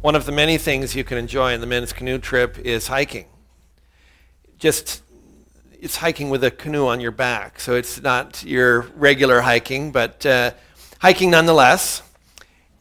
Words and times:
one 0.00 0.14
of 0.14 0.24
the 0.24 0.32
many 0.32 0.56
things 0.56 0.94
you 0.94 1.04
can 1.04 1.18
enjoy 1.18 1.52
in 1.52 1.60
the 1.60 1.66
men's 1.66 1.92
canoe 1.92 2.18
trip 2.18 2.58
is 2.58 2.86
hiking. 2.86 3.26
Just 4.58 5.02
it's 5.78 5.96
hiking 5.96 6.30
with 6.30 6.42
a 6.44 6.50
canoe 6.50 6.86
on 6.86 7.00
your 7.00 7.10
back, 7.10 7.60
so 7.60 7.74
it's 7.74 8.00
not 8.02 8.42
your 8.44 8.82
regular 8.96 9.42
hiking, 9.42 9.92
but 9.92 10.24
uh, 10.24 10.52
hiking 11.00 11.30
nonetheless. 11.30 12.02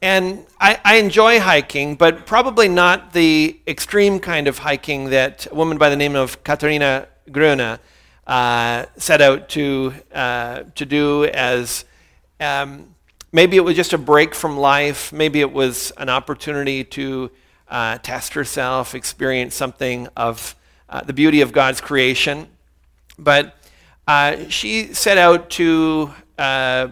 And 0.02 0.46
I, 0.62 0.80
I, 0.86 0.96
enjoy 0.96 1.42
hiking, 1.42 1.96
but 1.96 2.26
probably 2.26 2.70
not 2.70 3.12
the 3.12 3.60
extreme 3.68 4.20
kind 4.20 4.48
of 4.48 4.60
hiking 4.60 5.10
that 5.10 5.46
a 5.52 5.56
woman 5.56 5.78
by 5.78 5.90
the 5.90 5.98
name 5.98 6.16
of 6.16 6.42
Katarina 6.46 7.10
Gröna 7.30 7.80
uh, 8.26 8.86
set 8.96 9.20
out 9.20 9.50
to, 9.50 9.94
uh, 10.14 10.64
to 10.76 10.86
do 10.86 11.26
as 11.26 11.84
um, 12.40 12.96
maybe 13.32 13.58
it 13.58 13.62
was 13.62 13.76
just 13.76 13.94
a 13.94 13.98
break 13.98 14.34
from 14.34 14.58
life. 14.58 15.12
Maybe 15.14 15.42
it 15.42 15.52
was 15.52 15.92
an 15.98 16.10
opportunity 16.10 16.84
to 16.86 17.32
uh, 17.68 17.98
test 18.00 18.34
herself, 18.34 18.96
experience 18.96 19.56
something 19.56 20.08
of 20.18 20.56
uh, 20.90 21.02
the 21.02 21.14
beauty 21.14 21.42
of 21.42 21.52
God's 21.52 21.82
creation. 21.82 22.48
But 23.18 23.56
uh, 24.08 24.48
she 24.50 24.94
set 24.94 25.18
out 25.18 25.50
to, 25.52 26.12
uh, 26.38 26.88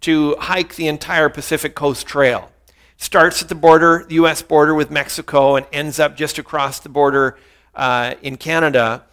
to 0.00 0.36
hike 0.40 0.74
the 0.74 0.88
entire 0.88 1.28
Pacific 1.28 1.74
Coast 1.74 2.06
Trail. 2.06 2.50
Starts 2.96 3.42
at 3.42 3.48
the 3.48 3.54
border, 3.54 4.06
the 4.08 4.14
U.S. 4.16 4.42
border 4.42 4.74
with 4.74 4.90
Mexico, 4.90 5.56
and 5.56 5.66
ends 5.72 6.00
up 6.00 6.16
just 6.16 6.38
across 6.38 6.80
the 6.80 6.88
border 6.88 7.38
uh, 7.74 8.14
in 8.22 8.36
Canada. 8.38 9.04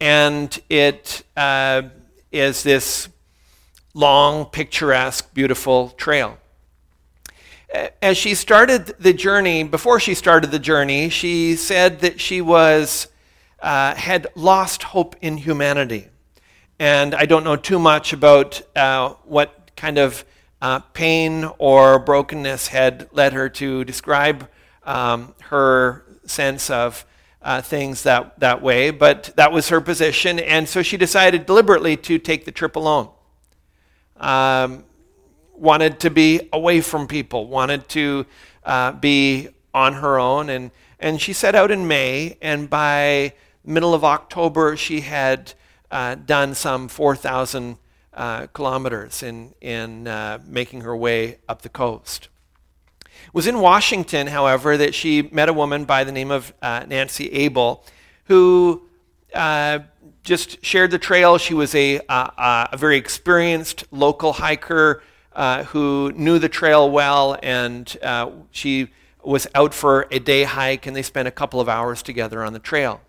And 0.00 0.60
it 0.68 1.24
uh, 1.36 1.82
is 2.32 2.64
this 2.64 3.08
long, 3.94 4.46
picturesque, 4.46 5.32
beautiful 5.34 5.90
trail. 5.90 6.38
As 8.00 8.16
she 8.16 8.34
started 8.34 8.86
the 8.98 9.12
journey, 9.12 9.62
before 9.62 10.00
she 10.00 10.14
started 10.14 10.50
the 10.50 10.58
journey, 10.58 11.08
she 11.08 11.56
said 11.56 12.00
that 12.00 12.20
she 12.20 12.40
was, 12.40 13.08
uh, 13.60 13.94
had 13.94 14.26
lost 14.34 14.82
hope 14.84 15.16
in 15.20 15.36
humanity. 15.36 16.08
And 16.78 17.14
I 17.14 17.26
don't 17.26 17.44
know 17.44 17.56
too 17.56 17.78
much 17.78 18.12
about 18.12 18.62
uh, 18.76 19.14
what 19.24 19.70
kind 19.76 19.98
of 19.98 20.24
uh, 20.62 20.78
pain 20.78 21.50
or 21.58 21.98
brokenness 21.98 22.68
had 22.68 23.08
led 23.12 23.32
her 23.32 23.48
to 23.50 23.84
describe 23.84 24.48
um, 24.84 25.34
her 25.40 26.04
sense 26.24 26.70
of 26.70 27.04
uh, 27.42 27.62
things 27.62 28.02
that, 28.02 28.38
that 28.40 28.62
way, 28.62 28.90
but 28.90 29.32
that 29.36 29.52
was 29.52 29.68
her 29.68 29.80
position. 29.80 30.38
And 30.38 30.68
so 30.68 30.82
she 30.82 30.96
decided 30.96 31.46
deliberately 31.46 31.96
to 31.98 32.18
take 32.18 32.44
the 32.44 32.52
trip 32.52 32.76
alone 32.76 33.10
um, 34.18 34.84
wanted 35.54 36.00
to 36.00 36.10
be 36.10 36.48
away 36.52 36.80
from 36.80 37.06
people, 37.06 37.46
wanted 37.46 37.88
to 37.90 38.26
uh, 38.64 38.92
be 38.92 39.48
on 39.74 39.94
her 39.94 40.18
own. 40.18 40.50
And, 40.50 40.70
and 40.98 41.20
she 41.20 41.32
set 41.32 41.54
out 41.54 41.70
in 41.70 41.86
May, 41.88 42.36
and 42.40 42.68
by 42.68 43.34
middle 43.64 43.94
of 43.94 44.04
October, 44.04 44.76
she 44.76 45.00
had 45.00 45.52
uh, 45.90 46.14
done 46.14 46.54
some 46.54 46.88
4,000 46.88 47.76
uh, 48.14 48.46
kilometers 48.48 49.22
in, 49.22 49.54
in 49.60 50.08
uh, 50.08 50.38
making 50.46 50.80
her 50.82 50.96
way 50.96 51.38
up 51.48 51.62
the 51.62 51.68
coast. 51.68 52.28
It 53.26 53.34
was 53.34 53.46
in 53.46 53.60
Washington, 53.60 54.26
however, 54.26 54.76
that 54.76 54.94
she 54.94 55.22
met 55.22 55.48
a 55.48 55.52
woman 55.52 55.84
by 55.84 56.04
the 56.04 56.12
name 56.12 56.30
of 56.30 56.52
uh, 56.62 56.84
Nancy 56.88 57.30
Abel, 57.30 57.84
who 58.24 58.82
uh, 59.34 59.80
just 60.22 60.64
shared 60.64 60.90
the 60.90 60.98
trail. 60.98 61.38
She 61.38 61.54
was 61.54 61.74
a, 61.74 62.00
uh, 62.08 62.68
a 62.72 62.76
very 62.76 62.96
experienced 62.96 63.84
local 63.90 64.34
hiker 64.34 65.02
uh, 65.32 65.64
who 65.64 66.12
knew 66.16 66.38
the 66.38 66.48
trail 66.48 66.90
well, 66.90 67.38
and 67.42 67.96
uh, 68.02 68.30
she 68.50 68.88
was 69.22 69.46
out 69.54 69.74
for 69.74 70.06
a 70.10 70.18
day 70.18 70.44
hike, 70.44 70.86
and 70.86 70.96
they 70.96 71.02
spent 71.02 71.28
a 71.28 71.30
couple 71.30 71.60
of 71.60 71.68
hours 71.68 72.02
together 72.02 72.42
on 72.42 72.52
the 72.52 72.58
trail. 72.58 73.00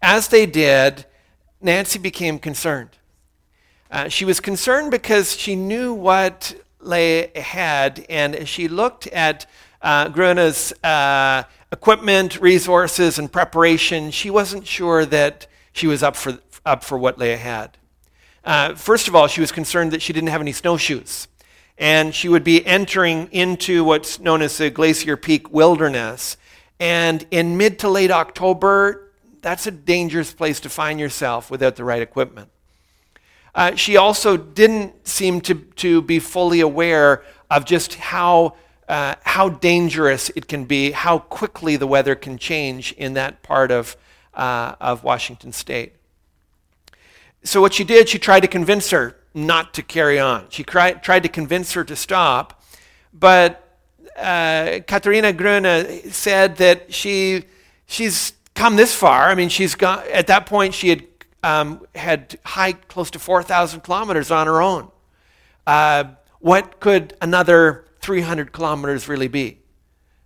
As 0.00 0.28
they 0.28 0.46
did, 0.46 1.06
Nancy 1.60 1.98
became 1.98 2.38
concerned. 2.38 2.90
Uh, 3.90 4.08
she 4.08 4.24
was 4.24 4.40
concerned 4.40 4.90
because 4.90 5.36
she 5.36 5.54
knew 5.54 5.92
what 5.92 6.54
lay 6.80 7.30
ahead, 7.34 8.06
and 8.08 8.48
she 8.48 8.68
looked 8.68 9.06
at 9.08 9.46
uh, 9.82 10.08
Gröna's 10.08 10.72
uh, 10.82 11.42
equipment, 11.72 12.40
resources, 12.40 13.18
and 13.18 13.32
preparation, 13.32 14.10
she 14.10 14.30
wasn't 14.30 14.66
sure 14.66 15.04
that 15.06 15.46
she 15.72 15.86
was 15.86 16.02
up 16.02 16.16
for, 16.16 16.38
up 16.64 16.84
for 16.84 16.98
what 16.98 17.18
lay 17.18 17.32
ahead. 17.32 17.78
Uh, 18.44 18.74
first 18.74 19.08
of 19.08 19.14
all, 19.14 19.26
she 19.26 19.40
was 19.40 19.52
concerned 19.52 19.92
that 19.92 20.02
she 20.02 20.12
didn't 20.12 20.30
have 20.30 20.40
any 20.40 20.52
snowshoes. 20.52 21.28
And 21.78 22.14
she 22.14 22.28
would 22.28 22.44
be 22.44 22.64
entering 22.66 23.28
into 23.32 23.82
what's 23.84 24.20
known 24.20 24.42
as 24.42 24.58
the 24.58 24.70
Glacier 24.70 25.16
Peak 25.16 25.50
Wilderness. 25.50 26.36
And 26.78 27.26
in 27.30 27.56
mid 27.56 27.78
to 27.80 27.88
late 27.88 28.10
October, 28.10 29.12
that's 29.40 29.66
a 29.66 29.70
dangerous 29.70 30.32
place 30.32 30.60
to 30.60 30.68
find 30.68 31.00
yourself 31.00 31.50
without 31.50 31.76
the 31.76 31.84
right 31.84 32.02
equipment. 32.02 32.50
Uh, 33.54 33.74
she 33.74 33.96
also 33.96 34.36
didn't 34.36 35.06
seem 35.06 35.40
to, 35.42 35.54
to 35.54 36.02
be 36.02 36.18
fully 36.18 36.60
aware 36.60 37.22
of 37.50 37.64
just 37.64 37.94
how, 37.94 38.54
uh, 38.88 39.14
how 39.24 39.48
dangerous 39.48 40.30
it 40.30 40.48
can 40.48 40.64
be, 40.64 40.92
how 40.92 41.18
quickly 41.18 41.76
the 41.76 41.86
weather 41.86 42.14
can 42.14 42.38
change 42.38 42.92
in 42.92 43.14
that 43.14 43.42
part 43.42 43.70
of 43.70 43.96
uh, 44.34 44.74
of 44.80 45.04
Washington 45.04 45.52
State. 45.52 45.94
So, 47.44 47.60
what 47.60 47.74
she 47.74 47.84
did, 47.84 48.08
she 48.08 48.18
tried 48.18 48.40
to 48.40 48.48
convince 48.48 48.90
her 48.90 49.16
not 49.34 49.74
to 49.74 49.82
carry 49.82 50.18
on. 50.18 50.46
She 50.50 50.62
tried, 50.62 51.02
tried 51.02 51.22
to 51.24 51.28
convince 51.28 51.72
her 51.72 51.84
to 51.84 51.96
stop, 51.96 52.62
but 53.12 53.78
uh, 54.16 54.80
Katarina 54.86 55.32
Gröna 55.32 56.12
said 56.12 56.56
that 56.56 56.92
she, 56.92 57.44
she's 57.86 58.34
come 58.54 58.76
this 58.76 58.94
far. 58.94 59.28
I 59.28 59.34
mean, 59.34 59.48
she's 59.48 59.74
gone, 59.74 60.04
at 60.12 60.26
that 60.28 60.46
point, 60.46 60.74
she 60.74 60.90
had, 60.90 61.04
um, 61.42 61.86
had 61.94 62.38
hiked 62.44 62.88
close 62.88 63.10
to 63.12 63.18
4,000 63.18 63.80
kilometers 63.80 64.30
on 64.30 64.46
her 64.46 64.60
own. 64.62 64.88
Uh, 65.66 66.04
what 66.40 66.80
could 66.80 67.14
another 67.20 67.84
300 68.00 68.52
kilometers 68.52 69.08
really 69.08 69.28
be? 69.28 69.58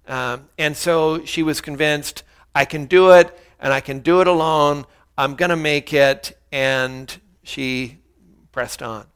Um, 0.08 0.48
and 0.58 0.76
so 0.76 1.24
she 1.24 1.42
was 1.42 1.60
convinced, 1.60 2.22
I 2.54 2.64
can 2.64 2.86
do 2.86 3.12
it 3.12 3.38
and 3.60 3.72
I 3.72 3.80
can 3.80 4.00
do 4.00 4.20
it 4.20 4.26
alone. 4.26 4.84
I'm 5.16 5.34
going 5.34 5.50
to 5.50 5.56
make 5.56 5.92
it. 5.92 6.38
And 6.52 7.14
she 7.42 7.98
pressed 8.52 8.82
on. 8.82 9.06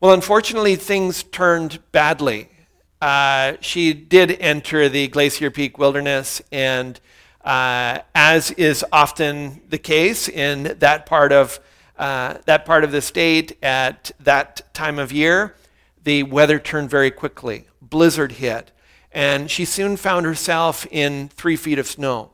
Well, 0.00 0.14
unfortunately, 0.14 0.76
things 0.76 1.22
turned 1.22 1.80
badly. 1.92 2.48
Uh, 3.00 3.54
she 3.60 3.92
did 3.92 4.32
enter 4.40 4.88
the 4.88 5.08
Glacier 5.08 5.50
Peak 5.50 5.78
Wilderness, 5.78 6.40
and 6.52 7.00
uh, 7.44 8.00
as 8.14 8.50
is 8.52 8.84
often 8.92 9.60
the 9.68 9.78
case 9.78 10.28
in 10.28 10.76
that 10.78 11.06
part 11.06 11.32
of 11.32 11.60
uh, 11.98 12.38
that 12.46 12.64
part 12.64 12.82
of 12.82 12.92
the 12.92 13.02
state 13.02 13.58
at 13.62 14.10
that 14.20 14.62
time 14.72 14.98
of 14.98 15.12
year, 15.12 15.54
the 16.02 16.22
weather 16.22 16.58
turned 16.58 16.88
very 16.88 17.10
quickly. 17.10 17.66
Blizzard 17.82 18.32
hit, 18.32 18.70
and 19.12 19.50
she 19.50 19.66
soon 19.66 19.98
found 19.98 20.24
herself 20.24 20.86
in 20.90 21.28
three 21.28 21.56
feet 21.56 21.78
of 21.78 21.86
snow. 21.86 22.30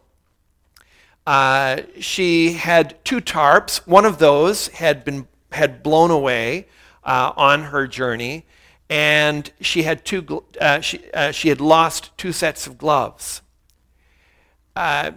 Uh, 1.26 1.82
she 1.98 2.52
had 2.52 3.04
two 3.04 3.20
tarps. 3.20 3.78
One 3.86 4.04
of 4.04 4.18
those 4.18 4.68
had 4.68 5.04
been 5.04 5.26
had 5.50 5.82
blown 5.82 6.10
away 6.10 6.66
uh, 7.02 7.32
on 7.36 7.64
her 7.64 7.86
journey, 7.86 8.46
and 8.88 9.50
she 9.60 9.82
had 9.82 10.04
two. 10.04 10.44
Uh, 10.60 10.80
she 10.80 11.10
uh, 11.12 11.32
she 11.32 11.48
had 11.48 11.60
lost 11.60 12.16
two 12.16 12.32
sets 12.32 12.66
of 12.66 12.78
gloves. 12.78 13.42
Uh, 14.76 15.12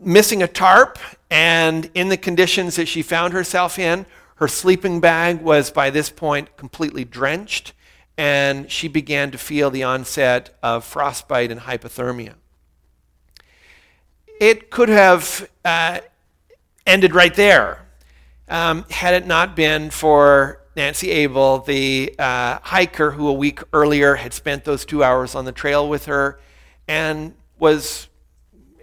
missing 0.00 0.42
a 0.42 0.48
tarp, 0.48 0.98
and 1.30 1.90
in 1.92 2.08
the 2.08 2.16
conditions 2.16 2.76
that 2.76 2.86
she 2.86 3.02
found 3.02 3.34
herself 3.34 3.78
in, 3.78 4.06
her 4.36 4.48
sleeping 4.48 5.00
bag 5.00 5.42
was 5.42 5.70
by 5.70 5.90
this 5.90 6.08
point 6.08 6.56
completely 6.56 7.04
drenched, 7.04 7.74
and 8.16 8.70
she 8.70 8.88
began 8.88 9.30
to 9.30 9.36
feel 9.36 9.70
the 9.70 9.82
onset 9.82 10.56
of 10.62 10.84
frostbite 10.84 11.50
and 11.50 11.62
hypothermia 11.62 12.34
it 14.40 14.70
could 14.70 14.88
have 14.88 15.48
uh, 15.64 16.00
ended 16.86 17.14
right 17.14 17.34
there 17.34 17.86
um, 18.48 18.84
had 18.90 19.14
it 19.14 19.26
not 19.26 19.56
been 19.56 19.90
for 19.90 20.60
Nancy 20.76 21.10
Abel, 21.10 21.60
the 21.60 22.14
uh, 22.18 22.58
hiker 22.62 23.12
who 23.12 23.28
a 23.28 23.32
week 23.32 23.60
earlier 23.72 24.16
had 24.16 24.34
spent 24.34 24.64
those 24.64 24.84
two 24.84 25.02
hours 25.02 25.34
on 25.34 25.46
the 25.46 25.52
trail 25.52 25.88
with 25.88 26.04
her 26.04 26.38
and 26.86 27.34
was 27.58 28.08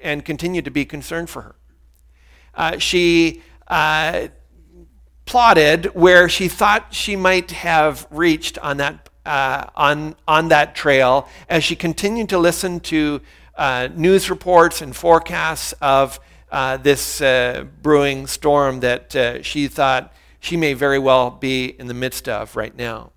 and 0.01 0.25
continued 0.25 0.65
to 0.65 0.71
be 0.71 0.85
concerned 0.85 1.29
for 1.29 1.44
her. 1.44 1.55
Uh, 2.55 2.77
she 2.77 3.41
uh, 3.67 4.27
plotted 5.25 5.85
where 5.94 6.27
she 6.27 6.47
thought 6.47 6.94
she 6.94 7.15
might 7.15 7.51
have 7.51 8.07
reached 8.09 8.57
on 8.57 8.77
that 8.77 9.09
uh, 9.25 9.67
on 9.75 10.15
on 10.27 10.50
that 10.50 10.75
trail 10.75 11.29
as 11.47 11.63
she 11.63 11.75
continued 11.75 12.27
to 12.27 12.38
listen 12.38 12.79
to 12.79 13.21
uh, 13.55 13.89
news 13.95 14.29
reports 14.29 14.81
and 14.81 14.95
forecasts 14.95 15.73
of 15.81 16.19
uh, 16.51 16.77
this 16.77 17.21
uh, 17.21 17.65
brewing 17.81 18.27
storm 18.27 18.79
that 18.81 19.15
uh, 19.15 19.41
she 19.41 19.67
thought 19.67 20.13
she 20.39 20.57
may 20.57 20.73
very 20.73 21.00
well 21.00 21.31
be 21.31 21.65
in 21.65 21.88
the 21.88 21.94
midst 21.94 22.27
of 22.27 22.55
right 22.55 22.75
now. 22.75 23.11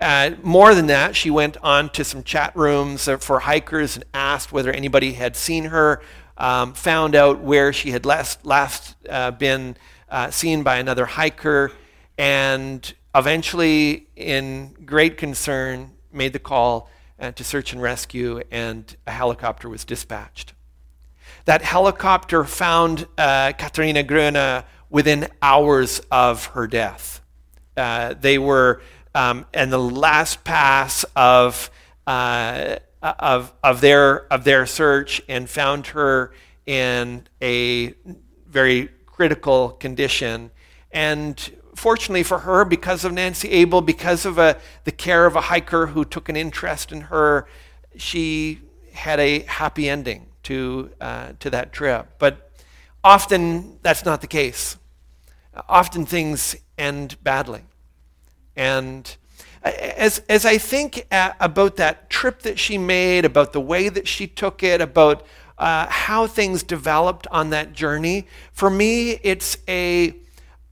Uh, 0.00 0.30
more 0.42 0.74
than 0.74 0.86
that, 0.86 1.14
she 1.16 1.30
went 1.30 1.56
on 1.62 1.88
to 1.90 2.04
some 2.04 2.22
chat 2.22 2.54
rooms 2.56 3.08
for 3.20 3.40
hikers 3.40 3.96
and 3.96 4.04
asked 4.14 4.52
whether 4.52 4.70
anybody 4.72 5.12
had 5.12 5.36
seen 5.36 5.64
her, 5.64 6.00
um, 6.38 6.72
found 6.72 7.14
out 7.14 7.40
where 7.40 7.72
she 7.72 7.90
had 7.90 8.06
last, 8.06 8.44
last 8.46 8.96
uh, 9.08 9.30
been 9.30 9.76
uh, 10.08 10.30
seen 10.30 10.62
by 10.62 10.76
another 10.76 11.06
hiker, 11.06 11.72
and 12.18 12.94
eventually, 13.14 14.06
in 14.16 14.74
great 14.84 15.16
concern, 15.16 15.90
made 16.12 16.32
the 16.32 16.38
call 16.38 16.88
uh, 17.22 17.30
to 17.32 17.44
search 17.44 17.72
and 17.72 17.80
rescue, 17.80 18.42
and 18.50 18.96
a 19.06 19.12
helicopter 19.12 19.68
was 19.68 19.84
dispatched. 19.84 20.52
That 21.44 21.62
helicopter 21.62 22.44
found 22.44 23.06
uh, 23.16 23.52
Katarina 23.56 24.02
Gröna 24.02 24.64
within 24.90 25.28
hours 25.40 26.00
of 26.10 26.46
her 26.46 26.66
death. 26.66 27.20
Uh, 27.76 28.14
they 28.20 28.38
were 28.38 28.82
um, 29.14 29.46
in 29.54 29.70
the 29.70 29.78
last 29.78 30.44
pass 30.44 31.04
of, 31.16 31.70
uh, 32.06 32.76
of, 33.02 33.52
of, 33.62 33.80
their, 33.80 34.26
of 34.32 34.44
their 34.44 34.66
search 34.66 35.22
and 35.28 35.48
found 35.48 35.88
her 35.88 36.32
in 36.66 37.26
a 37.40 37.94
very 38.46 38.88
critical 39.06 39.70
condition. 39.70 40.50
And 40.90 41.61
fortunately 41.82 42.22
for 42.22 42.38
her, 42.38 42.64
because 42.64 43.04
of 43.04 43.12
Nancy 43.12 43.50
Abel, 43.50 43.80
because 43.80 44.24
of 44.24 44.38
a, 44.38 44.56
the 44.84 44.92
care 44.92 45.26
of 45.26 45.34
a 45.34 45.40
hiker 45.40 45.88
who 45.88 46.04
took 46.04 46.28
an 46.28 46.36
interest 46.36 46.92
in 46.92 47.00
her, 47.02 47.48
she 47.96 48.60
had 48.92 49.18
a 49.18 49.40
happy 49.40 49.88
ending 49.88 50.28
to, 50.44 50.90
uh, 51.00 51.32
to 51.40 51.50
that 51.50 51.72
trip. 51.72 52.06
But 52.20 52.52
often 53.02 53.78
that's 53.82 54.04
not 54.04 54.20
the 54.20 54.28
case. 54.28 54.76
Often 55.68 56.06
things 56.06 56.54
end 56.78 57.16
badly. 57.24 57.62
And 58.54 59.16
as, 59.64 60.20
as 60.28 60.46
I 60.46 60.58
think 60.58 61.04
about 61.10 61.74
that 61.78 62.08
trip 62.08 62.42
that 62.42 62.60
she 62.60 62.78
made, 62.78 63.24
about 63.24 63.52
the 63.52 63.60
way 63.60 63.88
that 63.88 64.06
she 64.06 64.28
took 64.28 64.62
it, 64.62 64.80
about 64.80 65.26
uh, 65.58 65.88
how 65.88 66.28
things 66.28 66.62
developed 66.62 67.26
on 67.32 67.50
that 67.50 67.72
journey, 67.72 68.28
for 68.52 68.70
me, 68.70 69.18
it's 69.24 69.58
a, 69.66 70.14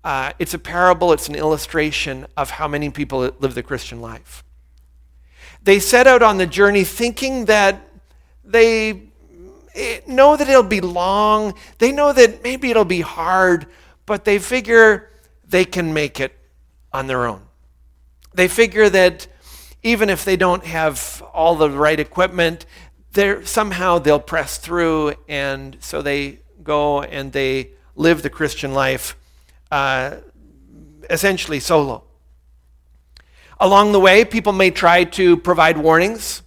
uh, 0.02 0.32
it's 0.38 0.54
a 0.54 0.58
parable, 0.58 1.12
it's 1.12 1.28
an 1.28 1.34
illustration 1.34 2.26
of 2.36 2.50
how 2.50 2.66
many 2.66 2.90
people 2.90 3.30
live 3.38 3.54
the 3.54 3.62
Christian 3.62 4.00
life. 4.00 4.42
They 5.62 5.78
set 5.78 6.06
out 6.06 6.22
on 6.22 6.38
the 6.38 6.46
journey 6.46 6.84
thinking 6.84 7.44
that 7.46 7.80
they 8.44 9.02
eh, 9.74 10.00
know 10.06 10.36
that 10.36 10.48
it'll 10.48 10.62
be 10.62 10.80
long, 10.80 11.54
they 11.78 11.92
know 11.92 12.12
that 12.12 12.42
maybe 12.42 12.70
it'll 12.70 12.84
be 12.84 13.02
hard, 13.02 13.66
but 14.06 14.24
they 14.24 14.38
figure 14.38 15.10
they 15.46 15.64
can 15.64 15.92
make 15.92 16.18
it 16.18 16.36
on 16.92 17.06
their 17.06 17.26
own. 17.26 17.42
They 18.34 18.48
figure 18.48 18.88
that 18.88 19.26
even 19.82 20.08
if 20.08 20.24
they 20.24 20.36
don't 20.36 20.64
have 20.64 21.22
all 21.32 21.56
the 21.56 21.70
right 21.70 22.00
equipment, 22.00 22.64
somehow 23.44 23.98
they'll 23.98 24.20
press 24.20 24.56
through, 24.56 25.14
and 25.28 25.76
so 25.80 26.00
they 26.00 26.40
go 26.62 27.02
and 27.02 27.32
they 27.32 27.70
live 27.96 28.22
the 28.22 28.30
Christian 28.30 28.72
life 28.72 29.16
uh, 29.70 30.16
essentially 31.08 31.60
solo. 31.60 32.04
Along 33.58 33.92
the 33.92 34.00
way, 34.00 34.24
people 34.24 34.52
may 34.52 34.70
try 34.70 35.04
to 35.04 35.36
provide 35.36 35.76
warnings. 35.76 36.42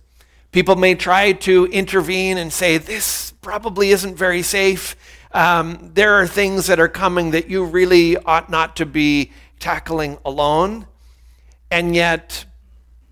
People 0.52 0.76
may 0.76 0.96
try 0.96 1.34
to 1.34 1.66
intervene 1.66 2.38
and 2.38 2.52
say, 2.52 2.78
This 2.78 3.32
probably 3.42 3.90
isn't 3.92 4.16
very 4.16 4.42
safe. 4.42 4.96
Um, 5.32 5.92
there 5.94 6.14
are 6.14 6.28
things 6.28 6.68
that 6.68 6.80
are 6.80 6.88
coming 6.88 7.32
that 7.32 7.50
you 7.50 7.66
really 7.66 8.18
ought 8.18 8.50
not 8.50 8.76
to 8.78 8.86
be 8.86 9.32
tackling 9.60 10.18
alone. 10.26 10.88
And 11.72 11.96
yet, 11.96 12.46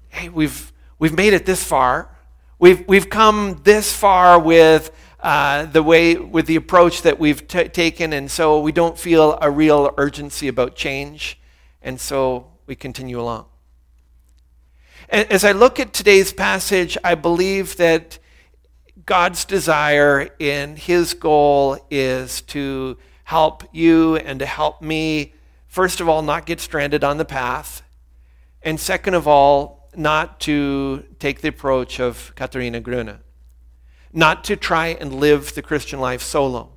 hey, 0.10 0.30
we've, 0.30 0.72
we've 1.00 1.16
made 1.16 1.34
it 1.34 1.46
this 1.46 1.64
far. 1.64 2.16
We've, 2.60 2.88
we've 2.88 3.10
come 3.10 3.60
this 3.64 3.92
far 3.92 4.38
with 4.38 4.92
uh, 5.22 5.66
the 5.66 5.84
way, 5.84 6.16
with 6.16 6.48
the 6.48 6.56
approach 6.56 7.04
that 7.04 7.20
we've 7.20 7.48
t- 7.48 7.68
taken, 7.70 8.14
and 8.14 8.30
so 8.30 8.60
we 8.60 8.72
don't 8.72 8.98
feel 8.98 9.38
a 9.42 9.52
real 9.52 9.94
urgency 9.98 10.48
about 10.48 10.76
change, 10.76 11.40
and 11.82 12.00
so 12.00 12.48
we 12.66 12.76
continue 12.76 13.20
along. 13.20 13.46
As 15.10 15.44
I 15.44 15.52
look 15.52 15.80
at 15.80 15.94
today's 15.94 16.32
passage, 16.32 16.98
I 17.04 17.16
believe 17.16 17.78
that 17.78 18.18
God's 19.06 19.46
desire 19.46 20.30
in 20.40 20.76
His 20.78 21.14
goal 21.14 21.78
is 21.90 22.42
to 22.44 22.98
help 23.26 23.64
you 23.72 24.16
and 24.16 24.40
to 24.40 24.46
help 24.46 24.82
me, 24.82 25.34
first 25.68 26.00
of 26.00 26.10
all, 26.10 26.22
not 26.22 26.46
get 26.46 26.60
stranded 26.60 27.04
on 27.04 27.18
the 27.18 27.26
path, 27.26 27.84
and 28.64 28.80
second 28.80 29.14
of 29.14 29.28
all, 29.28 29.90
not 29.96 30.40
to 30.42 31.06
take 31.20 31.42
the 31.42 31.50
approach 31.50 32.00
of 32.00 32.32
Katarina 32.36 32.82
Gröna, 32.82 33.20
not 34.14 34.44
to 34.46 34.56
try 34.56 34.88
and 34.88 35.16
live 35.16 35.56
the 35.56 35.62
Christian 35.62 36.00
life 36.00 36.22
solo. 36.22 36.70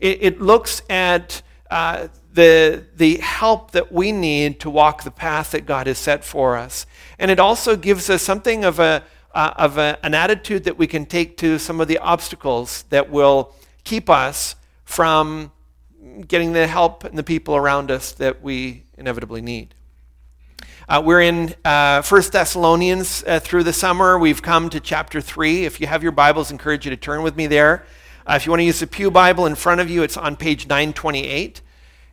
It, 0.00 0.18
it 0.22 0.40
looks 0.40 0.82
at 0.88 1.42
uh, 1.70 2.08
the, 2.32 2.84
the 2.96 3.16
help 3.18 3.70
that 3.72 3.92
we 3.92 4.12
need 4.12 4.60
to 4.60 4.70
walk 4.70 5.04
the 5.04 5.10
path 5.10 5.52
that 5.52 5.66
God 5.66 5.86
has 5.86 5.98
set 5.98 6.24
for 6.24 6.56
us. 6.56 6.86
And 7.18 7.30
it 7.30 7.40
also 7.40 7.76
gives 7.76 8.10
us 8.10 8.22
something 8.22 8.64
of, 8.64 8.78
a, 8.78 9.04
uh, 9.34 9.54
of 9.56 9.78
a, 9.78 9.98
an 10.02 10.14
attitude 10.14 10.64
that 10.64 10.76
we 10.76 10.86
can 10.86 11.06
take 11.06 11.36
to 11.38 11.58
some 11.58 11.80
of 11.80 11.88
the 11.88 11.98
obstacles 11.98 12.84
that 12.90 13.10
will 13.10 13.54
keep 13.84 14.10
us 14.10 14.56
from 14.84 15.52
getting 16.26 16.52
the 16.52 16.66
help 16.66 17.04
and 17.04 17.16
the 17.16 17.22
people 17.22 17.56
around 17.56 17.90
us 17.90 18.12
that 18.12 18.42
we 18.42 18.84
inevitably 18.98 19.40
need. 19.40 19.74
Uh, 20.86 21.00
we're 21.02 21.22
in 21.22 21.54
uh, 21.64 22.02
1 22.02 22.22
Thessalonians 22.30 23.24
uh, 23.26 23.40
through 23.40 23.62
the 23.62 23.72
summer. 23.72 24.18
We've 24.18 24.42
come 24.42 24.68
to 24.68 24.80
chapter 24.80 25.22
3. 25.22 25.64
If 25.64 25.80
you 25.80 25.86
have 25.86 26.02
your 26.02 26.12
Bibles, 26.12 26.50
I 26.50 26.54
encourage 26.54 26.84
you 26.84 26.90
to 26.90 26.96
turn 26.96 27.22
with 27.22 27.36
me 27.36 27.46
there. 27.46 27.86
Uh, 28.26 28.34
if 28.34 28.44
you 28.44 28.52
want 28.52 28.60
to 28.60 28.64
use 28.64 28.80
the 28.80 28.86
Pew 28.86 29.10
Bible 29.10 29.46
in 29.46 29.54
front 29.54 29.80
of 29.80 29.88
you, 29.88 30.02
it's 30.02 30.18
on 30.18 30.36
page 30.36 30.66
928. 30.66 31.62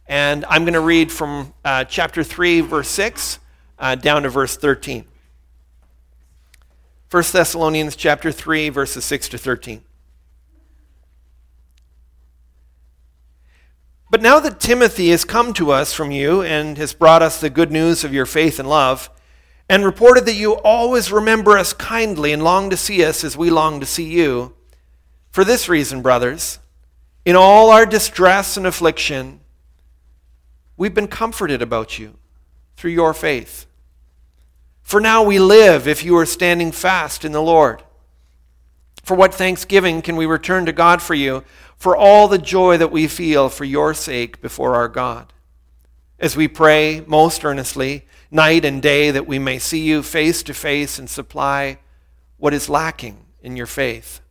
And 0.08 0.46
I'm 0.46 0.64
going 0.64 0.74
to 0.74 0.80
read 0.80 1.12
from 1.12 1.54
uh, 1.66 1.84
chapter 1.84 2.24
3, 2.24 2.62
verse 2.62 2.88
6, 2.88 3.40
uh, 3.78 3.96
down 3.96 4.24
to 4.24 4.30
verse 4.30 4.56
13. 4.56 5.04
1 7.10 7.24
Thessalonians 7.30 7.98
chapter 7.98 8.32
3, 8.32 8.70
verses 8.70 9.04
6 9.04 9.28
to 9.30 9.38
13. 9.38 9.84
But 14.12 14.22
now 14.22 14.42
that 14.42 14.60
Timothy 14.60 15.10
has 15.12 15.24
come 15.24 15.54
to 15.54 15.72
us 15.72 15.94
from 15.94 16.12
you 16.12 16.42
and 16.42 16.78
has 16.78 16.94
brought 16.94 17.22
us 17.22 17.40
the 17.40 17.50
good 17.50 17.72
news 17.72 18.04
of 18.04 18.14
your 18.14 18.26
faith 18.26 18.60
and 18.60 18.68
love, 18.68 19.10
and 19.70 19.86
reported 19.86 20.26
that 20.26 20.34
you 20.34 20.56
always 20.56 21.14
remember 21.14 21.58
us 21.58 21.72
kindly 21.72 22.34
and 22.34 22.44
long 22.44 22.70
to 22.70 22.76
see 22.76 23.06
us 23.06 23.24
as 23.24 23.38
we 23.38 23.50
long 23.50 23.80
to 23.80 23.86
see 23.86 24.04
you, 24.04 24.54
for 25.30 25.46
this 25.46 25.70
reason, 25.70 26.02
brothers, 26.02 26.60
in 27.24 27.38
all 27.38 27.70
our 27.70 27.86
distress 27.86 28.58
and 28.58 28.68
affliction, 28.68 29.40
we've 30.76 30.94
been 30.94 31.08
comforted 31.08 31.62
about 31.62 31.98
you 31.98 32.18
through 32.76 32.92
your 32.92 33.14
faith. 33.14 33.66
For 34.82 35.00
now 35.00 35.24
we 35.24 35.40
live 35.40 35.88
if 35.88 36.04
you 36.04 36.18
are 36.18 36.26
standing 36.26 36.74
fast 36.74 37.24
in 37.24 37.32
the 37.32 37.42
Lord. 37.42 37.82
For 39.04 39.16
what 39.16 39.34
thanksgiving 39.34 40.02
can 40.02 40.16
we 40.16 40.26
return 40.26 40.66
to 40.66 40.72
God 40.72 41.02
for 41.02 41.16
you? 41.16 41.44
for 41.82 41.98
all 41.98 42.28
the 42.28 42.38
joy 42.38 42.78
that 42.78 42.92
we 42.92 43.08
feel 43.08 43.50
for 43.50 43.66
your 43.66 43.92
sake 43.96 44.40
before 44.40 44.76
our 44.76 44.88
God. 44.88 45.34
As 46.20 46.38
we 46.38 46.48
pray 46.48 47.04
most 47.08 47.44
earnestly, 47.44 48.06
night 48.30 48.64
and 48.64 48.84
day, 48.84 49.10
that 49.10 49.26
we 49.26 49.40
may 49.40 49.58
see 49.58 49.80
you 49.80 50.04
face 50.04 50.44
to 50.44 50.54
face 50.54 51.00
and 51.00 51.10
supply 51.10 51.80
what 52.38 52.54
is 52.54 52.70
lacking 52.70 53.26
in 53.42 53.58
your 53.58 53.66
faith. 53.66 54.22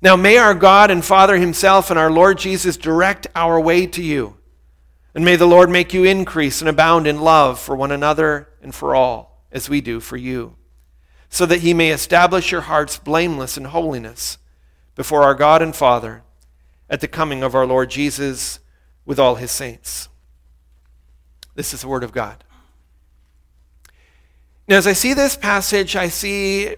Now, 0.00 0.16
may 0.16 0.38
our 0.38 0.54
God 0.54 0.90
and 0.90 1.04
Father 1.04 1.36
Himself 1.36 1.90
and 1.90 1.98
our 1.98 2.10
Lord 2.10 2.38
Jesus 2.38 2.78
direct 2.78 3.26
our 3.34 3.60
way 3.60 3.86
to 3.88 4.02
you. 4.02 4.38
And 5.14 5.26
may 5.26 5.36
the 5.36 5.44
Lord 5.44 5.68
make 5.68 5.92
you 5.92 6.04
increase 6.04 6.62
and 6.62 6.70
abound 6.70 7.06
in 7.06 7.20
love 7.20 7.60
for 7.60 7.76
one 7.76 7.92
another 7.92 8.48
and 8.62 8.74
for 8.74 8.94
all, 8.94 9.44
as 9.52 9.68
we 9.68 9.82
do 9.82 10.00
for 10.00 10.16
you, 10.16 10.56
so 11.28 11.46
that 11.46 11.60
He 11.60 11.74
may 11.74 11.90
establish 11.90 12.52
your 12.52 12.62
hearts 12.62 12.98
blameless 12.98 13.56
in 13.56 13.64
holiness 13.64 14.38
before 14.94 15.22
our 15.22 15.34
God 15.34 15.62
and 15.62 15.74
Father 15.74 16.22
at 16.88 17.00
the 17.00 17.08
coming 17.08 17.42
of 17.42 17.54
our 17.54 17.66
Lord 17.66 17.90
Jesus 17.90 18.60
with 19.04 19.18
all 19.18 19.36
his 19.36 19.50
saints. 19.50 20.08
This 21.54 21.72
is 21.72 21.82
the 21.82 21.88
Word 21.88 22.04
of 22.04 22.12
God. 22.12 22.44
Now, 24.66 24.76
as 24.76 24.86
I 24.86 24.92
see 24.92 25.12
this 25.12 25.36
passage, 25.36 25.94
I 25.94 26.08
see, 26.08 26.74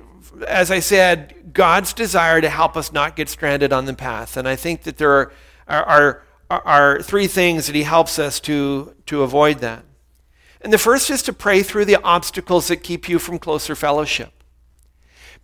as 0.46 0.70
I 0.70 0.80
said, 0.80 1.52
God's 1.52 1.92
desire 1.92 2.40
to 2.40 2.48
help 2.48 2.76
us 2.76 2.92
not 2.92 3.16
get 3.16 3.28
stranded 3.28 3.72
on 3.72 3.84
the 3.84 3.94
path. 3.94 4.36
And 4.36 4.48
I 4.48 4.56
think 4.56 4.82
that 4.82 4.98
there 4.98 5.12
are, 5.12 5.32
are, 5.68 6.22
are, 6.50 6.62
are 6.66 7.02
three 7.02 7.26
things 7.26 7.66
that 7.66 7.76
he 7.76 7.84
helps 7.84 8.18
us 8.18 8.40
to, 8.40 8.94
to 9.06 9.22
avoid 9.22 9.60
that. 9.60 9.84
And 10.60 10.72
the 10.72 10.78
first 10.78 11.10
is 11.10 11.22
to 11.22 11.32
pray 11.32 11.62
through 11.62 11.84
the 11.84 12.02
obstacles 12.02 12.68
that 12.68 12.78
keep 12.78 13.08
you 13.08 13.18
from 13.18 13.38
closer 13.38 13.74
fellowship. 13.74 14.35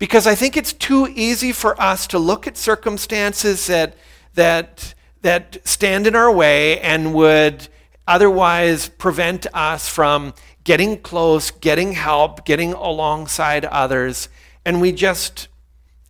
Because 0.02 0.26
I 0.26 0.34
think 0.34 0.56
it's 0.56 0.72
too 0.72 1.06
easy 1.14 1.52
for 1.52 1.80
us 1.80 2.08
to 2.08 2.18
look 2.18 2.48
at 2.48 2.56
circumstances 2.56 3.68
that, 3.68 3.94
that, 4.34 4.94
that 5.20 5.58
stand 5.62 6.08
in 6.08 6.16
our 6.16 6.32
way 6.32 6.80
and 6.80 7.14
would 7.14 7.68
otherwise 8.08 8.88
prevent 8.88 9.46
us 9.54 9.88
from 9.88 10.34
getting 10.64 10.98
close, 10.98 11.52
getting 11.52 11.92
help, 11.92 12.44
getting 12.44 12.72
alongside 12.72 13.64
others, 13.64 14.28
and 14.64 14.80
we 14.80 14.90
just 14.90 15.46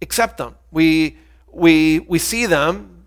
accept 0.00 0.38
them. 0.38 0.54
We, 0.70 1.18
we, 1.52 1.98
we 1.98 2.18
see 2.18 2.46
them, 2.46 3.04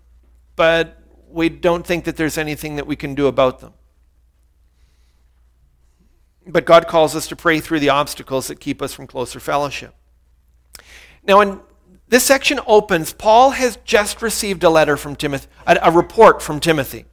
but 0.54 1.02
we 1.28 1.48
don't 1.48 1.84
think 1.84 2.04
that 2.04 2.16
there's 2.16 2.38
anything 2.38 2.76
that 2.76 2.86
we 2.86 2.94
can 2.94 3.16
do 3.16 3.26
about 3.26 3.58
them. 3.58 3.72
But 6.46 6.64
God 6.64 6.86
calls 6.86 7.16
us 7.16 7.26
to 7.26 7.34
pray 7.34 7.58
through 7.58 7.80
the 7.80 7.88
obstacles 7.88 8.46
that 8.46 8.60
keep 8.60 8.80
us 8.80 8.92
from 8.92 9.08
closer 9.08 9.40
fellowship. 9.40 9.92
Now, 11.26 11.38
when 11.38 11.60
this 12.08 12.24
section 12.24 12.60
opens, 12.66 13.12
Paul 13.12 13.50
has 13.50 13.78
just 13.84 14.22
received 14.22 14.62
a 14.62 14.70
letter 14.70 14.96
from 14.96 15.16
Timothy, 15.16 15.48
a, 15.66 15.78
a 15.82 15.90
report 15.90 16.40
from 16.40 16.60
Timothy. 16.60 17.04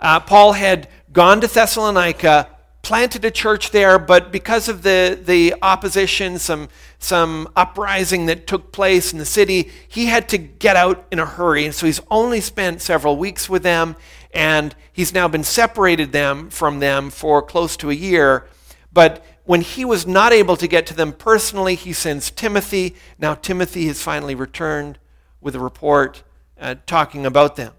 Uh, 0.00 0.20
Paul 0.20 0.54
had 0.54 0.88
gone 1.12 1.40
to 1.42 1.46
Thessalonica, 1.46 2.48
planted 2.80 3.24
a 3.24 3.30
church 3.30 3.70
there, 3.70 3.98
but 3.98 4.32
because 4.32 4.68
of 4.68 4.82
the, 4.82 5.20
the 5.22 5.54
opposition, 5.62 6.38
some, 6.38 6.68
some 6.98 7.48
uprising 7.54 8.26
that 8.26 8.46
took 8.46 8.72
place 8.72 9.12
in 9.12 9.18
the 9.18 9.24
city, 9.24 9.70
he 9.86 10.06
had 10.06 10.28
to 10.30 10.38
get 10.38 10.74
out 10.74 11.06
in 11.12 11.18
a 11.18 11.26
hurry. 11.26 11.66
And 11.66 11.74
so 11.74 11.86
he's 11.86 12.00
only 12.10 12.40
spent 12.40 12.80
several 12.80 13.16
weeks 13.16 13.48
with 13.48 13.62
them, 13.62 13.96
and 14.32 14.74
he's 14.92 15.12
now 15.12 15.28
been 15.28 15.44
separated 15.44 16.10
them 16.10 16.48
from 16.50 16.80
them 16.80 17.10
for 17.10 17.42
close 17.42 17.76
to 17.76 17.90
a 17.90 17.94
year. 17.94 18.48
But 18.92 19.24
when 19.44 19.60
he 19.60 19.84
was 19.84 20.06
not 20.06 20.32
able 20.32 20.56
to 20.56 20.68
get 20.68 20.86
to 20.86 20.94
them 20.94 21.12
personally, 21.12 21.74
he 21.74 21.92
sends 21.92 22.30
Timothy. 22.30 22.94
Now, 23.18 23.34
Timothy 23.34 23.86
has 23.86 24.00
finally 24.02 24.34
returned 24.34 24.98
with 25.40 25.54
a 25.54 25.60
report 25.60 26.22
uh, 26.60 26.76
talking 26.86 27.26
about 27.26 27.56
them. 27.56 27.72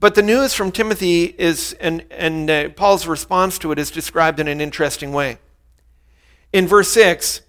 But 0.00 0.14
the 0.14 0.22
news 0.22 0.54
from 0.54 0.70
Timothy 0.70 1.24
is, 1.24 1.72
and, 1.80 2.04
and 2.10 2.48
uh, 2.48 2.68
Paul's 2.70 3.08
response 3.08 3.58
to 3.58 3.72
it 3.72 3.78
is 3.80 3.90
described 3.90 4.38
in 4.38 4.46
an 4.46 4.60
interesting 4.60 5.12
way. 5.12 5.38
In 6.52 6.68
verse 6.68 6.88
6, 6.92 7.42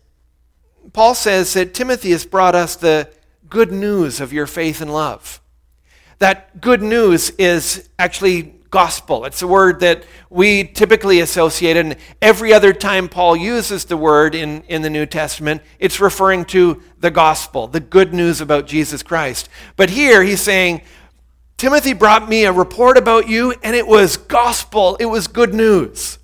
Paul 0.91 1.13
says 1.13 1.53
that 1.53 1.75
Timothy 1.75 2.09
has 2.11 2.25
brought 2.25 2.55
us 2.55 2.75
the 2.75 3.09
good 3.47 3.71
news 3.71 4.19
of 4.19 4.33
your 4.33 4.47
faith 4.47 4.81
and 4.81 4.91
love. 4.91 5.39
That 6.17 6.59
good 6.59 6.81
news 6.81 7.29
is 7.31 7.87
actually 7.99 8.55
gospel. 8.69 9.25
It's 9.25 9.41
a 9.41 9.47
word 9.47 9.79
that 9.79 10.03
we 10.29 10.63
typically 10.63 11.19
associate, 11.21 11.75
and 11.75 11.95
every 12.21 12.53
other 12.53 12.73
time 12.73 13.09
Paul 13.09 13.35
uses 13.35 13.85
the 13.85 13.97
word 13.97 14.35
in, 14.35 14.61
in 14.63 14.81
the 14.81 14.89
New 14.89 15.05
Testament, 15.05 15.61
it's 15.79 15.99
referring 15.99 16.45
to 16.45 16.81
the 16.99 17.11
gospel, 17.11 17.67
the 17.67 17.79
good 17.79 18.13
news 18.13 18.41
about 18.41 18.67
Jesus 18.67 19.01
Christ. 19.01 19.49
But 19.75 19.89
here 19.89 20.23
he's 20.23 20.41
saying, 20.41 20.81
Timothy 21.57 21.93
brought 21.93 22.29
me 22.29 22.45
a 22.45 22.53
report 22.53 22.97
about 22.97 23.27
you, 23.27 23.53
and 23.63 23.75
it 23.75 23.87
was 23.87 24.17
gospel, 24.17 24.95
it 24.99 25.07
was 25.07 25.27
good 25.27 25.53
news. 25.53 26.19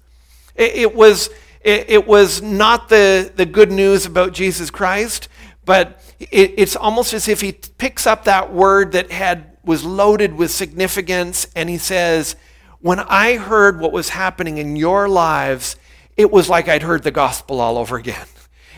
It, 0.56 0.76
it 0.76 0.96
was, 0.96 1.30
it, 1.62 1.90
it, 1.90 2.08
was 2.08 2.42
not 2.42 2.90
the, 2.90 3.32
the 3.36 3.46
good 3.46 3.72
news 3.72 4.06
about 4.06 4.34
Jesus 4.34 4.70
Christ, 4.70 5.28
but 5.66 6.00
it, 6.20 6.54
it's 6.58 6.76
almost 6.76 7.14
as 7.14 7.28
if 7.28 7.42
he 7.42 7.52
picks 7.52 8.08
up 8.08 8.26
that 8.26 8.54
word 8.54 8.94
that 8.94 9.12
had 9.12 9.55
was 9.66 9.84
loaded 9.84 10.36
with 10.36 10.52
significance, 10.52 11.48
and 11.56 11.70
he 11.70 11.78
says, 11.78 12.36
When 12.80 13.00
I 13.00 13.38
heard 13.38 13.80
what 13.80 13.92
was 13.92 14.10
happening 14.10 14.58
in 14.58 14.76
your 14.76 15.10
lives, 15.10 15.76
it 16.18 16.32
was 16.32 16.50
like 16.50 16.68
I'd 16.68 16.84
heard 16.84 17.04
the 17.04 17.12
gospel 17.12 17.60
all 17.60 17.78
over 17.78 17.98
again. 17.98 18.28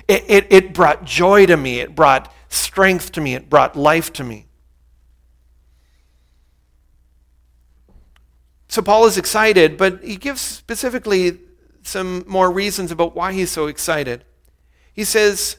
It, 0.08 0.24
it, 0.28 0.48
it 0.50 0.74
brought 0.74 1.04
joy 1.04 1.46
to 1.48 1.58
me, 1.58 1.80
it 1.80 1.94
brought 1.94 2.34
strength 2.50 3.12
to 3.14 3.22
me, 3.22 3.36
it 3.36 3.50
brought 3.50 3.76
life 3.76 4.14
to 4.14 4.24
me. 4.24 4.46
So 8.70 8.82
Paul 8.82 9.06
is 9.06 9.18
excited, 9.18 9.78
but 9.78 10.04
he 10.04 10.18
gives 10.18 10.42
specifically 10.42 11.40
some 11.84 12.24
more 12.28 12.52
reasons 12.52 12.92
about 12.92 13.16
why 13.16 13.34
he's 13.34 13.52
so 13.52 13.68
excited. 13.68 14.24
He 14.94 15.04
says, 15.04 15.58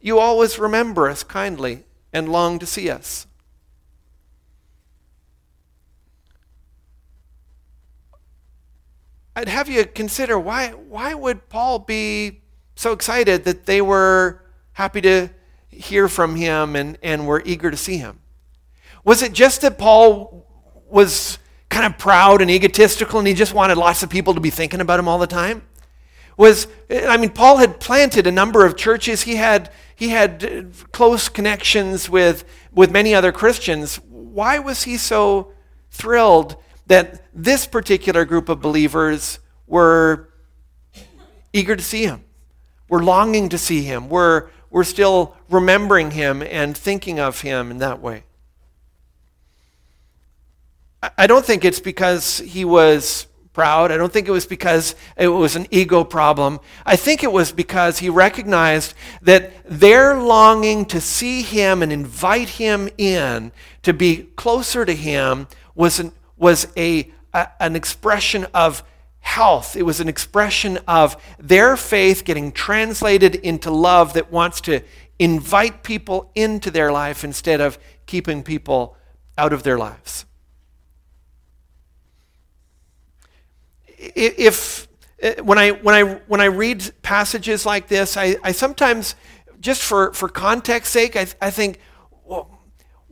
You 0.00 0.18
always 0.18 0.58
remember 0.58 1.08
us 1.08 1.22
kindly 1.22 1.84
and 2.12 2.30
long 2.30 2.58
to 2.58 2.66
see 2.66 2.90
us. 2.90 3.26
I'd 9.34 9.48
have 9.48 9.68
you 9.68 9.84
consider 9.86 10.38
why, 10.38 10.68
why 10.70 11.14
would 11.14 11.48
Paul 11.48 11.78
be 11.78 12.42
so 12.76 12.92
excited 12.92 13.44
that 13.44 13.64
they 13.64 13.80
were 13.80 14.42
happy 14.72 15.00
to 15.02 15.30
hear 15.68 16.08
from 16.08 16.36
him 16.36 16.76
and, 16.76 16.98
and 17.02 17.26
were 17.26 17.42
eager 17.44 17.70
to 17.70 17.76
see 17.76 17.96
him? 17.96 18.20
Was 19.04 19.22
it 19.22 19.32
just 19.32 19.62
that 19.62 19.78
Paul 19.78 20.46
was 20.88 21.38
kind 21.70 21.86
of 21.86 21.98
proud 21.98 22.42
and 22.42 22.50
egotistical 22.50 23.18
and 23.18 23.26
he 23.26 23.32
just 23.32 23.54
wanted 23.54 23.78
lots 23.78 24.02
of 24.02 24.10
people 24.10 24.34
to 24.34 24.40
be 24.40 24.50
thinking 24.50 24.80
about 24.80 25.00
him 25.00 25.08
all 25.08 25.18
the 25.18 25.26
time? 25.26 25.62
Was 26.36 26.66
I 26.90 27.16
mean 27.16 27.30
Paul 27.30 27.58
had 27.58 27.80
planted 27.80 28.26
a 28.26 28.32
number 28.32 28.64
of 28.64 28.76
churches. 28.76 29.22
He 29.22 29.36
had 29.36 29.70
he 29.94 30.08
had 30.10 30.72
close 30.92 31.28
connections 31.28 32.08
with 32.08 32.44
with 32.72 32.90
many 32.90 33.14
other 33.14 33.32
Christians. 33.32 33.96
Why 33.96 34.58
was 34.58 34.84
he 34.84 34.96
so 34.96 35.52
thrilled 35.90 36.56
that 36.86 37.24
this 37.32 37.66
particular 37.66 38.24
group 38.24 38.48
of 38.48 38.60
believers 38.60 39.38
were 39.66 40.28
eager 41.52 41.76
to 41.76 41.82
see 41.82 42.04
him, 42.04 42.24
were 42.88 43.02
longing 43.02 43.48
to 43.50 43.58
see 43.58 43.82
him, 43.82 44.08
were, 44.08 44.50
were 44.70 44.84
still 44.84 45.36
remembering 45.48 46.12
him 46.12 46.42
and 46.42 46.76
thinking 46.76 47.18
of 47.20 47.40
him 47.42 47.70
in 47.70 47.78
that 47.78 48.00
way. 48.00 48.24
I 51.18 51.26
don't 51.26 51.44
think 51.44 51.64
it's 51.64 51.80
because 51.80 52.38
he 52.38 52.64
was 52.64 53.26
proud. 53.52 53.90
I 53.90 53.96
don't 53.96 54.12
think 54.12 54.28
it 54.28 54.32
was 54.32 54.46
because 54.46 54.94
it 55.16 55.28
was 55.28 55.56
an 55.56 55.66
ego 55.70 56.04
problem. 56.04 56.60
I 56.86 56.96
think 56.96 57.22
it 57.22 57.32
was 57.32 57.52
because 57.52 57.98
he 57.98 58.08
recognized 58.08 58.94
that 59.20 59.52
their 59.64 60.20
longing 60.20 60.86
to 60.86 61.00
see 61.00 61.42
him 61.42 61.82
and 61.82 61.92
invite 61.92 62.50
him 62.50 62.88
in 62.96 63.52
to 63.82 63.92
be 63.92 64.28
closer 64.36 64.84
to 64.84 64.94
him 64.94 65.48
was 65.74 65.98
an, 65.98 66.12
was 66.42 66.66
a, 66.76 67.10
a, 67.32 67.48
an 67.60 67.76
expression 67.76 68.46
of 68.52 68.82
health. 69.20 69.76
It 69.76 69.84
was 69.84 70.00
an 70.00 70.08
expression 70.08 70.78
of 70.88 71.16
their 71.38 71.76
faith 71.76 72.24
getting 72.24 72.50
translated 72.50 73.36
into 73.36 73.70
love 73.70 74.14
that 74.14 74.32
wants 74.32 74.60
to 74.62 74.80
invite 75.18 75.84
people 75.84 76.30
into 76.34 76.70
their 76.70 76.90
life 76.90 77.22
instead 77.22 77.60
of 77.60 77.78
keeping 78.06 78.42
people 78.42 78.96
out 79.38 79.52
of 79.52 79.62
their 79.62 79.78
lives. 79.78 80.26
If 83.96 84.88
eh, 85.20 85.40
when 85.40 85.58
I 85.58 85.70
when 85.70 85.94
I 85.94 86.14
when 86.26 86.40
I 86.40 86.46
read 86.46 86.92
passages 87.02 87.64
like 87.64 87.86
this, 87.86 88.16
I, 88.16 88.36
I 88.42 88.50
sometimes 88.50 89.14
just 89.62 89.80
for, 89.80 90.12
for 90.12 90.28
context 90.28 90.92
sake, 90.92 91.16
I, 91.16 91.26
I 91.40 91.50
think, 91.50 91.78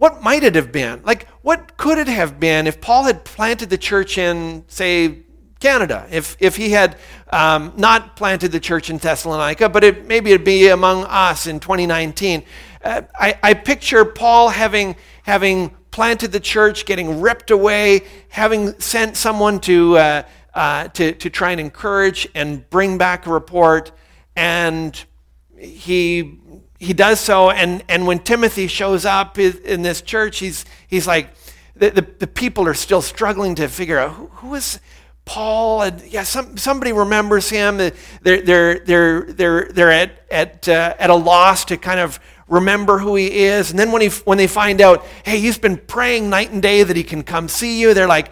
what 0.00 0.22
might 0.22 0.42
it 0.42 0.54
have 0.54 0.72
been? 0.72 1.02
Like, 1.04 1.28
what 1.42 1.76
could 1.76 1.98
it 1.98 2.08
have 2.08 2.40
been 2.40 2.66
if 2.66 2.80
Paul 2.80 3.04
had 3.04 3.22
planted 3.22 3.68
the 3.68 3.76
church 3.76 4.16
in, 4.16 4.64
say, 4.66 5.18
Canada? 5.60 6.08
If, 6.10 6.38
if 6.40 6.56
he 6.56 6.70
had 6.70 6.96
um, 7.30 7.74
not 7.76 8.16
planted 8.16 8.50
the 8.50 8.60
church 8.60 8.88
in 8.88 8.96
Thessalonica, 8.96 9.68
but 9.68 9.84
it, 9.84 10.06
maybe 10.06 10.32
it'd 10.32 10.42
be 10.42 10.68
among 10.68 11.04
us 11.04 11.46
in 11.46 11.60
2019. 11.60 12.42
Uh, 12.82 13.02
I, 13.14 13.38
I 13.42 13.52
picture 13.52 14.06
Paul 14.06 14.48
having, 14.48 14.96
having 15.24 15.68
planted 15.90 16.32
the 16.32 16.40
church, 16.40 16.86
getting 16.86 17.20
ripped 17.20 17.50
away, 17.50 18.00
having 18.30 18.80
sent 18.80 19.18
someone 19.18 19.60
to, 19.60 19.98
uh, 19.98 20.22
uh, 20.54 20.88
to, 20.88 21.12
to 21.12 21.28
try 21.28 21.50
and 21.50 21.60
encourage 21.60 22.26
and 22.34 22.68
bring 22.70 22.96
back 22.96 23.26
a 23.26 23.30
report, 23.30 23.92
and 24.34 25.04
he 25.58 26.40
he 26.80 26.94
does 26.94 27.20
so, 27.20 27.50
and, 27.50 27.84
and 27.90 28.06
when 28.06 28.18
Timothy 28.20 28.66
shows 28.66 29.04
up 29.04 29.38
in 29.38 29.82
this 29.82 30.00
church, 30.00 30.38
he's, 30.38 30.64
he's 30.88 31.06
like, 31.06 31.28
the, 31.76 31.90
the, 31.90 32.06
the 32.20 32.26
people 32.26 32.66
are 32.66 32.74
still 32.74 33.02
struggling 33.02 33.54
to 33.56 33.68
figure 33.68 33.98
out 33.98 34.12
who, 34.14 34.26
who 34.28 34.54
is 34.54 34.80
Paul? 35.26 35.82
And 35.82 36.02
yeah, 36.02 36.22
some, 36.22 36.56
somebody 36.56 36.94
remembers 36.94 37.50
him. 37.50 37.76
They're, 37.76 37.92
they're, 38.22 38.78
they're, 38.78 39.24
they're, 39.26 39.68
they're 39.70 39.92
at, 39.92 40.24
at, 40.30 40.68
uh, 40.68 40.94
at 40.98 41.10
a 41.10 41.14
loss 41.14 41.66
to 41.66 41.76
kind 41.76 42.00
of 42.00 42.18
remember 42.48 42.98
who 42.98 43.14
he 43.14 43.44
is. 43.44 43.70
And 43.70 43.78
then 43.78 43.92
when, 43.92 44.00
he, 44.00 44.08
when 44.24 44.38
they 44.38 44.46
find 44.46 44.80
out, 44.80 45.04
hey, 45.24 45.38
he's 45.38 45.58
been 45.58 45.76
praying 45.76 46.30
night 46.30 46.50
and 46.50 46.62
day 46.62 46.82
that 46.82 46.96
he 46.96 47.04
can 47.04 47.22
come 47.22 47.46
see 47.46 47.78
you, 47.78 47.92
they're 47.92 48.08
like, 48.08 48.30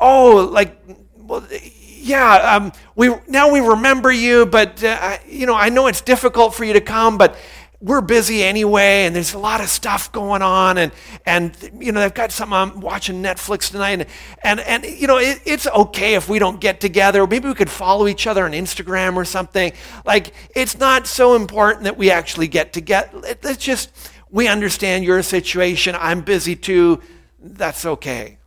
oh, 0.00 0.50
like, 0.52 0.76
well, 1.14 1.46
yeah, 1.52 2.56
um, 2.56 2.72
we, 2.96 3.12
now 3.28 3.50
we 3.50 3.60
remember 3.60 4.10
you, 4.12 4.46
but, 4.46 4.82
uh, 4.82 5.18
you 5.26 5.46
know, 5.46 5.54
I 5.54 5.68
know 5.70 5.86
it's 5.86 6.00
difficult 6.00 6.54
for 6.54 6.64
you 6.64 6.72
to 6.74 6.80
come, 6.80 7.18
but 7.18 7.36
we're 7.80 8.00
busy 8.00 8.42
anyway, 8.42 9.04
and 9.04 9.14
there's 9.14 9.34
a 9.34 9.38
lot 9.38 9.60
of 9.60 9.68
stuff 9.68 10.10
going 10.10 10.42
on, 10.42 10.78
and 10.78 10.92
and 11.26 11.56
you 11.78 11.92
know 11.92 12.00
they've 12.00 12.14
got 12.14 12.32
some. 12.32 12.52
I'm 12.52 12.80
watching 12.80 13.22
Netflix 13.22 13.70
tonight, 13.70 13.92
and 14.00 14.06
and, 14.42 14.60
and 14.60 14.84
you 14.84 15.06
know 15.06 15.18
it, 15.18 15.40
it's 15.44 15.66
okay 15.66 16.14
if 16.14 16.28
we 16.28 16.38
don't 16.38 16.60
get 16.60 16.80
together. 16.80 17.26
Maybe 17.26 17.48
we 17.48 17.54
could 17.54 17.70
follow 17.70 18.06
each 18.06 18.26
other 18.26 18.44
on 18.44 18.52
Instagram 18.52 19.16
or 19.16 19.24
something. 19.24 19.72
Like 20.04 20.32
it's 20.54 20.78
not 20.78 21.06
so 21.06 21.34
important 21.34 21.84
that 21.84 21.96
we 21.96 22.10
actually 22.10 22.48
get 22.48 22.72
together. 22.72 23.20
Let's 23.42 23.58
just 23.58 23.90
we 24.30 24.48
understand 24.48 25.04
your 25.04 25.22
situation. 25.22 25.96
I'm 25.98 26.22
busy 26.22 26.56
too. 26.56 27.02
That's 27.38 27.84
okay. 27.84 28.38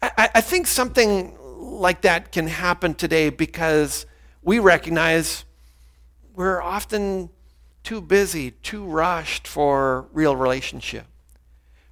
I, 0.00 0.30
I 0.34 0.40
think 0.40 0.66
something 0.66 1.36
like 1.38 2.02
that 2.02 2.32
can 2.32 2.48
happen 2.48 2.94
today 2.94 3.30
because 3.30 4.06
we 4.42 4.58
recognize 4.58 5.44
we're 6.34 6.60
often 6.60 7.30
too 7.82 8.00
busy, 8.00 8.52
too 8.52 8.84
rushed 8.84 9.46
for 9.46 10.06
real 10.12 10.36
relationship. 10.36 11.06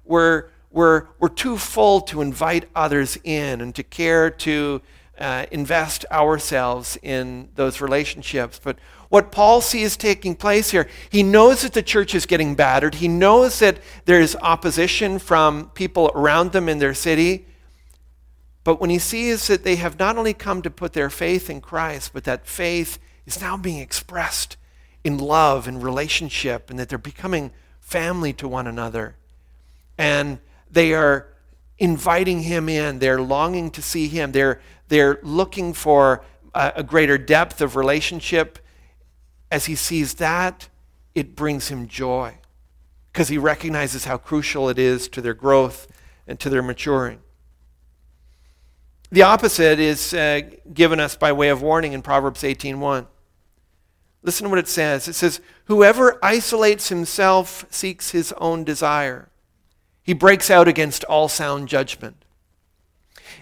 We're, 0.03 0.49
we're, 0.71 1.07
we're 1.19 1.29
too 1.29 1.57
full 1.57 2.01
to 2.01 2.21
invite 2.21 2.69
others 2.75 3.17
in 3.23 3.61
and 3.61 3.75
to 3.75 3.83
care 3.83 4.29
to 4.29 4.81
uh, 5.19 5.45
invest 5.51 6.05
ourselves 6.11 6.97
in 7.03 7.49
those 7.55 7.81
relationships. 7.81 8.59
But 8.61 8.79
what 9.09 9.31
Paul 9.31 9.61
sees 9.61 9.97
taking 9.97 10.35
place 10.35 10.71
here, 10.71 10.87
he 11.09 11.21
knows 11.21 11.61
that 11.61 11.73
the 11.73 11.83
church 11.83 12.15
is 12.15 12.25
getting 12.25 12.55
battered. 12.55 12.95
He 12.95 13.07
knows 13.07 13.59
that 13.59 13.77
there's 14.05 14.35
opposition 14.37 15.19
from 15.19 15.69
people 15.71 16.11
around 16.15 16.53
them 16.53 16.69
in 16.69 16.79
their 16.79 16.93
city. 16.93 17.45
But 18.63 18.79
when 18.79 18.89
he 18.89 18.99
sees 18.99 19.47
that 19.47 19.63
they 19.63 19.75
have 19.75 19.99
not 19.99 20.17
only 20.17 20.33
come 20.33 20.61
to 20.61 20.69
put 20.69 20.93
their 20.93 21.09
faith 21.09 21.49
in 21.49 21.61
Christ, 21.61 22.11
but 22.13 22.23
that 22.23 22.47
faith 22.47 22.97
is 23.25 23.41
now 23.41 23.57
being 23.57 23.79
expressed 23.79 24.57
in 25.03 25.17
love 25.17 25.67
and 25.67 25.83
relationship, 25.83 26.69
and 26.69 26.77
that 26.79 26.89
they're 26.89 26.97
becoming 26.97 27.51
family 27.79 28.33
to 28.33 28.47
one 28.47 28.67
another. 28.67 29.15
And 29.97 30.39
they 30.69 30.93
are 30.93 31.27
inviting 31.77 32.41
him 32.41 32.69
in. 32.69 32.99
They're 32.99 33.21
longing 33.21 33.71
to 33.71 33.81
see 33.81 34.07
him. 34.07 34.31
They're, 34.31 34.61
they're 34.87 35.19
looking 35.23 35.73
for 35.73 36.23
a, 36.53 36.73
a 36.77 36.83
greater 36.83 37.17
depth 37.17 37.61
of 37.61 37.75
relationship. 37.75 38.59
As 39.49 39.65
he 39.65 39.75
sees 39.75 40.15
that, 40.15 40.69
it 41.15 41.35
brings 41.35 41.67
him 41.67 41.87
joy 41.87 42.35
because 43.11 43.27
he 43.27 43.37
recognizes 43.37 44.05
how 44.05 44.17
crucial 44.17 44.69
it 44.69 44.79
is 44.79 45.09
to 45.09 45.21
their 45.21 45.33
growth 45.33 45.87
and 46.27 46.39
to 46.39 46.49
their 46.49 46.61
maturing. 46.61 47.19
The 49.11 49.23
opposite 49.23 49.79
is 49.79 50.13
uh, 50.13 50.41
given 50.73 51.01
us 51.01 51.17
by 51.17 51.33
way 51.33 51.49
of 51.49 51.61
warning 51.61 51.91
in 51.91 52.01
Proverbs 52.01 52.43
18:1. 52.43 53.07
Listen 54.23 54.45
to 54.45 54.49
what 54.49 54.59
it 54.59 54.67
says. 54.67 55.07
It 55.07 55.13
says, 55.13 55.41
Whoever 55.65 56.19
isolates 56.23 56.89
himself 56.89 57.65
seeks 57.69 58.11
his 58.11 58.33
own 58.33 58.63
desire. 58.63 59.29
He 60.03 60.13
breaks 60.13 60.51
out 60.51 60.67
against 60.67 61.03
all 61.05 61.27
sound 61.27 61.67
judgment. 61.67 62.17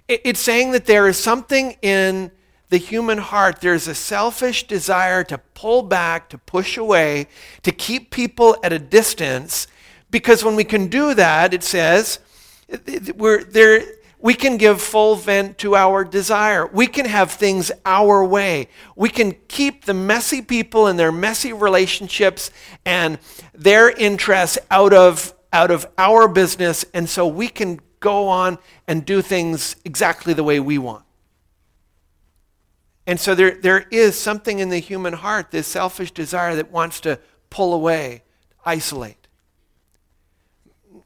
It's 0.07 0.39
saying 0.39 0.71
that 0.71 0.86
there 0.86 1.07
is 1.07 1.17
something 1.17 1.77
in 1.81 2.31
the 2.69 2.77
human 2.77 3.17
heart, 3.17 3.62
there's 3.62 3.88
a 3.88 3.95
selfish 3.95 4.67
desire 4.67 5.24
to 5.24 5.39
pull 5.39 5.81
back, 5.81 6.29
to 6.29 6.38
push 6.38 6.77
away, 6.77 7.27
to 7.63 7.71
keep 7.71 8.12
people 8.12 8.55
at 8.63 8.71
a 8.71 8.77
distance, 8.77 9.67
because 10.12 10.43
when 10.43 10.55
we 10.55 10.63
can 10.63 10.88
do 10.88 11.15
that, 11.15 11.53
it 11.53 11.63
says, 11.63 12.19
we're, 13.15 13.43
there, 13.43 13.83
we 14.22 14.34
can 14.34 14.58
give 14.58 14.82
full 14.82 15.16
vent 15.16 15.58
to 15.60 15.76
our 15.76 16.04
desire. 16.04 16.68
We 16.68 16.88
can 16.88 17.06
have 17.06 17.32
things 17.32 17.72
our 17.86 18.24
way. 18.24 18.68
We 18.96 19.10
can 19.10 19.34
keep 19.48 19.86
the 19.86 19.94
messy 19.94 20.42
people 20.42 20.88
and 20.88 21.00
their 21.00 21.12
messy 21.12 21.54
relationships 21.54 22.52
and 22.86 23.18
their 23.54 23.90
interests 23.90 24.58
out 24.70 24.94
of, 24.94 25.34
out 25.54 25.72
of 25.72 25.88
our 25.98 26.28
business, 26.28 26.84
and 26.94 27.10
so 27.10 27.26
we 27.26 27.48
can 27.48 27.80
go 28.02 28.28
on 28.28 28.58
and 28.88 29.06
do 29.06 29.22
things 29.22 29.78
exactly 29.86 30.34
the 30.34 30.44
way 30.44 30.60
we 30.60 30.78
want. 30.78 31.06
And 33.08 33.20
so 33.20 33.34
there, 33.36 33.52
there 33.52 33.88
is 33.90 34.20
something 34.20 34.60
in 34.60 34.70
the 34.70 34.80
human 34.80 35.14
heart, 35.14 35.50
this 35.52 35.66
selfish 35.66 36.12
desire 36.12 36.56
that 36.56 36.72
wants 36.72 37.00
to 37.02 37.20
pull 37.50 37.74
away, 37.74 38.24
isolate. 38.66 39.28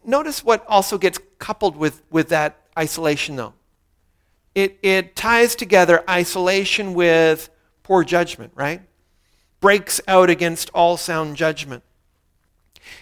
Notice 0.03 0.43
what 0.43 0.65
also 0.67 0.98
gets 0.98 1.20
coupled 1.39 1.77
with, 1.77 2.01
with 2.10 2.29
that 2.29 2.62
isolation, 2.77 3.35
though. 3.35 3.53
It, 4.55 4.77
it 4.81 5.15
ties 5.15 5.55
together 5.55 6.03
isolation 6.09 6.93
with 6.93 7.49
poor 7.81 8.03
judgment, 8.03 8.51
right? 8.55 8.81
Breaks 9.59 9.99
out 10.07 10.29
against 10.29 10.69
all 10.73 10.97
sound 10.97 11.35
judgment. 11.37 11.83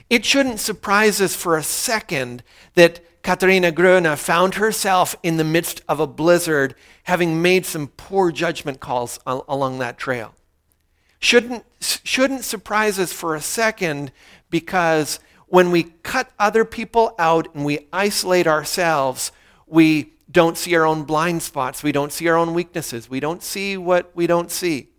It 0.09 0.25
shouldn't 0.25 0.59
surprise 0.59 1.19
us 1.21 1.35
for 1.35 1.57
a 1.57 1.63
second 1.63 2.43
that 2.75 3.01
Katarina 3.23 3.71
Gröna 3.71 4.17
found 4.17 4.55
herself 4.55 5.15
in 5.21 5.38
the 5.38 5.43
midst 5.43 5.81
of 5.88 5.99
a 5.99 6.07
blizzard, 6.07 6.75
having 7.03 7.41
made 7.41 7.65
some 7.65 7.88
poor 7.88 8.31
judgment 8.31 8.79
calls 8.79 9.19
along 9.25 9.79
that 9.79 9.97
trail. 9.97 10.34
Shouldn't, 11.19 11.65
shouldn't 11.79 12.43
surprise 12.43 12.97
us 12.97 13.13
for 13.13 13.36
a 13.36 13.41
second 13.41 14.12
because 14.49 15.19
when 15.47 15.69
we 15.69 15.84
cut 16.03 16.31
other 16.39 16.65
people 16.65 17.13
out 17.19 17.53
and 17.53 17.63
we 17.63 17.88
isolate 17.93 18.47
ourselves, 18.47 19.31
we 19.71 20.12
don't 20.29 20.57
see 20.57 20.75
our 20.75 20.86
own 20.86 21.03
blind 21.03 21.41
spots. 21.41 21.81
We 21.81 21.93
don't 21.93 22.12
see 22.12 22.27
our 22.27 22.36
own 22.36 22.53
weaknesses. 22.53 23.10
We 23.10 23.21
don't 23.21 23.41
see 23.41 23.77
what 23.77 24.12
we 24.13 24.27
don't 24.27 24.51
see. 24.51 24.89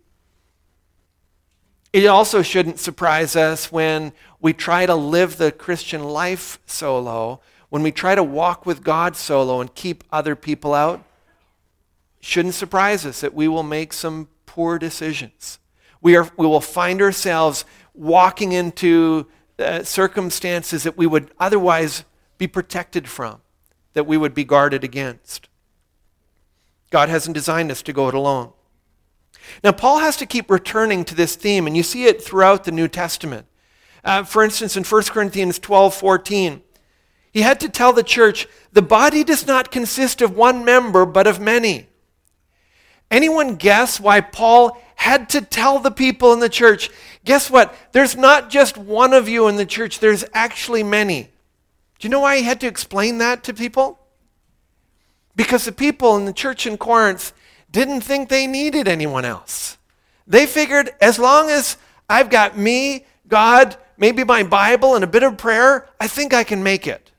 It 1.93 2.07
also 2.07 2.41
shouldn't 2.41 2.79
surprise 2.79 3.35
us 3.35 3.71
when 3.71 4.13
we 4.41 4.51
try 4.51 4.87
to 4.87 4.95
live 4.95 5.37
the 5.37 5.51
Christian 5.51 6.03
life 6.03 6.59
solo, 6.65 7.39
when 7.69 7.83
we 7.83 7.91
try 7.91 8.15
to 8.15 8.23
walk 8.23 8.65
with 8.65 8.83
God 8.83 9.15
solo 9.15 9.61
and 9.61 9.73
keep 9.75 10.03
other 10.11 10.35
people 10.35 10.73
out. 10.73 11.03
Shouldn't 12.19 12.55
surprise 12.55 13.05
us 13.05 13.21
that 13.21 13.35
we 13.35 13.47
will 13.47 13.63
make 13.63 13.93
some 13.93 14.27
poor 14.47 14.79
decisions. 14.79 15.59
We, 16.01 16.15
are, 16.15 16.27
we 16.35 16.47
will 16.47 16.61
find 16.61 16.99
ourselves 16.99 17.63
walking 17.93 18.53
into 18.53 19.27
uh, 19.59 19.83
circumstances 19.83 20.81
that 20.81 20.97
we 20.97 21.05
would 21.05 21.29
otherwise 21.39 22.05
be 22.39 22.47
protected 22.47 23.07
from 23.07 23.42
that 23.93 24.05
we 24.05 24.17
would 24.17 24.33
be 24.33 24.43
guarded 24.43 24.83
against. 24.83 25.47
God 26.89 27.09
hasn't 27.09 27.33
designed 27.33 27.71
us 27.71 27.81
to 27.83 27.93
go 27.93 28.07
it 28.07 28.13
alone. 28.13 28.53
Now, 29.63 29.71
Paul 29.71 29.99
has 29.99 30.15
to 30.17 30.25
keep 30.25 30.49
returning 30.49 31.03
to 31.05 31.15
this 31.15 31.35
theme, 31.35 31.67
and 31.67 31.75
you 31.75 31.83
see 31.83 32.05
it 32.05 32.21
throughout 32.21 32.63
the 32.63 32.71
New 32.71 32.87
Testament. 32.87 33.47
Uh, 34.03 34.23
for 34.23 34.43
instance, 34.43 34.75
in 34.75 34.83
1 34.83 35.03
Corinthians 35.03 35.59
12 35.59 35.93
14, 35.93 36.61
he 37.31 37.41
had 37.41 37.59
to 37.61 37.69
tell 37.69 37.93
the 37.93 38.03
church, 38.03 38.47
the 38.71 38.81
body 38.81 39.23
does 39.23 39.47
not 39.47 39.71
consist 39.71 40.21
of 40.21 40.35
one 40.35 40.63
member, 40.63 41.05
but 41.05 41.25
of 41.25 41.39
many. 41.39 41.87
Anyone 43.09 43.55
guess 43.55 43.99
why 43.99 44.21
Paul 44.21 44.79
had 44.95 45.29
to 45.29 45.41
tell 45.41 45.79
the 45.79 45.91
people 45.91 46.31
in 46.33 46.39
the 46.39 46.49
church, 46.49 46.89
guess 47.25 47.49
what? 47.49 47.75
There's 47.91 48.15
not 48.15 48.49
just 48.49 48.77
one 48.77 49.13
of 49.13 49.27
you 49.27 49.47
in 49.47 49.55
the 49.55 49.65
church, 49.65 49.99
there's 49.99 50.25
actually 50.33 50.83
many. 50.83 51.32
Do 52.03 52.07
you 52.07 52.11
know 52.11 52.19
why 52.19 52.35
he 52.35 52.43
had 52.43 52.59
to 52.59 52.67
explain 52.67 53.19
that 53.19 53.45
to 53.45 53.53
people? 53.53 53.97
Because 55.37 55.63
the 55.63 55.71
people 55.71 56.17
in 56.17 56.25
the 56.25 56.33
church 56.33 56.67
in 56.67 56.77
Corinth 56.77 57.31
didn't 57.71 58.01
think 58.01 58.27
they 58.27 58.45
needed 58.45 58.89
anyone 58.89 59.23
else. 59.23 59.77
They 60.27 60.45
figured 60.45 60.89
as 60.99 61.17
long 61.17 61.49
as 61.49 61.77
I've 62.09 62.29
got 62.29 62.57
me, 62.57 63.05
God, 63.29 63.77
maybe 63.95 64.25
my 64.25 64.43
Bible, 64.43 64.95
and 64.95 65.03
a 65.05 65.07
bit 65.07 65.23
of 65.23 65.37
prayer, 65.37 65.87
I 65.97 66.09
think 66.09 66.33
I 66.33 66.43
can 66.43 66.61
make 66.61 66.87
it. 66.87 67.11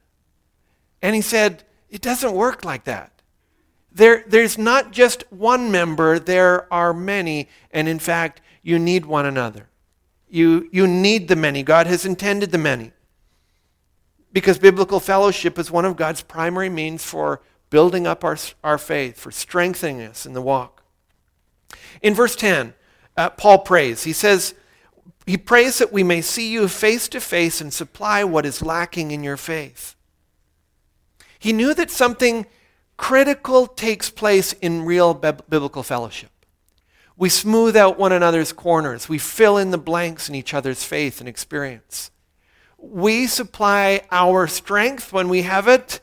And 1.01 1.15
he 1.15 1.23
said, 1.23 1.63
It 1.89 2.03
doesn't 2.03 2.35
work 2.35 2.63
like 2.63 2.85
that. 2.85 3.11
There, 3.91 4.23
there's 4.27 4.59
not 4.59 4.91
just 4.91 5.25
one 5.33 5.73
member, 5.73 6.19
there 6.19 6.71
are 6.71 6.93
many, 6.93 7.49
and 7.71 7.89
in 7.89 8.01
fact, 8.01 8.43
you 8.63 8.79
need 8.79 9.07
one 9.07 9.25
another. 9.25 9.71
You, 10.29 10.69
you 10.73 10.87
need 10.87 11.29
the 11.29 11.37
many. 11.37 11.63
God 11.63 11.87
has 11.87 12.05
intended 12.05 12.53
the 12.53 12.59
many. 12.59 12.93
Because 14.35 14.59
biblical 14.59 14.99
fellowship 14.99 15.61
is 15.61 15.71
one 15.71 15.85
of 15.85 15.97
God's 15.97 16.21
primary 16.21 16.69
means 16.69 17.05
for 17.05 17.41
building 17.71 18.05
up 18.05 18.25
our, 18.25 18.37
our 18.65 18.79
faith, 18.79 19.19
for 19.19 19.31
strengthening 19.31 20.03
us 20.03 20.27
in 20.27 20.33
the 20.33 20.43
walk. 20.43 20.83
In 22.03 22.15
verse 22.15 22.35
10, 22.35 22.75
uh, 23.17 23.31
Paul 23.31 23.61
prays. 23.61 24.03
He 24.03 24.13
says, 24.13 24.55
He 25.25 25.39
prays 25.39 25.79
that 25.79 25.93
we 25.93 26.03
may 26.03 26.21
see 26.21 26.51
you 26.51 26.67
face 26.67 27.09
to 27.11 27.21
face 27.21 27.61
and 27.61 27.73
supply 27.73 28.25
what 28.25 28.45
is 28.45 28.61
lacking 28.61 29.13
in 29.13 29.23
your 29.23 29.37
faith. 29.37 29.95
He 31.39 31.53
knew 31.53 31.73
that 31.73 31.91
something 31.91 32.47
critical 32.97 33.69
takes 33.69 34.11
place 34.11 34.53
in 34.55 34.85
real 34.85 35.15
biblical 35.15 35.85
fellowship. 35.85 36.31
We 37.17 37.29
smooth 37.29 37.77
out 37.77 38.01
one 38.01 38.11
another's 38.11 38.53
corners, 38.53 39.09
we 39.09 39.19
fill 39.19 39.59
in 39.59 39.71
the 39.71 39.79
blanks 39.79 40.29
in 40.29 40.35
each 40.35 40.53
other's 40.53 40.83
faith 40.83 41.21
and 41.21 41.29
experience 41.29 42.11
we 42.91 43.27
supply 43.27 44.03
our 44.11 44.47
strength 44.47 45.13
when 45.13 45.29
we 45.29 45.43
have 45.43 45.69
it, 45.69 46.01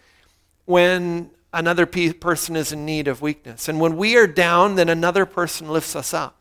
when 0.66 1.30
another 1.54 1.86
pe- 1.86 2.14
person 2.14 2.56
is 2.56 2.72
in 2.72 2.86
need 2.86 3.08
of 3.08 3.22
weakness. 3.22 3.70
And 3.70 3.80
when 3.80 3.98
we 3.98 4.18
are 4.18 4.28
down, 4.28 4.76
then 4.76 4.90
another 4.90 5.26
person 5.26 5.70
lifts 5.70 5.96
us 5.96 6.14
up. 6.14 6.38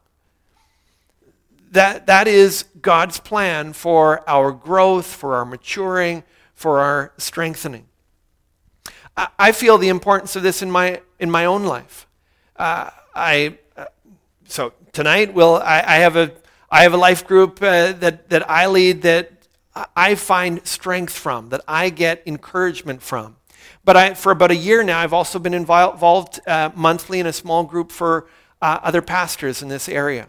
That, 1.72 2.06
that 2.06 2.26
is 2.26 2.64
God's 2.82 3.20
plan 3.20 3.72
for 3.72 4.28
our 4.28 4.50
growth, 4.50 5.06
for 5.06 5.34
our 5.36 5.44
maturing, 5.44 6.24
for 6.54 6.80
our 6.80 7.12
strengthening. 7.16 7.86
I, 9.16 9.28
I 9.38 9.52
feel 9.52 9.78
the 9.78 9.88
importance 9.88 10.36
of 10.36 10.42
this 10.42 10.62
in 10.62 10.70
my, 10.70 11.00
in 11.18 11.30
my 11.30 11.44
own 11.44 11.64
life. 11.64 12.06
Uh, 12.56 12.90
I, 13.14 13.58
uh, 13.76 13.86
so 14.46 14.72
tonight, 14.92 15.32
will 15.32 15.56
I, 15.56 15.82
I, 15.86 15.96
have 15.96 16.16
a, 16.16 16.32
I 16.70 16.82
have 16.82 16.92
a 16.92 16.98
life 16.98 17.26
group 17.26 17.62
uh, 17.62 17.92
that, 17.92 18.30
that 18.30 18.50
I 18.50 18.66
lead 18.66 19.02
that 19.02 19.39
I 19.74 20.14
find 20.16 20.66
strength 20.66 21.16
from, 21.16 21.50
that 21.50 21.60
I 21.68 21.90
get 21.90 22.22
encouragement 22.26 23.02
from. 23.02 23.36
But 23.84 23.96
I, 23.96 24.14
for 24.14 24.32
about 24.32 24.50
a 24.50 24.56
year 24.56 24.82
now, 24.82 24.98
I've 24.98 25.12
also 25.12 25.38
been 25.38 25.54
involved 25.54 26.40
uh, 26.46 26.70
monthly 26.74 27.20
in 27.20 27.26
a 27.26 27.32
small 27.32 27.64
group 27.64 27.92
for 27.92 28.26
uh, 28.60 28.78
other 28.82 29.02
pastors 29.02 29.62
in 29.62 29.68
this 29.68 29.88
area. 29.88 30.28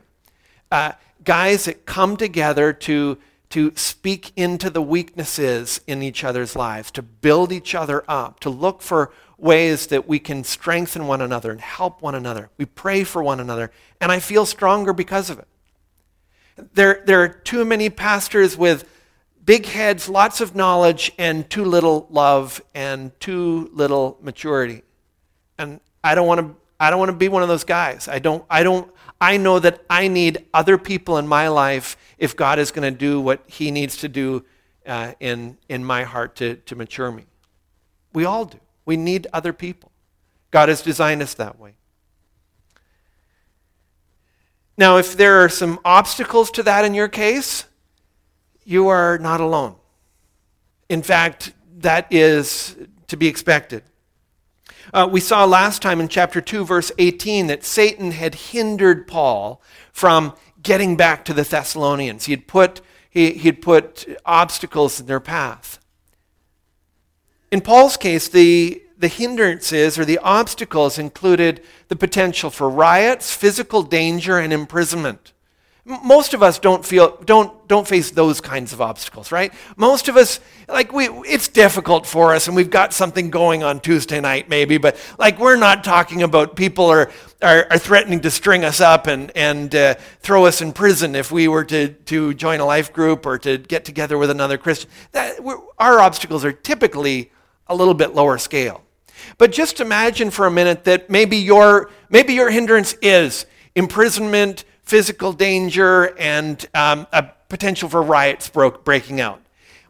Uh, 0.72 0.94
guys 1.24 1.66
that 1.66 1.86
come 1.86 2.18
together 2.18 2.72
to, 2.72 3.18
to 3.50 3.74
speak 3.76 4.32
into 4.36 4.70
the 4.70 4.82
weaknesses 4.82 5.82
in 5.88 6.02
each 6.02 6.24
other's 6.24 6.56
lives, 6.56 6.92
to 6.92 7.02
build 7.02 7.52
each 7.52 7.76
other 7.76 8.04
up, 8.08 8.40
to 8.42 8.50
look 8.50 8.82
for 8.82 9.12
ways 9.38 9.88
that 9.88 10.08
we 10.08 10.20
can 10.20 10.44
strengthen 10.44 11.08
one 11.08 11.20
another 11.20 11.52
and 11.52 11.62
help 11.62 12.02
one 12.02 12.16
another. 12.16 12.50
We 12.58 12.66
pray 12.66 13.04
for 13.04 13.24
one 13.24 13.40
another, 13.40 13.72
and 14.00 14.12
I 14.12 14.20
feel 14.20 14.46
stronger 14.46 14.94
because 14.94 15.30
of 15.30 15.40
it. 15.40 15.48
There, 16.74 17.02
there 17.06 17.22
are 17.24 17.30
too 17.30 17.66
many 17.66 17.90
pastors 17.90 18.56
with 18.56 18.88
big 19.52 19.66
heads, 19.66 20.08
lots 20.08 20.40
of 20.40 20.56
knowledge, 20.56 21.12
and 21.18 21.50
too 21.50 21.66
little 21.66 22.08
love 22.10 22.62
and 22.74 23.12
too 23.20 23.70
little 23.74 24.18
maturity. 24.22 24.82
And 25.58 25.82
I 26.02 26.16
don't 26.16 26.26
want 26.26 26.40
to 26.40 26.56
I 26.80 26.90
don't 26.90 27.00
want 27.00 27.12
to 27.12 27.18
be 27.18 27.28
one 27.28 27.44
of 27.44 27.50
those 27.50 27.66
guys. 27.66 28.08
I 28.08 28.20
don't 28.20 28.46
I 28.50 28.64
don't 28.64 28.90
I 29.20 29.36
know 29.36 29.60
that 29.60 29.84
I 29.90 30.08
need 30.08 30.46
other 30.54 30.78
people 30.78 31.18
in 31.18 31.28
my 31.28 31.50
life 31.50 31.98
if 32.18 32.34
God 32.34 32.60
is 32.60 32.72
going 32.72 32.90
to 32.94 32.98
do 32.98 33.20
what 33.20 33.44
he 33.46 33.72
needs 33.72 33.98
to 33.98 34.08
do 34.08 34.46
uh, 34.86 35.16
in, 35.20 35.58
in 35.68 35.84
my 35.84 36.06
heart 36.06 36.38
to, 36.38 36.56
to 36.56 36.78
mature 36.78 37.12
me. 37.12 37.26
We 38.14 38.24
all 38.24 38.46
do. 38.46 38.60
We 38.86 38.96
need 38.96 39.28
other 39.34 39.52
people. 39.52 39.92
God 40.52 40.70
has 40.70 40.82
designed 40.82 41.22
us 41.22 41.34
that 41.34 41.60
way. 41.60 41.74
Now, 44.78 44.96
if 44.96 45.18
there 45.18 45.44
are 45.44 45.50
some 45.50 45.78
obstacles 45.84 46.52
to 46.52 46.64
that 46.64 46.86
in 46.86 46.94
your 46.94 47.10
case, 47.10 47.66
you 48.63 48.88
are 48.88 49.17
not 49.17 49.41
alone. 49.41 49.76
In 50.89 51.02
fact, 51.02 51.54
that 51.78 52.08
is 52.12 52.76
to 53.08 53.17
be 53.17 53.28
expected. 53.28 53.84
Uh, 54.93 55.08
we 55.10 55.19
saw 55.19 55.45
last 55.45 55.82
time 55.82 56.00
in 56.00 56.08
chapter 56.08 56.41
2, 56.41 56.65
verse 56.65 56.91
18, 56.97 57.47
that 57.47 57.63
Satan 57.63 58.12
had 58.12 58.36
hindered 58.36 59.08
Paul 59.08 59.62
from 59.91 60.34
getting 60.62 60.97
back 60.97 61.24
to 61.26 61.34
the 61.34 61.43
Thessalonians. 61.43 62.26
He 62.26 62.34
had 62.34 62.47
put, 62.47 62.82
he, 63.10 63.32
he 63.32 63.47
had 63.47 63.62
put 63.62 64.06
obstacles 64.26 65.00
in 65.00 65.06
their 65.06 65.19
path. 65.19 65.80
In 67.52 67.62
Paul's 67.62 67.97
case, 67.97 68.28
the, 68.28 68.82
the 68.97 69.08
hindrances 69.08 70.00
or 70.00 70.06
the 70.06 70.19
obstacles 70.19 70.97
included 70.97 71.62
the 71.89 71.95
potential 71.95 72.50
for 72.50 72.69
riots, 72.69 73.34
physical 73.36 73.84
danger, 73.84 74.39
and 74.39 74.54
imprisonment. 74.54 75.34
Most 75.84 76.36
of 76.36 76.44
us 76.44 76.60
don't 76.60 76.86
feel 76.86 77.17
don't 77.26 77.67
don't 77.67 77.88
face 77.88 78.12
those 78.12 78.39
kinds 78.39 78.72
of 78.72 78.82
obstacles, 78.82 79.32
right? 79.32 79.52
Most 79.76 80.08
of 80.10 80.15
us 80.15 80.39
like 80.70 80.94
we 80.94 81.08
it's 81.08 81.48
difficult 81.48 82.06
for 82.06 82.36
us 82.36 82.46
and 82.46 82.56
we've 82.56 82.70
got 82.70 82.94
something 82.94 83.32
going 83.32 83.63
on 83.63 83.80
Tuesday 83.80 84.20
night 84.20 84.48
maybe, 84.48 84.78
but 84.78 84.96
like 85.17 85.39
we're 85.39 85.56
not 85.56 85.84
talking 85.84 86.22
about 86.22 86.56
people 86.56 86.86
are 86.86 87.10
are, 87.41 87.65
are 87.72 87.80
threatening 87.80 88.20
to 88.22 88.30
string 88.30 88.63
us 88.63 88.80
up 88.80 89.08
and 89.08 89.32
and 89.36 89.74
uh, 89.74 89.96
throw 90.20 90.46
us 90.46 90.62
in 90.62 90.72
prison 90.72 91.15
if 91.15 91.32
we 91.32 91.48
were 91.48 91.65
to 91.65 91.88
to 91.88 92.36
join 92.36 92.60
a 92.60 92.65
life 92.65 92.94
group 92.94 93.26
or 93.26 93.39
to 93.39 93.58
get 93.58 93.84
together 93.84 94.20
with 94.20 94.30
another 94.30 94.60
Christian. 94.60 94.88
That 95.13 95.39
our 95.80 96.00
obstacles 96.00 96.46
are 96.46 96.52
typically 96.52 97.32
a 97.65 97.74
little 97.74 97.96
bit 97.96 98.13
lower 98.13 98.38
scale. 98.38 98.84
But 99.39 99.52
just 99.52 99.80
imagine 99.80 100.30
for 100.30 100.46
a 100.46 100.52
minute 100.52 100.84
that 100.84 101.10
maybe 101.10 101.38
your 101.38 101.89
maybe 102.12 102.34
your 102.34 102.52
hindrance 102.52 102.94
is 103.02 103.48
imprisonment 103.74 104.63
physical 104.92 105.32
danger 105.32 106.14
and 106.20 106.68
um, 106.74 107.08
a 107.14 107.24
potential 107.48 107.88
for 107.88 108.02
riots 108.02 108.50
broke, 108.50 108.84
breaking 108.84 109.22
out. 109.22 109.42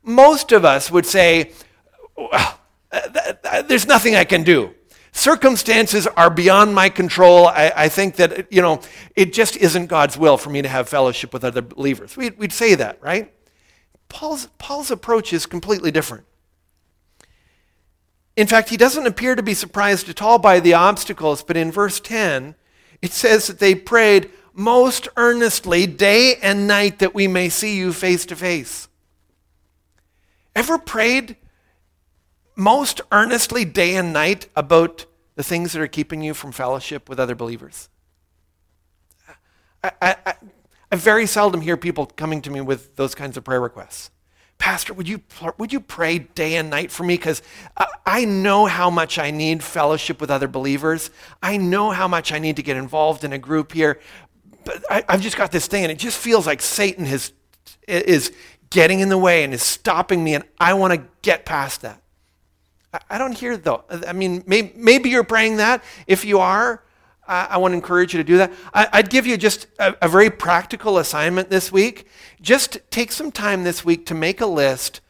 Most 0.03 0.51
of 0.51 0.63
us 0.63 0.91
would 0.91 1.07
say, 1.07 1.53
well, 2.15 2.59
there's 3.65 3.87
nothing 3.87 4.13
I 4.13 4.25
can 4.25 4.43
do. 4.43 4.75
Circumstances 5.11 6.05
are 6.05 6.29
beyond 6.29 6.75
my 6.75 6.87
control. 6.87 7.47
I, 7.47 7.73
I, 7.75 7.89
think 7.89 8.17
that, 8.17 8.53
you 8.53 8.61
know, 8.61 8.79
it 9.15 9.33
just 9.33 9.57
isn't 9.57 9.87
God's 9.87 10.19
will 10.19 10.37
for 10.37 10.51
me 10.51 10.61
to 10.61 10.69
have 10.69 10.87
fellowship 10.87 11.33
with 11.33 11.43
other 11.43 11.63
believers. 11.63 12.15
We'd, 12.15 12.37
we'd 12.37 12.53
say 12.53 12.75
that, 12.75 13.01
right? 13.01 13.33
Paul's, 14.07 14.49
Paul's 14.59 14.91
approach 14.91 15.33
is 15.33 15.47
completely 15.47 15.89
different. 15.89 16.25
In 18.35 18.45
fact, 18.45 18.69
he 18.69 18.77
doesn't 18.77 19.07
appear 19.07 19.33
to 19.33 19.41
be 19.41 19.55
surprised 19.55 20.09
at 20.09 20.21
all 20.21 20.37
by 20.37 20.59
the 20.59 20.75
obstacles, 20.75 21.41
but 21.41 21.57
in 21.57 21.71
verse 21.71 21.99
10, 21.99 22.53
it 23.01 23.11
says 23.11 23.47
that 23.47 23.57
they 23.57 23.73
prayed, 23.73 24.29
most 24.53 25.07
earnestly 25.17 25.87
day 25.87 26.35
and 26.41 26.67
night 26.67 26.99
that 26.99 27.13
we 27.13 27.27
may 27.27 27.49
see 27.49 27.77
you 27.77 27.93
face 27.93 28.25
to 28.27 28.35
face. 28.35 28.87
Ever 30.55 30.77
prayed 30.77 31.37
most 32.55 33.01
earnestly 33.11 33.65
day 33.65 33.95
and 33.95 34.11
night 34.11 34.47
about 34.55 35.05
the 35.35 35.43
things 35.43 35.73
that 35.73 35.81
are 35.81 35.87
keeping 35.87 36.21
you 36.21 36.33
from 36.33 36.51
fellowship 36.51 37.07
with 37.07 37.19
other 37.19 37.35
believers? 37.35 37.89
I, 39.83 39.91
I, 40.01 40.33
I 40.91 40.95
very 40.95 41.25
seldom 41.25 41.61
hear 41.61 41.77
people 41.77 42.05
coming 42.05 42.41
to 42.41 42.49
me 42.49 42.61
with 42.61 42.95
those 42.97 43.15
kinds 43.15 43.37
of 43.37 43.43
prayer 43.43 43.61
requests. 43.61 44.11
Pastor, 44.57 44.93
would 44.93 45.07
you, 45.07 45.21
would 45.57 45.73
you 45.73 45.79
pray 45.79 46.19
day 46.19 46.55
and 46.55 46.69
night 46.69 46.91
for 46.91 47.03
me? 47.03 47.15
Because 47.15 47.41
I 48.05 48.25
know 48.25 48.67
how 48.67 48.91
much 48.91 49.17
I 49.17 49.31
need 49.31 49.63
fellowship 49.63 50.21
with 50.21 50.29
other 50.29 50.47
believers. 50.47 51.09
I 51.41 51.57
know 51.57 51.89
how 51.89 52.07
much 52.07 52.31
I 52.31 52.37
need 52.37 52.57
to 52.57 52.61
get 52.61 52.77
involved 52.77 53.23
in 53.23 53.33
a 53.33 53.39
group 53.39 53.71
here 53.71 53.99
I, 54.89 55.03
have 55.09 55.21
just 55.21 55.37
got 55.37 55.51
this 55.51 55.67
thing, 55.67 55.83
and 55.83 55.91
it 55.91 55.97
just 55.97 56.17
feels 56.17 56.45
like 56.45 56.61
Satan 56.61 57.05
has, 57.05 57.33
is 57.87 58.31
getting 58.69 58.99
in 58.99 59.09
the 59.09 59.17
way 59.17 59.43
and 59.43 59.53
is 59.53 59.63
stopping 59.63 60.23
me, 60.23 60.35
and 60.35 60.43
I 60.59 60.73
want 60.73 60.93
to 60.93 61.07
get 61.21 61.45
past 61.45 61.81
that. 61.81 62.01
I, 62.93 62.99
I 63.11 63.17
don't 63.17 63.37
hear 63.37 63.57
though. 63.57 63.83
I 63.89 64.13
mean, 64.13 64.43
may, 64.47 64.71
maybe 64.75 65.09
you're 65.09 65.23
praying 65.23 65.57
that. 65.57 65.83
If 66.07 66.25
you 66.25 66.39
are, 66.39 66.83
I, 67.27 67.47
I 67.51 67.57
want 67.57 67.73
to 67.73 67.75
encourage 67.75 68.13
you 68.13 68.17
to 68.17 68.23
do 68.23 68.37
that. 68.37 68.51
I, 68.73 68.97
would 68.97 69.09
give 69.09 69.27
you 69.27 69.37
just 69.37 69.67
a, 69.79 69.95
a 70.01 70.07
very 70.07 70.29
practical 70.29 70.97
assignment 70.97 71.49
this 71.49 71.71
week. 71.71 72.07
Just 72.41 72.79
take 72.89 73.11
some 73.11 73.31
time 73.31 73.63
this 73.63 73.85
week 73.85 74.05
to 74.07 74.13
make 74.13 74.41
a 74.41 74.45
list 74.45 75.01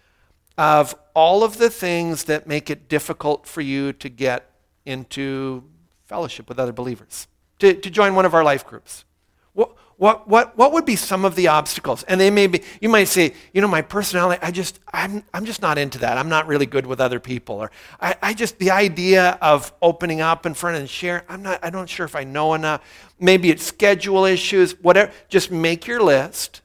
of 0.57 0.95
all 1.13 1.43
of 1.43 1.57
the 1.57 1.69
things 1.69 2.25
that 2.25 2.47
make 2.47 2.69
it 2.69 2.87
difficult 2.87 3.47
for 3.47 3.61
you 3.61 3.93
to 3.93 4.09
get 4.09 4.51
into 4.85 5.63
fellowship 6.05 6.49
with 6.49 6.59
other 6.59 6.73
believers, 6.73 7.27
to, 7.59 7.73
to 7.73 7.89
join 7.89 8.15
one 8.15 8.25
of 8.25 8.33
our 8.33 8.43
life 8.43 8.65
groups. 8.65 9.05
What, 9.53 9.75
what, 9.97 10.27
what, 10.27 10.57
what 10.57 10.71
would 10.71 10.85
be 10.85 10.95
some 10.95 11.25
of 11.25 11.35
the 11.35 11.49
obstacles? 11.49 12.03
And 12.03 12.19
they 12.19 12.31
may 12.31 12.47
be, 12.47 12.63
you 12.79 12.89
might 12.89 13.03
say, 13.03 13.33
you 13.53 13.61
know, 13.61 13.67
my 13.67 13.83
personality, 13.83 14.41
I 14.41 14.49
just, 14.49 14.79
I'm, 14.91 15.23
I'm 15.33 15.45
just 15.45 15.61
not 15.61 15.77
into 15.77 15.99
that. 15.99 16.17
I'm 16.17 16.29
not 16.29 16.47
really 16.47 16.65
good 16.65 16.85
with 16.87 16.99
other 16.99 17.19
people. 17.19 17.57
Or 17.57 17.71
I, 17.99 18.15
I 18.21 18.33
just, 18.33 18.57
the 18.57 18.71
idea 18.71 19.37
of 19.41 19.71
opening 19.81 20.21
up 20.21 20.45
in 20.45 20.53
front 20.53 20.77
and 20.77 20.89
sharing, 20.89 21.23
I'm 21.29 21.43
not, 21.43 21.59
I'm 21.61 21.73
not 21.73 21.87
sure 21.87 22.05
if 22.05 22.15
I 22.15 22.23
know 22.23 22.53
enough. 22.55 22.81
Maybe 23.19 23.51
it's 23.51 23.63
schedule 23.63 24.25
issues, 24.25 24.71
whatever. 24.81 25.11
Just 25.29 25.51
make 25.51 25.85
your 25.85 26.01
list. 26.01 26.61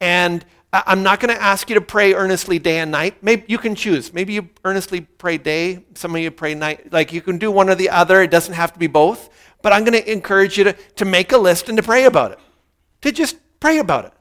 And 0.00 0.44
I'm 0.72 1.02
not 1.02 1.18
going 1.20 1.34
to 1.34 1.42
ask 1.42 1.70
you 1.70 1.74
to 1.76 1.80
pray 1.80 2.12
earnestly 2.12 2.58
day 2.58 2.80
and 2.80 2.90
night. 2.90 3.22
Maybe 3.22 3.44
you 3.48 3.56
can 3.56 3.74
choose. 3.74 4.12
Maybe 4.12 4.34
you 4.34 4.50
earnestly 4.64 5.00
pray 5.00 5.38
day. 5.38 5.84
Some 5.94 6.14
of 6.14 6.20
you 6.20 6.30
pray 6.30 6.54
night. 6.54 6.92
Like 6.92 7.10
you 7.12 7.22
can 7.22 7.38
do 7.38 7.50
one 7.50 7.70
or 7.70 7.74
the 7.74 7.88
other. 7.88 8.20
It 8.22 8.30
doesn't 8.30 8.52
have 8.52 8.74
to 8.74 8.78
be 8.78 8.86
both. 8.86 9.30
But 9.62 9.72
I'm 9.72 9.84
going 9.84 10.00
to 10.00 10.12
encourage 10.12 10.58
you 10.58 10.64
to, 10.64 10.72
to 10.72 11.04
make 11.06 11.32
a 11.32 11.38
list 11.38 11.68
and 11.68 11.78
to 11.78 11.82
pray 11.82 12.04
about 12.04 12.32
it, 12.32 12.38
to 13.00 13.12
just 13.12 13.36
pray 13.60 13.78
about 13.78 14.04
it, 14.04 14.12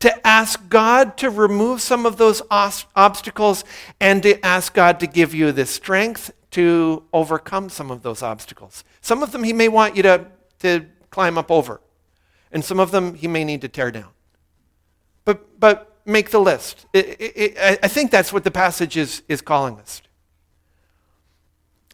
to 0.00 0.26
ask 0.26 0.68
God 0.68 1.16
to 1.18 1.30
remove 1.30 1.80
some 1.80 2.04
of 2.04 2.16
those 2.18 2.42
os- 2.50 2.84
obstacles 2.94 3.64
and 3.98 4.22
to 4.24 4.44
ask 4.44 4.74
God 4.74 5.00
to 5.00 5.06
give 5.06 5.34
you 5.34 5.52
the 5.52 5.66
strength 5.66 6.32
to 6.52 7.02
overcome 7.14 7.70
some 7.70 7.90
of 7.90 8.02
those 8.02 8.22
obstacles. 8.22 8.84
Some 9.00 9.22
of 9.22 9.32
them 9.32 9.42
He 9.42 9.52
may 9.52 9.68
want 9.68 9.96
you 9.96 10.02
to, 10.02 10.26
to 10.60 10.86
climb 11.10 11.38
up 11.38 11.50
over, 11.50 11.80
and 12.52 12.62
some 12.62 12.78
of 12.78 12.90
them 12.90 13.14
He 13.14 13.26
may 13.26 13.42
need 13.42 13.62
to 13.62 13.68
tear 13.68 13.90
down. 13.90 14.10
But, 15.24 15.60
but 15.60 16.00
make 16.04 16.30
the 16.30 16.40
list. 16.40 16.86
It, 16.92 17.20
it, 17.20 17.32
it, 17.36 17.78
I 17.82 17.88
think 17.88 18.10
that's 18.10 18.32
what 18.32 18.44
the 18.44 18.50
passage 18.50 18.96
is, 18.96 19.22
is 19.28 19.40
calling 19.40 19.78
us. 19.78 20.02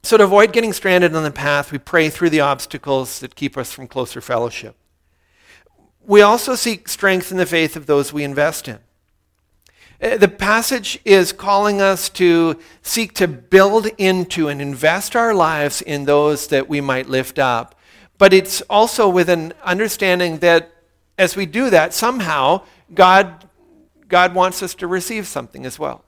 So, 0.03 0.17
to 0.17 0.25
avoid 0.25 0.53
getting 0.53 0.73
stranded 0.73 1.15
on 1.15 1.25
the 1.25 1.31
path, 1.31 1.73
we 1.73 1.79
pray 1.79 2.09
through 2.09 2.31
the 2.31 2.41
obstacles 2.41 3.19
that 3.21 3.35
keep 3.35 3.59
us 3.59 3.73
from 3.73 3.89
closer 3.89 4.21
fellowship. 4.21 4.77
We 6.01 6.23
also 6.23 6.55
seek 6.55 6.89
strength 6.89 7.31
in 7.31 7.37
the 7.37 7.45
faith 7.45 7.77
of 7.77 7.87
those 7.87 8.13
we 8.13 8.25
invest 8.25 8.69
in. 8.69 8.79
Uh, 10.01 10.17
the 10.17 10.29
passage 10.29 11.01
is 11.05 11.33
calling 11.33 11.83
us 11.83 12.09
to 12.11 12.59
seek 12.83 13.13
to 13.15 13.27
build 13.27 13.89
into 13.99 14.49
and 14.49 14.63
invest 14.63 15.17
our 15.17 15.35
lives 15.35 15.83
in 15.83 16.05
those 16.05 16.47
that 16.47 16.69
we 16.69 16.81
might 16.81 17.09
lift 17.09 17.39
up. 17.39 17.75
But 18.17 18.33
it's 18.33 18.63
also 18.63 19.09
with 19.09 19.29
an 19.29 19.53
understanding 19.65 20.39
that 20.39 20.73
as 21.19 21.37
we 21.37 21.47
do 21.47 21.69
that, 21.71 21.93
somehow 21.93 22.63
God, 22.95 23.49
God 24.09 24.35
wants 24.35 24.63
us 24.63 24.75
to 24.77 24.87
receive 24.87 25.27
something 25.27 25.67
as 25.67 25.79
well. 25.79 26.05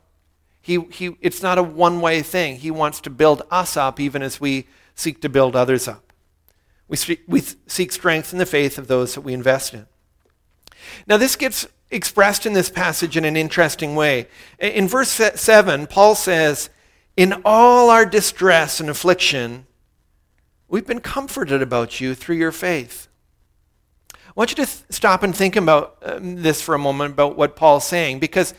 He, 0.62 0.80
he, 0.90 1.16
it's 1.20 1.42
not 1.42 1.58
a 1.58 1.62
one 1.62 2.00
way 2.00 2.22
thing. 2.22 2.56
He 2.56 2.70
wants 2.70 3.00
to 3.02 3.10
build 3.10 3.42
us 3.50 3.76
up 3.76 3.98
even 3.98 4.22
as 4.22 4.40
we 4.40 4.66
seek 4.94 5.20
to 5.22 5.28
build 5.28 5.56
others 5.56 5.88
up. 5.88 6.12
We, 6.88 6.98
we 7.26 7.42
seek 7.66 7.92
strength 7.92 8.32
in 8.32 8.38
the 8.38 8.46
faith 8.46 8.76
of 8.76 8.88
those 8.88 9.14
that 9.14 9.22
we 9.22 9.32
invest 9.32 9.74
in. 9.74 9.86
Now, 11.06 11.16
this 11.16 11.36
gets 11.36 11.66
expressed 11.90 12.46
in 12.46 12.52
this 12.52 12.70
passage 12.70 13.16
in 13.16 13.24
an 13.24 13.36
interesting 13.36 13.94
way. 13.94 14.28
In 14.58 14.88
verse 14.88 15.10
7, 15.10 15.86
Paul 15.86 16.14
says, 16.14 16.70
In 17.16 17.42
all 17.44 17.90
our 17.90 18.06
distress 18.06 18.80
and 18.80 18.90
affliction, 18.90 19.66
we've 20.68 20.86
been 20.86 21.00
comforted 21.00 21.62
about 21.62 22.00
you 22.00 22.14
through 22.14 22.36
your 22.36 22.52
faith. 22.52 23.08
I 24.40 24.42
want 24.42 24.56
you 24.56 24.64
to 24.64 24.72
th- 24.72 24.84
stop 24.88 25.22
and 25.22 25.36
think 25.36 25.54
about 25.54 25.98
um, 26.00 26.36
this 26.36 26.62
for 26.62 26.74
a 26.74 26.78
moment 26.78 27.12
about 27.12 27.36
what 27.36 27.56
Paul's 27.56 27.86
saying, 27.86 28.20
because 28.20 28.54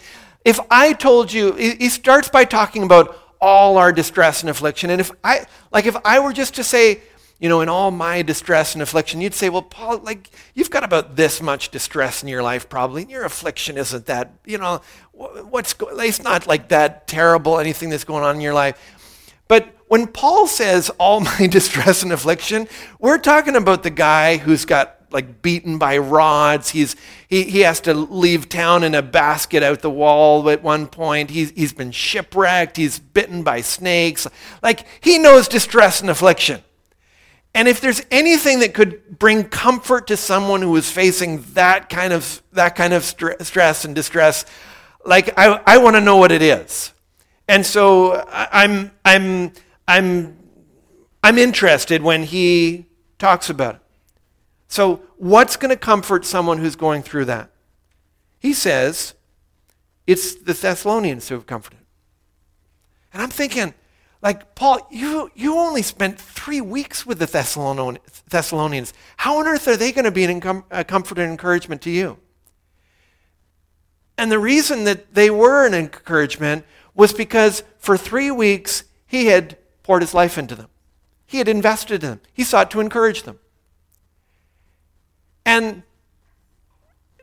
if 0.45 0.59
I 0.69 0.93
told 0.93 1.33
you, 1.33 1.53
he 1.53 1.89
starts 1.89 2.29
by 2.29 2.45
talking 2.45 2.83
about 2.83 3.17
all 3.41 3.79
our 3.79 3.91
distress 3.91 4.41
and 4.41 4.51
affliction, 4.51 4.91
and 4.91 5.01
if 5.01 5.09
I, 5.23 5.47
like, 5.73 5.87
if 5.87 5.97
I 6.05 6.19
were 6.19 6.33
just 6.33 6.53
to 6.57 6.63
say, 6.63 7.01
you 7.39 7.49
know, 7.49 7.61
in 7.61 7.67
all 7.67 7.89
my 7.89 8.21
distress 8.21 8.75
and 8.75 8.83
affliction, 8.83 9.21
you'd 9.21 9.33
say, 9.33 9.49
well, 9.49 9.63
Paul, 9.63 9.97
like, 10.03 10.29
you've 10.53 10.69
got 10.69 10.83
about 10.83 11.15
this 11.15 11.41
much 11.41 11.69
distress 11.69 12.21
in 12.21 12.29
your 12.29 12.43
life 12.43 12.69
probably, 12.69 13.01
and 13.01 13.09
your 13.09 13.25
affliction 13.25 13.75
isn't 13.75 14.05
that, 14.05 14.33
you 14.45 14.59
know, 14.59 14.81
what's, 15.13 15.73
it's 15.81 16.21
not 16.21 16.45
like 16.45 16.67
that 16.67 17.07
terrible, 17.07 17.57
anything 17.57 17.89
that's 17.89 18.03
going 18.03 18.23
on 18.23 18.35
in 18.35 18.41
your 18.41 18.53
life. 18.53 18.77
But 19.47 19.67
when 19.87 20.05
Paul 20.05 20.45
says 20.45 20.91
all 20.99 21.19
my 21.39 21.47
distress 21.47 22.03
and 22.03 22.13
affliction, 22.13 22.67
we're 22.99 23.17
talking 23.17 23.55
about 23.55 23.81
the 23.81 23.89
guy 23.89 24.37
who's 24.37 24.63
got 24.63 25.00
like 25.11 25.41
beaten 25.41 25.77
by 25.77 25.97
rods. 25.97 26.69
He's, 26.69 26.95
he, 27.27 27.43
he 27.43 27.59
has 27.61 27.79
to 27.81 27.93
leave 27.93 28.49
town 28.49 28.83
in 28.83 28.95
a 28.95 29.01
basket 29.01 29.63
out 29.63 29.81
the 29.81 29.89
wall 29.89 30.49
at 30.49 30.63
one 30.63 30.87
point. 30.87 31.29
He's, 31.29 31.51
he's 31.51 31.73
been 31.73 31.91
shipwrecked. 31.91 32.77
He's 32.77 32.99
bitten 32.99 33.43
by 33.43 33.61
snakes. 33.61 34.27
Like 34.61 34.85
he 35.01 35.17
knows 35.17 35.47
distress 35.47 36.01
and 36.01 36.09
affliction. 36.09 36.63
And 37.53 37.67
if 37.67 37.81
there's 37.81 38.01
anything 38.11 38.59
that 38.59 38.73
could 38.73 39.19
bring 39.19 39.43
comfort 39.43 40.07
to 40.07 40.17
someone 40.17 40.61
who 40.61 40.75
is 40.77 40.89
facing 40.89 41.41
that 41.53 41.89
kind 41.89 42.13
of, 42.13 42.41
that 42.53 42.75
kind 42.75 42.93
of 42.93 43.03
stress 43.03 43.83
and 43.83 43.93
distress, 43.93 44.45
like 45.05 45.37
I, 45.37 45.61
I 45.65 45.77
want 45.79 45.95
to 45.97 46.01
know 46.01 46.17
what 46.17 46.31
it 46.31 46.41
is. 46.41 46.93
And 47.47 47.65
so 47.65 48.25
I'm, 48.29 48.91
I'm, 49.03 49.51
I'm, 49.87 50.37
I'm 51.21 51.37
interested 51.37 52.01
when 52.01 52.23
he 52.23 52.85
talks 53.19 53.49
about 53.49 53.75
it. 53.75 53.80
So, 54.71 55.01
what's 55.17 55.57
going 55.57 55.71
to 55.71 55.75
comfort 55.75 56.23
someone 56.23 56.57
who's 56.57 56.77
going 56.77 57.03
through 57.03 57.25
that? 57.25 57.49
He 58.39 58.53
says 58.53 59.15
it's 60.07 60.33
the 60.33 60.53
Thessalonians 60.53 61.27
who 61.27 61.35
have 61.35 61.45
comforted. 61.45 61.81
And 63.11 63.21
I'm 63.21 63.31
thinking, 63.31 63.73
like, 64.21 64.55
Paul, 64.55 64.87
you, 64.89 65.29
you 65.35 65.57
only 65.57 65.81
spent 65.81 66.17
three 66.17 66.61
weeks 66.61 67.05
with 67.05 67.19
the 67.19 67.25
Thessalonians. 68.29 68.93
How 69.17 69.39
on 69.39 69.47
earth 69.47 69.67
are 69.67 69.75
they 69.75 69.91
going 69.91 70.05
to 70.05 70.11
be 70.11 70.23
an, 70.23 70.63
a 70.71 70.85
comfort 70.85 71.19
and 71.19 71.29
encouragement 71.29 71.81
to 71.81 71.89
you? 71.89 72.17
And 74.17 74.31
the 74.31 74.39
reason 74.39 74.85
that 74.85 75.15
they 75.15 75.29
were 75.29 75.65
an 75.65 75.73
encouragement 75.73 76.63
was 76.95 77.11
because 77.11 77.63
for 77.77 77.97
three 77.97 78.31
weeks 78.31 78.85
he 79.05 79.25
had 79.25 79.57
poured 79.83 80.01
his 80.01 80.13
life 80.13 80.37
into 80.37 80.55
them. 80.55 80.69
He 81.25 81.39
had 81.39 81.49
invested 81.49 82.05
in 82.05 82.09
them. 82.09 82.21
He 82.31 82.45
sought 82.45 82.71
to 82.71 82.79
encourage 82.79 83.23
them. 83.23 83.39
And 85.45 85.83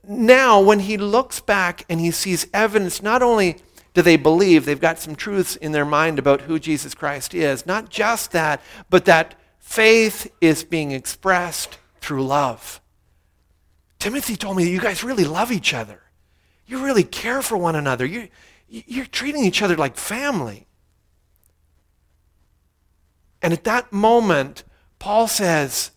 now, 0.06 0.60
when 0.60 0.80
he 0.80 0.96
looks 0.96 1.40
back 1.40 1.84
and 1.88 2.00
he 2.00 2.10
sees 2.10 2.46
evidence 2.54 3.02
not 3.02 3.22
only 3.22 3.56
do 3.94 4.02
they 4.02 4.16
believe 4.16 4.64
they've 4.64 4.80
got 4.80 5.00
some 5.00 5.16
truths 5.16 5.56
in 5.56 5.72
their 5.72 5.84
mind 5.84 6.18
about 6.18 6.42
who 6.42 6.58
Jesus 6.58 6.94
Christ 6.94 7.34
is? 7.34 7.66
Not 7.66 7.88
just 7.88 8.30
that, 8.30 8.62
but 8.88 9.06
that 9.06 9.34
faith 9.58 10.30
is 10.40 10.62
being 10.62 10.92
expressed 10.92 11.78
through 12.00 12.24
love. 12.24 12.80
Timothy 13.98 14.36
told 14.36 14.56
me 14.56 14.64
that 14.64 14.70
you 14.70 14.80
guys 14.80 15.02
really 15.02 15.24
love 15.24 15.50
each 15.50 15.74
other. 15.74 16.02
You 16.64 16.84
really 16.84 17.02
care 17.02 17.42
for 17.42 17.56
one 17.56 17.74
another. 17.74 18.06
You, 18.06 18.28
you're 18.68 19.04
treating 19.04 19.44
each 19.44 19.62
other 19.62 19.76
like 19.76 19.96
family. 19.96 20.68
And 23.42 23.52
at 23.52 23.64
that 23.64 23.92
moment, 23.92 24.64
Paul 24.98 25.26
says, 25.26 25.90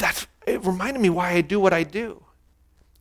that's, 0.00 0.26
it 0.46 0.64
reminded 0.64 1.00
me 1.00 1.10
why 1.10 1.30
I 1.30 1.40
do 1.42 1.60
what 1.60 1.72
I 1.72 1.84
do. 1.84 2.24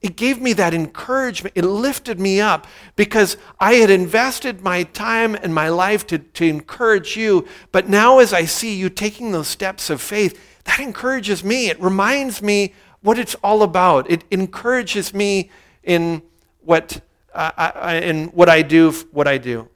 It 0.01 0.15
gave 0.15 0.39
me 0.39 0.53
that 0.53 0.73
encouragement. 0.73 1.57
It 1.57 1.65
lifted 1.65 2.19
me 2.19 2.39
up 2.39 2.67
because 2.95 3.35
I 3.59 3.73
had 3.73 3.89
invested 3.89 4.62
my 4.62 4.83
time 4.83 5.35
and 5.35 5.53
my 5.53 5.67
life 5.67 6.07
to, 6.07 6.19
to 6.19 6.45
encourage 6.45 7.17
you. 7.17 7.45
But 7.73 7.89
now, 7.89 8.19
as 8.19 8.31
I 8.31 8.45
see 8.45 8.75
you 8.75 8.89
taking 8.89 9.31
those 9.31 9.49
steps 9.49 9.89
of 9.89 10.01
faith, 10.01 10.39
that 10.63 10.79
encourages 10.79 11.43
me. 11.43 11.69
It 11.69 11.81
reminds 11.81 12.41
me 12.41 12.73
what 13.01 13.19
it's 13.19 13.35
all 13.35 13.62
about. 13.62 14.09
It 14.09 14.23
encourages 14.31 15.13
me 15.13 15.49
in 15.83 16.21
what, 16.62 17.01
uh, 17.33 17.51
I, 17.57 17.95
in 17.95 18.27
what 18.27 18.47
I 18.47 18.62
do. 18.62 18.91
What 19.12 19.27
I 19.27 19.38
do. 19.38 19.67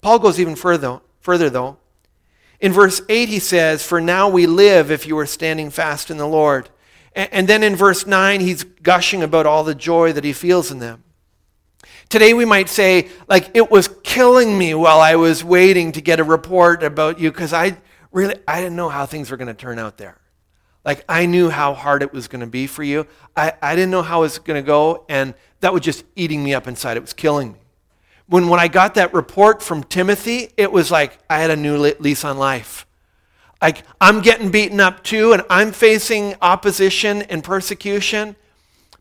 Paul 0.00 0.18
goes 0.18 0.40
even 0.40 0.56
further. 0.56 1.00
Further 1.20 1.50
though, 1.50 1.76
in 2.60 2.72
verse 2.72 3.00
eight 3.08 3.28
he 3.28 3.38
says, 3.38 3.84
"For 3.84 4.00
now 4.00 4.28
we 4.28 4.46
live 4.46 4.90
if 4.90 5.06
you 5.06 5.16
are 5.18 5.26
standing 5.26 5.70
fast 5.70 6.10
in 6.10 6.16
the 6.16 6.26
Lord." 6.26 6.70
And 7.18 7.48
then 7.48 7.64
in 7.64 7.74
verse 7.74 8.06
9, 8.06 8.40
he's 8.40 8.62
gushing 8.62 9.24
about 9.24 9.44
all 9.44 9.64
the 9.64 9.74
joy 9.74 10.12
that 10.12 10.22
he 10.22 10.32
feels 10.32 10.70
in 10.70 10.78
them. 10.78 11.02
Today 12.08 12.32
we 12.32 12.44
might 12.44 12.68
say, 12.68 13.08
like, 13.28 13.50
it 13.54 13.72
was 13.72 13.88
killing 14.04 14.56
me 14.56 14.72
while 14.74 15.00
I 15.00 15.16
was 15.16 15.42
waiting 15.42 15.90
to 15.92 16.00
get 16.00 16.20
a 16.20 16.24
report 16.24 16.84
about 16.84 17.18
you 17.18 17.32
because 17.32 17.52
I 17.52 17.76
really, 18.12 18.36
I 18.46 18.60
didn't 18.60 18.76
know 18.76 18.88
how 18.88 19.04
things 19.04 19.32
were 19.32 19.36
going 19.36 19.48
to 19.48 19.54
turn 19.54 19.80
out 19.80 19.96
there. 19.98 20.16
Like, 20.84 21.04
I 21.08 21.26
knew 21.26 21.50
how 21.50 21.74
hard 21.74 22.02
it 22.02 22.12
was 22.12 22.28
going 22.28 22.40
to 22.40 22.46
be 22.46 22.68
for 22.68 22.84
you. 22.84 23.06
I, 23.36 23.52
I 23.60 23.74
didn't 23.74 23.90
know 23.90 24.02
how 24.02 24.20
it 24.20 24.22
was 24.22 24.38
going 24.38 24.62
to 24.62 24.66
go, 24.66 25.04
and 25.08 25.34
that 25.60 25.72
was 25.72 25.82
just 25.82 26.04
eating 26.14 26.44
me 26.44 26.54
up 26.54 26.68
inside. 26.68 26.96
It 26.96 27.00
was 27.00 27.12
killing 27.12 27.52
me. 27.52 27.58
When, 28.28 28.48
when 28.48 28.60
I 28.60 28.68
got 28.68 28.94
that 28.94 29.14
report 29.14 29.62
from 29.62 29.82
Timothy, 29.82 30.50
it 30.56 30.70
was 30.70 30.90
like 30.90 31.18
I 31.30 31.38
had 31.40 31.50
a 31.50 31.56
new 31.56 31.76
lease 31.78 32.24
on 32.24 32.38
life. 32.38 32.86
Like, 33.60 33.82
I'm 34.00 34.20
getting 34.20 34.50
beaten 34.50 34.80
up 34.80 35.02
too, 35.02 35.32
and 35.32 35.42
I'm 35.50 35.72
facing 35.72 36.36
opposition 36.40 37.22
and 37.22 37.42
persecution. 37.42 38.36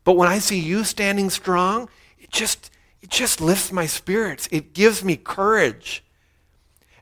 But 0.03 0.13
when 0.13 0.29
I 0.29 0.39
see 0.39 0.59
you 0.59 0.83
standing 0.83 1.29
strong, 1.29 1.89
it 2.17 2.31
just, 2.31 2.71
it 3.01 3.09
just 3.09 3.41
lifts 3.41 3.71
my 3.71 3.85
spirits. 3.85 4.47
It 4.51 4.73
gives 4.73 5.03
me 5.03 5.17
courage. 5.17 6.03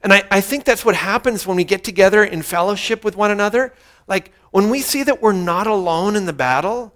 And 0.01 0.11
I, 0.11 0.23
I 0.29 0.41
think 0.41 0.65
that's 0.65 0.83
what 0.83 0.95
happens 0.95 1.47
when 1.47 1.55
we 1.55 1.63
get 1.63 1.83
together 1.83 2.23
in 2.23 2.41
fellowship 2.41 3.05
with 3.05 3.15
one 3.15 3.31
another. 3.31 3.73
Like, 4.07 4.31
when 4.51 4.69
we 4.69 4.81
see 4.81 5.03
that 5.03 5.21
we're 5.21 5.31
not 5.31 5.67
alone 5.67 6.15
in 6.15 6.25
the 6.25 6.33
battle, 6.33 6.93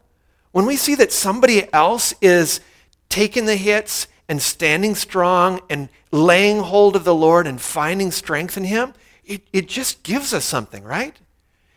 when 0.51 0.65
we 0.65 0.75
see 0.75 0.95
that 0.95 1.11
somebody 1.11 1.71
else 1.73 2.13
is 2.21 2.59
taking 3.07 3.45
the 3.45 3.55
hits 3.55 4.07
and 4.29 4.41
standing 4.41 4.93
strong 4.93 5.59
and 5.69 5.89
laying 6.11 6.59
hold 6.59 6.95
of 6.95 7.03
the 7.03 7.15
Lord 7.15 7.47
and 7.47 7.59
finding 7.59 8.11
strength 8.11 8.55
in 8.55 8.63
Him, 8.63 8.93
it, 9.25 9.41
it 9.51 9.67
just 9.67 10.03
gives 10.03 10.33
us 10.33 10.45
something, 10.45 10.83
right? 10.83 11.17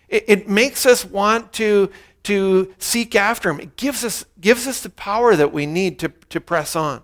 It, 0.09 0.25
it 0.29 0.49
makes 0.49 0.85
us 0.85 1.05
want 1.05 1.55
to, 1.55 1.91
to 2.25 2.73
seek 2.79 3.17
after 3.17 3.51
Him. 3.51 3.59
It 3.59 3.77
gives 3.77 4.05
us, 4.05 4.25
gives 4.41 4.67
us 4.67 4.83
the 4.83 4.91
power 4.91 5.35
that 5.35 5.53
we 5.53 5.65
need 5.65 5.99
to, 6.01 6.11
to 6.29 6.41
press 6.41 6.77
on. 6.77 7.03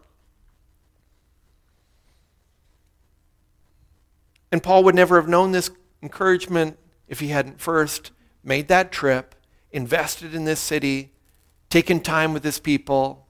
And 4.53 4.63
Paul 4.63 4.85
would 4.85 4.95
never 4.95 5.17
have 5.17 5.29
known 5.29 5.53
this 5.53 5.71
encouragement 6.03 6.79
if 7.07 7.21
he 7.21 7.29
hadn't 7.29 7.61
first 7.61 8.13
made 8.45 8.69
that 8.69 8.93
trip, 8.93 9.35
invested 9.73 10.35
in 10.35 10.45
this 10.45 10.61
city, 10.61 11.13
taken 11.69 12.01
time 12.01 12.33
with 12.33 12.45
his 12.45 12.59
people, 12.59 13.27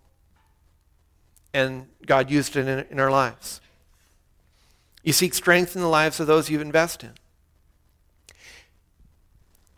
and 1.53 1.87
God 2.09 2.31
used 2.31 2.57
it 2.57 2.67
in, 2.67 2.87
in 2.91 2.99
our 2.99 3.11
lives. 3.11 3.61
You 5.05 5.13
seek 5.13 5.35
strength 5.35 5.77
in 5.77 5.83
the 5.83 5.89
lives 5.89 6.19
of 6.19 6.27
those 6.27 6.51
you 6.51 6.61
invest 6.61 7.05
in. 7.05 7.13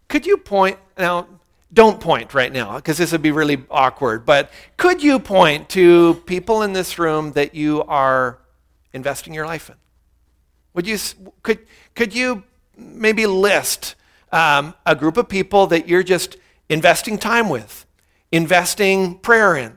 Could 0.09 0.27
you 0.27 0.38
point, 0.38 0.79
now, 0.97 1.27
don't 1.73 2.01
point 2.01 2.33
right 2.33 2.53
now 2.53 2.77
because 2.77 2.99
this 2.99 3.12
would 3.12 3.23
be 3.23 3.31
really 3.31 3.62
awkward, 3.71 4.25
but 4.25 4.51
could 4.77 5.03
you 5.03 5.19
point 5.19 5.69
to 5.71 6.14
people 6.27 6.62
in 6.62 6.73
this 6.73 6.99
room 6.99 7.33
that 7.33 7.55
you 7.55 7.83
are 7.85 8.38
investing 8.93 9.35
your 9.35 9.47
life 9.47 9.69
in? 9.69 9.77
Would 10.75 10.87
you, 10.87 10.99
could, 11.43 11.59
could 11.95 12.14
you 12.14 12.45
maybe 12.77 13.27
list 13.27 13.95
um, 14.33 14.75
a 14.87 14.95
group 14.95 15.16
of 15.16 15.29
people 15.29 15.66
that 15.69 15.88
you're 15.88 16.03
just 16.03 16.37
investing 16.69 17.19
time 17.19 17.49
with, 17.49 17.87
investing 18.33 19.19
prayer 19.19 19.57
in, 19.57 19.77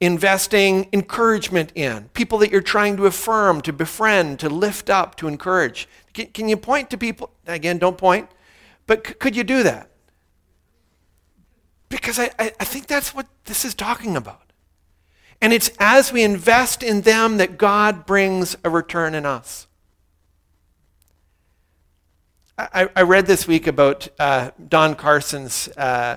investing 0.00 0.88
encouragement 0.92 1.72
in, 1.74 2.08
people 2.14 2.38
that 2.38 2.50
you're 2.50 2.60
trying 2.60 2.96
to 2.96 3.06
affirm, 3.06 3.60
to 3.62 3.72
befriend, 3.72 4.38
to 4.38 4.48
lift 4.48 4.88
up, 4.88 5.16
to 5.16 5.26
encourage. 5.26 5.88
Can, 6.12 6.26
can 6.26 6.48
you 6.48 6.56
point 6.56 6.90
to 6.90 6.98
people? 6.98 7.30
Again, 7.46 7.78
don't 7.78 7.98
point, 7.98 8.28
but 8.86 9.06
c- 9.06 9.14
could 9.14 9.34
you 9.34 9.44
do 9.44 9.62
that? 9.64 9.90
Because 11.88 12.18
I, 12.18 12.30
I, 12.38 12.52
I 12.60 12.64
think 12.64 12.86
that's 12.86 13.14
what 13.14 13.26
this 13.44 13.64
is 13.64 13.74
talking 13.74 14.16
about. 14.16 14.52
And 15.40 15.52
it's 15.52 15.70
as 15.78 16.12
we 16.12 16.22
invest 16.22 16.82
in 16.82 17.02
them 17.02 17.36
that 17.38 17.58
God 17.58 18.06
brings 18.06 18.56
a 18.64 18.70
return 18.70 19.14
in 19.14 19.24
us. 19.24 19.66
I, 22.56 22.88
I 22.96 23.02
read 23.02 23.26
this 23.26 23.46
week 23.46 23.68
about 23.68 24.08
uh, 24.18 24.50
Don 24.68 24.96
Carson's 24.96 25.68
uh, 25.76 26.16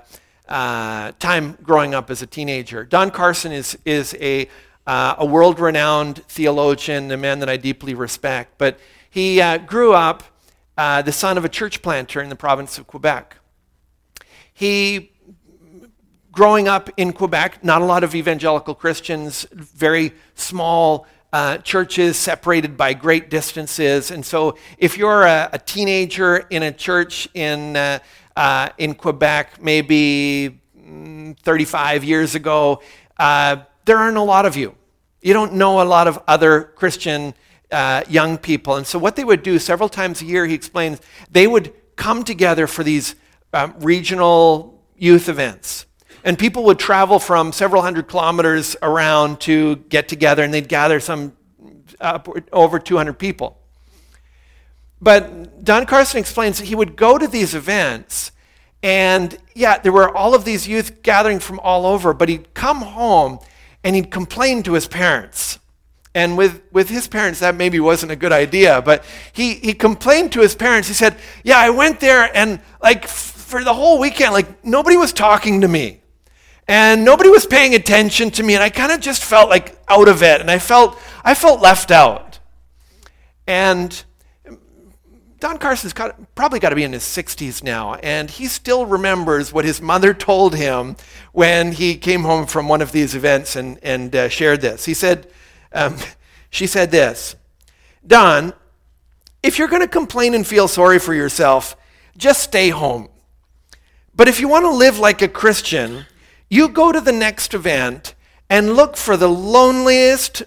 uh, 0.52 1.14
time 1.18 1.58
growing 1.64 1.96
up 1.96 2.12
as 2.12 2.22
a 2.22 2.28
teenager. 2.28 2.84
Don 2.84 3.10
Carson 3.10 3.54
is, 3.54 3.78
is 3.86 4.16
a, 4.20 4.50
uh, 4.86 5.16
a 5.18 5.26
world 5.26 5.60
renowned 5.60 6.18
theologian, 6.28 7.10
a 7.12 7.18
man 7.18 7.40
that 7.40 7.50
I 7.50 7.56
deeply 7.56 7.94
respect. 7.94 8.58
But 8.58 8.78
he 9.10 9.40
uh, 9.40 9.60
grew 9.60 9.94
up 9.94 10.24
uh, 10.78 11.02
the 11.04 11.14
son 11.14 11.38
of 11.38 11.46
a 11.46 11.50
church 11.50 11.82
planter 11.82 12.22
in 12.22 12.28
the 12.28 12.36
province 12.36 12.78
of 12.78 12.86
Quebec. 12.86 13.38
He, 14.54 15.14
growing 16.34 16.68
up 16.68 16.90
in 16.98 17.14
Quebec, 17.14 17.64
not 17.64 17.82
a 17.82 17.86
lot 17.86 18.04
of 18.04 18.14
evangelical 18.14 18.76
Christians, 18.76 19.48
very 19.54 20.12
small 20.36 21.08
uh, 21.32 21.60
churches 21.60 22.18
separated 22.18 22.76
by 22.76 22.94
great 22.94 23.30
distances. 23.30 24.12
And 24.12 24.26
so, 24.26 24.58
if 24.78 24.98
you're 24.98 25.24
a, 25.24 25.50
a 25.54 25.60
teenager 25.60 26.46
in 26.50 26.64
a 26.64 26.74
church 26.74 27.30
in, 27.34 27.78
uh, 27.78 28.00
uh, 28.36 28.70
in 28.78 28.96
Quebec, 28.96 29.62
maybe 29.62 30.62
mm, 30.78 31.38
35 31.40 32.04
years 32.04 32.36
ago, 32.36 32.82
uh, 33.18 33.58
there 33.86 33.98
aren't 33.98 34.18
a 34.18 34.22
lot 34.22 34.46
of 34.46 34.56
you. 34.56 34.76
You 35.22 35.34
don't 35.34 35.54
know 35.54 35.82
a 35.82 35.86
lot 35.86 36.08
of 36.08 36.22
other 36.28 36.64
Christian 36.64 37.34
uh, 37.72 38.04
young 38.10 38.38
people. 38.38 38.76
And 38.76 38.86
so, 38.86 39.00
what 39.00 39.16
they 39.16 39.24
would 39.24 39.44
do 39.44 39.60
several 39.60 39.90
times 39.90 40.22
a 40.22 40.26
year, 40.26 40.46
he 40.46 40.54
explains, 40.54 41.00
they 41.30 41.48
would 41.48 41.74
come 41.96 42.24
together 42.24 42.68
for 42.68 42.84
these 42.84 43.16
um, 43.54 43.76
regional 43.80 44.84
youth 44.98 45.30
events. 45.30 45.86
And 46.24 46.38
people 46.38 46.64
would 46.66 46.80
travel 46.80 47.20
from 47.20 47.52
several 47.52 47.82
hundred 47.82 48.08
kilometers 48.08 48.76
around 48.82 49.40
to 49.42 49.78
get 49.90 50.08
together, 50.08 50.44
and 50.44 50.54
they'd 50.54 50.68
gather 50.68 51.00
some 51.00 51.34
uh, 52.00 52.20
over 52.52 52.80
200 52.80 53.14
people. 53.14 53.61
But 55.02 55.64
Don 55.64 55.86
Carson 55.86 56.20
explains 56.20 56.60
that 56.60 56.68
he 56.68 56.76
would 56.76 56.96
go 56.96 57.18
to 57.18 57.28
these 57.28 57.56
events, 57.56 58.32
and 58.84 59.38
yeah, 59.56 59.80
there 59.80 59.92
were 59.92 60.16
all 60.16 60.36
of 60.36 60.46
these 60.46 60.68
youth 60.68 61.02
gathering 61.02 61.40
from 61.40 61.60
all 61.60 61.86
over, 61.86 62.14
but 62.14 62.30
he'd 62.30 62.54
come 62.54 62.82
home 62.82 63.40
and 63.84 63.96
he'd 63.96 64.12
complain 64.12 64.64
to 64.64 64.74
his 64.74 64.88
parents. 64.88 65.60
And 66.14 66.38
with, 66.38 66.62
with 66.72 66.90
his 66.90 67.08
parents, 67.08 67.40
that 67.40 67.56
maybe 67.56 67.80
wasn't 67.80 68.12
a 68.12 68.16
good 68.16 68.34
idea, 68.34 68.82
but 68.82 69.06
he, 69.32 69.56
he 69.56 69.74
complained 69.74 70.34
to 70.34 70.42
his 70.42 70.54
parents. 70.56 70.88
He 70.88 70.94
said, 70.94 71.18
Yeah, 71.44 71.58
I 71.58 71.70
went 71.70 72.00
there, 72.00 72.30
and 72.36 72.60
like 72.84 73.08
for 73.08 73.64
the 73.64 73.74
whole 73.74 73.98
weekend, 73.98 74.34
like 74.34 74.64
nobody 74.64 74.98
was 74.98 75.14
talking 75.14 75.62
to 75.62 75.68
me 75.68 76.02
and 76.68 77.04
nobody 77.04 77.30
was 77.30 77.46
paying 77.46 77.76
attention 77.76 78.32
to 78.32 78.44
me 78.44 78.54
and 78.54 78.64
i 78.64 78.70
kind 78.70 78.92
of 78.92 79.00
just 79.00 79.24
felt 79.24 79.50
like 79.50 79.78
out 79.90 80.08
of 80.08 80.24
it 80.24 80.40
and 80.40 80.50
i 80.50 80.58
felt 80.58 80.98
i 81.24 81.34
felt 81.34 81.60
left 81.60 81.92
out 81.92 82.40
and 83.48 84.06
don 85.42 85.58
carson's 85.58 85.92
got, 85.92 86.36
probably 86.36 86.60
got 86.60 86.70
to 86.70 86.76
be 86.76 86.84
in 86.84 86.94
his 86.94 87.04
60s 87.04 87.64
now 87.64 87.96
and 87.96 88.30
he 88.30 88.46
still 88.46 88.86
remembers 88.86 89.52
what 89.52 89.66
his 89.66 89.82
mother 89.82 90.14
told 90.14 90.56
him 90.56 90.96
when 91.34 91.74
he 91.74 91.98
came 91.98 92.22
home 92.22 92.46
from 92.46 92.68
one 92.70 92.82
of 92.82 92.92
these 92.92 93.16
events 93.16 93.56
and, 93.56 93.80
and 93.82 94.16
uh, 94.16 94.30
shared 94.30 94.62
this. 94.62 94.86
He 94.86 94.94
said 94.94 95.28
um, 95.74 95.98
she 96.50 96.68
said 96.68 96.92
this 96.92 97.36
don 98.06 98.54
if 99.44 99.58
you're 99.58 99.68
going 99.68 99.82
to 99.82 99.88
complain 99.88 100.36
and 100.36 100.46
feel 100.46 100.68
sorry 100.68 101.00
for 101.00 101.14
yourself 101.14 101.76
just 102.16 102.44
stay 102.44 102.70
home. 102.70 103.10
But 104.16 104.28
if 104.28 104.40
you 104.40 104.48
want 104.48 104.66
to 104.66 104.72
live 104.72 105.00
like 105.00 105.22
a 105.22 105.28
christian 105.28 106.06
you 106.50 106.70
go 106.70 106.92
to 106.92 107.02
the 107.02 107.12
next 107.12 107.54
event 107.54 108.14
and 108.50 108.76
look 108.76 108.98
for 108.98 109.16
the 109.16 109.30
loneliest, 109.30 110.44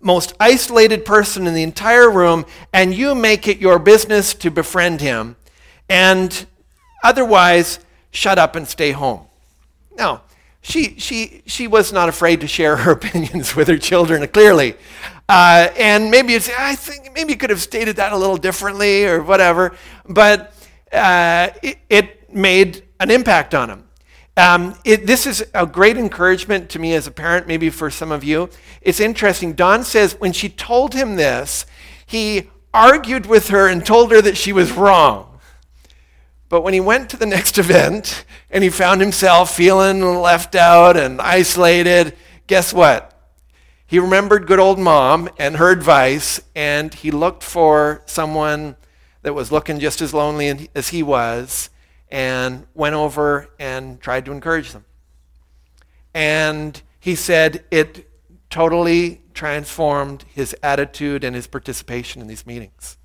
most 0.00 0.34
isolated 0.40 1.04
person 1.04 1.46
in 1.46 1.54
the 1.54 1.62
entire 1.62 2.10
room, 2.10 2.46
and 2.72 2.94
you 2.94 3.14
make 3.14 3.46
it 3.46 3.58
your 3.58 3.78
business 3.78 4.34
to 4.34 4.50
befriend 4.50 5.00
him. 5.00 5.36
And 5.88 6.46
otherwise, 7.02 7.80
shut 8.10 8.38
up 8.38 8.56
and 8.56 8.66
stay 8.66 8.92
home. 8.92 9.26
Now, 9.96 10.22
she, 10.62 10.98
she, 10.98 11.42
she 11.46 11.66
was 11.66 11.92
not 11.92 12.08
afraid 12.08 12.40
to 12.40 12.48
share 12.48 12.76
her 12.76 12.92
opinions 12.92 13.54
with 13.54 13.68
her 13.68 13.78
children, 13.78 14.26
clearly. 14.28 14.74
Uh, 15.28 15.68
and 15.78 16.10
maybe 16.10 16.34
it's, 16.34 16.50
I 16.58 16.74
think 16.74 17.14
maybe 17.14 17.32
you 17.32 17.38
could 17.38 17.50
have 17.50 17.60
stated 17.60 17.96
that 17.96 18.12
a 18.12 18.16
little 18.16 18.36
differently 18.36 19.06
or 19.06 19.22
whatever, 19.22 19.76
but 20.08 20.54
uh, 20.92 21.50
it, 21.62 21.78
it 21.88 22.34
made 22.34 22.82
an 22.98 23.10
impact 23.10 23.54
on 23.54 23.70
him. 23.70 23.84
Um, 24.40 24.74
it, 24.86 25.06
this 25.06 25.26
is 25.26 25.44
a 25.52 25.66
great 25.66 25.98
encouragement 25.98 26.70
to 26.70 26.78
me 26.78 26.94
as 26.94 27.06
a 27.06 27.10
parent, 27.10 27.46
maybe 27.46 27.68
for 27.68 27.90
some 27.90 28.10
of 28.10 28.24
you. 28.24 28.48
It's 28.80 28.98
interesting. 28.98 29.52
Don 29.52 29.84
says 29.84 30.14
when 30.18 30.32
she 30.32 30.48
told 30.48 30.94
him 30.94 31.16
this, 31.16 31.66
he 32.06 32.48
argued 32.72 33.26
with 33.26 33.48
her 33.48 33.68
and 33.68 33.84
told 33.84 34.10
her 34.12 34.22
that 34.22 34.38
she 34.38 34.54
was 34.54 34.72
wrong. 34.72 35.38
But 36.48 36.62
when 36.62 36.72
he 36.72 36.80
went 36.80 37.10
to 37.10 37.18
the 37.18 37.26
next 37.26 37.58
event 37.58 38.24
and 38.50 38.64
he 38.64 38.70
found 38.70 39.02
himself 39.02 39.54
feeling 39.54 40.00
left 40.00 40.54
out 40.54 40.96
and 40.96 41.20
isolated, 41.20 42.16
guess 42.46 42.72
what? 42.72 43.06
He 43.86 43.98
remembered 43.98 44.46
good 44.46 44.58
old 44.58 44.78
mom 44.78 45.28
and 45.38 45.58
her 45.58 45.70
advice, 45.70 46.40
and 46.54 46.94
he 46.94 47.10
looked 47.10 47.42
for 47.42 48.02
someone 48.06 48.76
that 49.20 49.34
was 49.34 49.52
looking 49.52 49.80
just 49.80 50.00
as 50.00 50.14
lonely 50.14 50.70
as 50.74 50.88
he 50.88 51.02
was 51.02 51.68
and 52.10 52.66
went 52.74 52.94
over 52.94 53.48
and 53.58 54.00
tried 54.00 54.24
to 54.24 54.32
encourage 54.32 54.72
them. 54.72 54.84
And 56.14 56.80
he 56.98 57.14
said 57.14 57.64
it 57.70 58.08
totally 58.50 59.22
transformed 59.32 60.24
his 60.28 60.54
attitude 60.62 61.24
and 61.24 61.36
his 61.36 61.46
participation 61.46 62.20
in 62.20 62.26
these 62.26 62.46
meetings. 62.46 62.98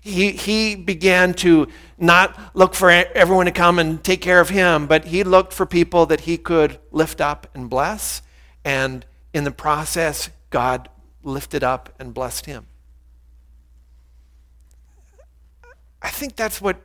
He, 0.00 0.30
he 0.30 0.76
began 0.76 1.34
to 1.34 1.68
not 1.98 2.38
look 2.54 2.74
for 2.74 2.88
everyone 2.90 3.46
to 3.46 3.52
come 3.52 3.78
and 3.78 4.02
take 4.02 4.20
care 4.20 4.40
of 4.40 4.48
him, 4.48 4.86
but 4.86 5.06
he 5.06 5.24
looked 5.24 5.52
for 5.52 5.66
people 5.66 6.06
that 6.06 6.20
he 6.20 6.38
could 6.38 6.78
lift 6.92 7.20
up 7.20 7.48
and 7.54 7.68
bless. 7.68 8.22
And 8.64 9.04
in 9.34 9.44
the 9.44 9.50
process, 9.50 10.30
God 10.50 10.88
lifted 11.22 11.64
up 11.64 11.92
and 11.98 12.14
blessed 12.14 12.46
him. 12.46 12.66
I 16.00 16.10
think 16.10 16.36
that's 16.36 16.60
what 16.60 16.76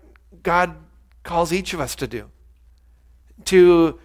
God 0.41 0.75
calls 1.23 1.51
each 1.51 1.73
of 1.73 1.79
us 1.79 1.95
to 1.95 2.07
do 2.07 2.29
to 3.45 3.99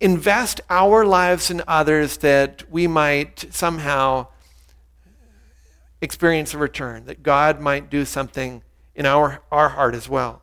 invest 0.00 0.60
our 0.68 1.04
lives 1.04 1.50
in 1.50 1.62
others 1.66 2.18
that 2.18 2.68
we 2.70 2.86
might 2.86 3.46
somehow 3.50 4.26
experience 6.00 6.52
a 6.52 6.58
return, 6.58 7.06
that 7.06 7.22
God 7.22 7.60
might 7.60 7.88
do 7.88 8.04
something 8.04 8.62
in 8.94 9.06
our, 9.06 9.40
our 9.52 9.70
heart 9.70 9.94
as 9.94 10.08
well. 10.08 10.42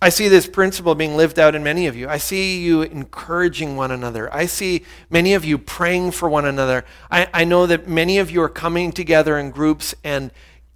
I 0.00 0.10
see 0.10 0.28
this 0.28 0.46
principle 0.46 0.94
being 0.94 1.16
lived 1.16 1.38
out 1.38 1.54
in 1.54 1.64
many 1.64 1.86
of 1.86 1.96
you. 1.96 2.06
I 2.08 2.18
see 2.18 2.60
you 2.60 2.82
encouraging 2.82 3.76
one 3.76 3.90
another. 3.90 4.32
I 4.32 4.46
see 4.46 4.84
many 5.10 5.32
of 5.32 5.44
you 5.44 5.56
praying 5.56 6.12
for 6.12 6.28
one 6.28 6.44
another. 6.44 6.84
I, 7.10 7.28
I 7.32 7.44
know 7.44 7.66
that 7.66 7.88
many 7.88 8.18
of 8.18 8.30
you 8.30 8.42
are 8.42 8.48
coming 8.48 8.92
together 8.92 9.38
in 9.38 9.50
groups 9.50 9.94
and 10.04 10.30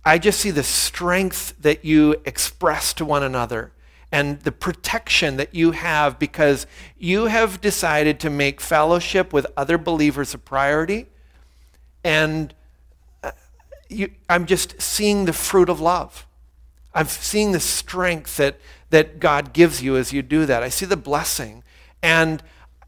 I 0.04 0.18
just 0.18 0.40
see 0.40 0.50
the 0.50 0.62
strength 0.62 1.54
that 1.60 1.84
you 1.84 2.16
express 2.24 2.94
to 2.94 3.04
one 3.04 3.22
another 3.22 3.72
and 4.12 4.40
the 4.40 4.52
protection 4.52 5.36
that 5.36 5.54
you 5.54 5.72
have 5.72 6.18
because 6.18 6.66
you 6.98 7.26
have 7.26 7.60
decided 7.60 8.18
to 8.20 8.30
make 8.30 8.60
fellowship 8.60 9.32
with 9.32 9.46
other 9.56 9.78
believers 9.78 10.34
a 10.34 10.38
priority. 10.38 11.06
And 12.02 12.54
uh, 13.22 13.32
you, 13.88 14.10
I'm 14.28 14.46
just 14.46 14.80
seeing 14.80 15.26
the 15.26 15.32
fruit 15.32 15.68
of 15.68 15.80
love. 15.80 16.26
I'm 16.92 17.06
seeing 17.06 17.52
the 17.52 17.60
strength 17.60 18.36
that, 18.38 18.58
that 18.90 19.20
God 19.20 19.52
gives 19.52 19.80
you 19.82 19.96
as 19.96 20.12
you 20.12 20.22
do 20.22 20.44
that. 20.46 20.62
I 20.62 20.70
see 20.70 20.86
the 20.86 20.96
blessing. 20.96 21.62
And 22.02 22.42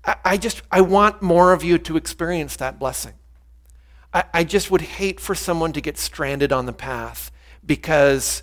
I, 0.05 0.17
I 0.25 0.37
just, 0.39 0.63
I 0.73 0.81
want 0.81 1.23
more 1.23 1.53
of 1.53 1.63
you 1.63 1.79
to 1.79 1.97
experience 1.97 2.57
that 2.57 2.81
blessing. 2.81 3.13
I, 4.13 4.25
I 4.35 4.45
just 4.45 4.71
would 4.71 4.83
hate 4.83 5.21
for 5.21 5.35
someone 5.35 5.73
to 5.73 5.81
get 5.81 5.99
stranded 5.99 6.53
on 6.53 6.67
the 6.67 6.73
path 6.73 7.31
because 7.65 8.43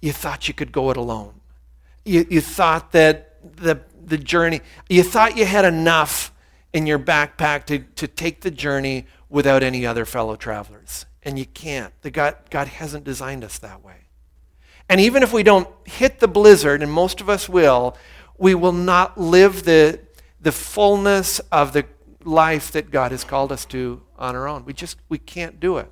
you 0.00 0.12
thought 0.12 0.48
you 0.48 0.54
could 0.54 0.72
go 0.72 0.90
it 0.90 0.96
alone. 0.96 1.40
You, 2.04 2.26
you 2.28 2.40
thought 2.40 2.92
that 2.92 3.56
the, 3.56 3.80
the 4.04 4.18
journey, 4.18 4.60
you 4.88 5.02
thought 5.02 5.36
you 5.36 5.44
had 5.44 5.64
enough 5.64 6.32
in 6.72 6.86
your 6.86 6.98
backpack 6.98 7.66
to, 7.66 7.80
to 7.96 8.06
take 8.06 8.42
the 8.42 8.50
journey 8.50 9.06
without 9.28 9.62
any 9.62 9.86
other 9.86 10.04
fellow 10.04 10.36
travelers. 10.36 11.06
And 11.22 11.38
you 11.38 11.46
can't. 11.46 11.92
The 12.02 12.10
God, 12.10 12.36
God 12.50 12.68
hasn't 12.68 13.04
designed 13.04 13.44
us 13.44 13.58
that 13.58 13.84
way. 13.84 14.06
And 14.88 15.00
even 15.00 15.22
if 15.22 15.32
we 15.32 15.42
don't 15.42 15.68
hit 15.86 16.20
the 16.20 16.28
blizzard, 16.28 16.82
and 16.82 16.90
most 16.90 17.20
of 17.20 17.28
us 17.28 17.48
will, 17.48 17.96
we 18.38 18.54
will 18.54 18.72
not 18.72 19.18
live 19.18 19.64
the, 19.64 20.00
the 20.40 20.52
fullness 20.52 21.40
of 21.52 21.72
the 21.72 21.84
life 22.24 22.72
that 22.72 22.90
God 22.90 23.10
has 23.10 23.24
called 23.24 23.52
us 23.52 23.64
to 23.66 24.00
on 24.18 24.34
our 24.36 24.48
own. 24.48 24.64
We 24.64 24.72
just 24.72 24.98
we 25.08 25.18
can't 25.18 25.60
do 25.60 25.78
it. 25.78 25.90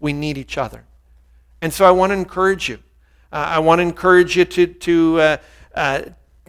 We 0.00 0.12
need 0.12 0.36
each 0.36 0.58
other. 0.58 0.84
And 1.60 1.72
so 1.72 1.84
I 1.84 1.90
want 1.92 2.10
to 2.10 2.14
encourage 2.14 2.68
you. 2.68 2.80
Uh, 3.32 3.36
I 3.36 3.58
want 3.60 3.78
to 3.78 3.82
encourage 3.82 4.36
you 4.36 4.44
to 4.44 4.66
to 4.66 5.20
uh, 5.20 5.36
uh, 5.74 6.02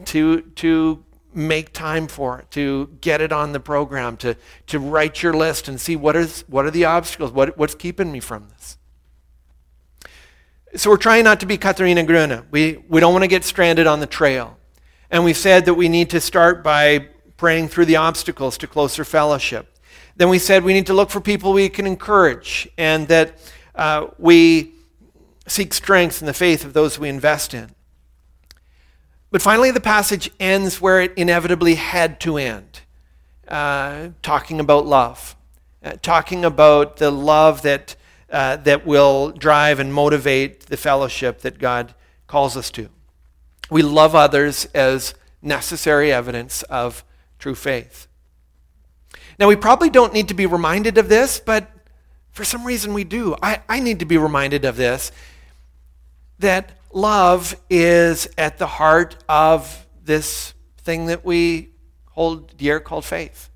to 0.05 0.41
to 0.41 1.03
make 1.35 1.73
time 1.73 2.07
for 2.07 2.39
it, 2.39 2.51
to 2.51 2.89
get 3.01 3.21
it 3.21 3.31
on 3.31 3.53
the 3.53 3.59
program, 3.59 4.17
to 4.17 4.35
to 4.67 4.79
write 4.79 5.23
your 5.23 5.33
list 5.33 5.67
and 5.67 5.79
see 5.79 5.95
what 5.95 6.15
is 6.15 6.43
what 6.47 6.65
are 6.65 6.71
the 6.71 6.85
obstacles, 6.85 7.31
what 7.31 7.57
what's 7.57 7.75
keeping 7.75 8.11
me 8.11 8.19
from 8.19 8.49
this. 8.49 8.77
So 10.75 10.89
we're 10.89 10.97
trying 10.97 11.23
not 11.23 11.39
to 11.41 11.45
be 11.45 11.57
Katharina 11.57 12.03
Grüne. 12.03 12.45
We 12.51 12.83
we 12.89 12.99
don't 12.99 13.13
want 13.13 13.23
to 13.23 13.27
get 13.27 13.43
stranded 13.43 13.87
on 13.87 13.99
the 13.99 14.07
trail. 14.07 14.57
And 15.11 15.23
we 15.23 15.33
said 15.33 15.65
that 15.65 15.75
we 15.75 15.89
need 15.89 16.09
to 16.09 16.19
start 16.19 16.63
by 16.63 17.09
praying 17.37 17.67
through 17.67 17.85
the 17.85 17.97
obstacles 17.97 18.57
to 18.57 18.67
closer 18.67 19.05
fellowship. 19.05 19.72
Then 20.15 20.29
we 20.29 20.39
said 20.39 20.63
we 20.63 20.73
need 20.73 20.87
to 20.87 20.93
look 20.93 21.09
for 21.09 21.19
people 21.19 21.53
we 21.53 21.69
can 21.69 21.87
encourage 21.87 22.67
and 22.77 23.07
that 23.07 23.33
uh, 23.75 24.07
we 24.17 24.73
seek 25.47 25.73
strength 25.73 26.21
in 26.21 26.27
the 26.27 26.33
faith 26.33 26.63
of 26.63 26.73
those 26.73 26.99
we 26.99 27.09
invest 27.09 27.53
in. 27.53 27.71
But 29.31 29.41
finally, 29.41 29.71
the 29.71 29.81
passage 29.81 30.29
ends 30.39 30.79
where 30.79 31.01
it 31.01 31.13
inevitably 31.17 31.75
had 31.75 32.19
to 32.21 32.37
end, 32.37 32.81
uh, 33.47 34.09
talking 34.21 34.59
about 34.59 34.85
love, 34.85 35.35
uh, 35.83 35.93
talking 36.03 36.45
about 36.45 36.97
the 36.97 37.09
love 37.09 37.63
that, 37.63 37.95
uh, 38.31 38.57
that 38.57 38.85
will 38.85 39.31
drive 39.31 39.79
and 39.79 39.91
motivate 39.91 40.67
the 40.67 40.77
fellowship 40.77 41.41
that 41.41 41.57
God 41.57 41.95
calls 42.27 42.55
us 42.55 42.69
to. 42.71 42.89
We 43.71 43.81
love 43.81 44.13
others 44.13 44.65
as 44.75 45.15
necessary 45.41 46.13
evidence 46.13 46.61
of 46.63 47.03
true 47.39 47.55
faith. 47.55 48.07
Now, 49.39 49.47
we 49.47 49.55
probably 49.55 49.89
don't 49.89 50.13
need 50.13 50.27
to 50.27 50.33
be 50.33 50.45
reminded 50.45 50.97
of 50.97 51.09
this, 51.09 51.39
but 51.39 51.69
for 52.31 52.43
some 52.43 52.65
reason 52.65 52.93
we 52.93 53.03
do. 53.03 53.35
I, 53.41 53.61
I 53.69 53.79
need 53.79 53.99
to 53.99 54.05
be 54.05 54.17
reminded 54.17 54.65
of 54.65 54.75
this 54.75 55.11
that 56.39 56.71
love 56.91 57.55
is 57.69 58.27
at 58.37 58.57
the 58.57 58.67
heart 58.67 59.15
of 59.29 59.87
this 60.03 60.53
thing 60.79 61.05
that 61.05 61.23
we 61.23 61.69
hold 62.11 62.55
dear 62.57 62.79
called 62.79 63.05
faith. 63.05 63.49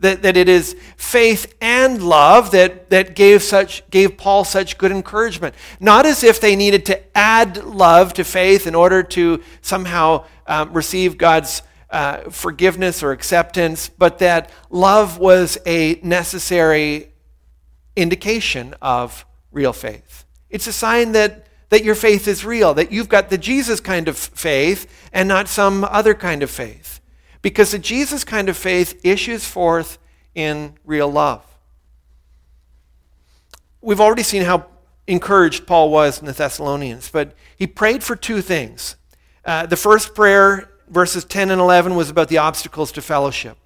That, 0.00 0.22
that 0.22 0.36
it 0.36 0.48
is 0.48 0.76
faith 0.96 1.54
and 1.60 2.02
love 2.02 2.52
that, 2.52 2.88
that 2.88 3.14
gave, 3.14 3.42
such, 3.42 3.88
gave 3.90 4.16
Paul 4.16 4.44
such 4.44 4.78
good 4.78 4.90
encouragement. 4.90 5.54
Not 5.78 6.06
as 6.06 6.24
if 6.24 6.40
they 6.40 6.56
needed 6.56 6.86
to 6.86 7.16
add 7.16 7.64
love 7.64 8.14
to 8.14 8.24
faith 8.24 8.66
in 8.66 8.74
order 8.74 9.02
to 9.02 9.42
somehow 9.60 10.24
um, 10.46 10.72
receive 10.72 11.18
God's 11.18 11.62
uh, 11.90 12.30
forgiveness 12.30 13.02
or 13.02 13.12
acceptance, 13.12 13.88
but 13.88 14.18
that 14.18 14.50
love 14.70 15.18
was 15.18 15.58
a 15.66 16.00
necessary 16.02 17.12
indication 17.96 18.74
of 18.80 19.26
real 19.50 19.72
faith. 19.72 20.24
It's 20.48 20.66
a 20.66 20.72
sign 20.72 21.12
that 21.12 21.46
that 21.70 21.84
your 21.84 21.94
faith 21.94 22.28
is 22.28 22.44
real, 22.44 22.74
that 22.74 22.92
you've 22.92 23.08
got 23.08 23.30
the 23.30 23.38
Jesus 23.38 23.80
kind 23.80 24.08
of 24.08 24.18
faith 24.18 25.08
and 25.12 25.28
not 25.28 25.48
some 25.48 25.84
other 25.84 26.14
kind 26.14 26.42
of 26.42 26.50
faith. 26.50 27.00
Because 27.42 27.70
the 27.70 27.78
Jesus 27.78 28.24
kind 28.24 28.48
of 28.48 28.56
faith 28.56 29.00
issues 29.04 29.44
forth 29.46 29.98
in 30.34 30.74
real 30.84 31.10
love. 31.10 31.44
We've 33.80 34.00
already 34.00 34.24
seen 34.24 34.42
how 34.42 34.66
encouraged 35.06 35.66
Paul 35.66 35.90
was 35.90 36.20
in 36.20 36.26
the 36.26 36.32
Thessalonians, 36.32 37.08
but 37.08 37.34
he 37.56 37.66
prayed 37.66 38.02
for 38.02 38.14
two 38.14 38.42
things. 38.42 38.96
Uh, 39.44 39.64
the 39.64 39.76
first 39.76 40.14
prayer, 40.14 40.70
verses 40.90 41.24
10 41.24 41.50
and 41.50 41.60
11, 41.60 41.94
was 41.94 42.10
about 42.10 42.28
the 42.28 42.38
obstacles 42.38 42.92
to 42.92 43.02
fellowship. 43.02 43.56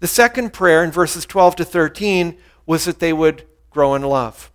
The 0.00 0.06
second 0.06 0.52
prayer, 0.52 0.84
in 0.84 0.90
verses 0.90 1.24
12 1.24 1.56
to 1.56 1.64
13, 1.64 2.36
was 2.66 2.84
that 2.84 2.98
they 2.98 3.12
would 3.12 3.44
grow 3.70 3.94
in 3.94 4.02
love. 4.02 4.50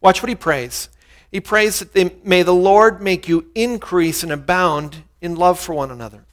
Watch 0.00 0.22
what 0.22 0.28
he 0.28 0.34
prays. 0.34 0.88
He 1.30 1.40
prays 1.40 1.80
that 1.80 1.92
they, 1.92 2.14
may 2.22 2.42
the 2.42 2.54
Lord 2.54 3.02
make 3.02 3.28
you 3.28 3.50
increase 3.54 4.22
and 4.22 4.30
abound 4.30 5.02
in 5.20 5.34
love 5.34 5.58
for 5.58 5.74
one 5.74 5.90
another. 5.90 6.24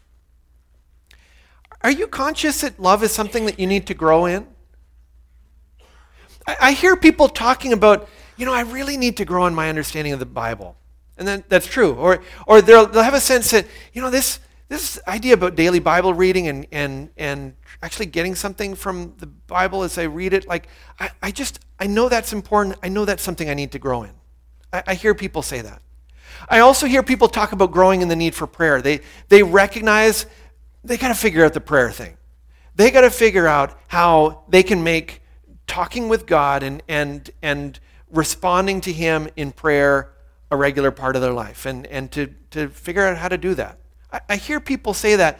Are 1.82 1.92
you 1.92 2.08
conscious 2.08 2.62
that 2.62 2.80
love 2.80 3.04
is 3.04 3.12
something 3.12 3.46
that 3.46 3.60
you 3.60 3.68
need 3.68 3.88
to 3.88 3.94
grow 3.94 4.26
in? 4.26 4.48
I, 6.48 6.58
I 6.62 6.72
hear 6.72 6.96
people 6.96 7.28
talking 7.28 7.74
about, 7.74 8.08
you 8.38 8.46
know, 8.46 8.54
I 8.54 8.62
really 8.62 8.96
need 8.96 9.18
to 9.18 9.26
grow 9.26 9.46
in 9.46 9.54
my 9.54 9.70
understanding 9.70 10.14
of 10.14 10.20
the 10.20 10.26
Bible. 10.26 10.78
And 11.18 11.28
then 11.28 11.44
that's 11.50 11.68
true. 11.68 11.94
Or, 11.94 12.24
or 12.48 12.62
they'll, 12.62 12.86
they'll 12.86 13.04
have 13.04 13.14
a 13.14 13.20
sense 13.20 13.52
that, 13.52 13.68
you 13.94 14.02
know, 14.02 14.10
this, 14.10 14.40
this 14.70 14.99
idea 15.07 15.34
about 15.34 15.55
daily 15.55 15.80
Bible 15.80 16.14
reading 16.14 16.47
and, 16.47 16.66
and, 16.72 17.09
and 17.18 17.53
actually 17.82 18.07
getting 18.07 18.36
something 18.36 18.76
from 18.76 19.14
the 19.18 19.28
Bible 19.28 19.84
as 19.84 19.97
I 19.97 20.03
read 20.03 20.34
it, 20.34 20.47
like, 20.47 20.68
I, 20.99 21.11
I 21.22 21.32
just, 21.32 21.59
I 21.80 21.88
know 21.88 22.09
that's 22.09 22.34
important. 22.34 22.78
I 22.82 22.89
know 22.89 23.05
that's 23.05 23.24
something 23.24 23.49
I 23.49 23.53
need 23.53 23.72
to 23.74 23.80
grow 23.80 24.03
in. 24.03 24.11
I, 24.72 24.84
I 24.88 24.93
hear 24.95 25.14
people 25.14 25.41
say 25.41 25.61
that. 25.61 25.82
I 26.49 26.59
also 26.59 26.88
hear 26.88 27.03
people 27.03 27.28
talk 27.28 27.51
about 27.51 27.72
growing 27.72 28.01
in 28.01 28.07
the 28.07 28.16
need 28.16 28.36
for 28.36 28.47
prayer. 28.47 28.82
They, 28.82 29.01
they 29.30 29.43
recognize 29.43 30.26
they 30.84 30.97
got 30.97 31.09
to 31.09 31.16
figure 31.16 31.45
out 31.45 31.53
the 31.53 31.61
prayer 31.61 31.91
thing. 31.91 32.18
They 32.76 32.89
got 32.89 33.01
to 33.01 33.11
figure 33.11 33.47
out 33.47 33.78
how 33.88 34.43
they 34.49 34.64
can 34.64 34.84
make 34.84 35.22
talking 35.68 36.09
with 36.09 36.26
God 36.26 36.64
and, 36.64 36.82
and, 36.88 37.30
and 37.41 37.80
responding 38.11 38.82
to 38.82 38.91
Him 38.91 39.30
in 39.36 39.51
prayer 39.51 40.11
a 40.49 40.57
regular 40.57 40.91
part 40.91 41.16
of 41.16 41.22
their 41.22 41.34
life 41.34 41.66
and, 41.66 41.86
and 41.88 42.11
to, 42.11 42.28
to 42.51 42.70
figure 42.70 43.05
out 43.05 43.18
how 43.18 43.28
to 43.28 43.38
do 43.38 43.55
that. 43.55 43.78
I, 44.30 44.36
hear 44.36 44.59
people 44.59 44.93
say 44.93 45.16
that. 45.16 45.39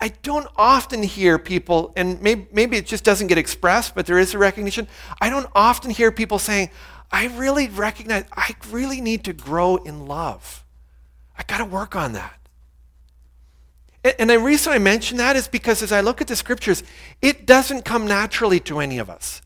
I 0.00 0.08
don't 0.22 0.48
often 0.56 1.02
hear 1.02 1.38
people, 1.38 1.92
and 1.96 2.20
maybe, 2.20 2.48
maybe 2.52 2.76
it 2.76 2.86
just 2.86 3.04
doesn't 3.04 3.28
get 3.28 3.38
expressed, 3.38 3.94
but 3.94 4.06
there 4.06 4.18
is 4.18 4.34
a 4.34 4.38
recognition. 4.38 4.88
I 5.20 5.30
don't 5.30 5.48
often 5.54 5.90
hear 5.90 6.10
people 6.10 6.38
saying, 6.38 6.70
I 7.10 7.26
really 7.28 7.68
recognize 7.68 8.24
I 8.32 8.56
really 8.70 9.00
need 9.00 9.24
to 9.24 9.32
grow 9.32 9.76
in 9.76 10.06
love. 10.06 10.64
I 11.38 11.44
got 11.44 11.58
to 11.58 11.64
work 11.64 11.94
on 11.94 12.14
that. 12.14 12.34
And 14.18 14.30
the 14.30 14.38
reason 14.38 14.72
I 14.72 14.78
mention 14.78 15.18
that 15.18 15.36
is 15.36 15.48
because 15.48 15.82
as 15.82 15.92
I 15.92 16.00
look 16.00 16.20
at 16.20 16.28
the 16.28 16.36
scriptures, 16.36 16.82
it 17.20 17.46
doesn't 17.46 17.84
come 17.84 18.06
naturally 18.06 18.60
to 18.60 18.78
any 18.78 18.98
of 18.98 19.10
us. 19.10 19.42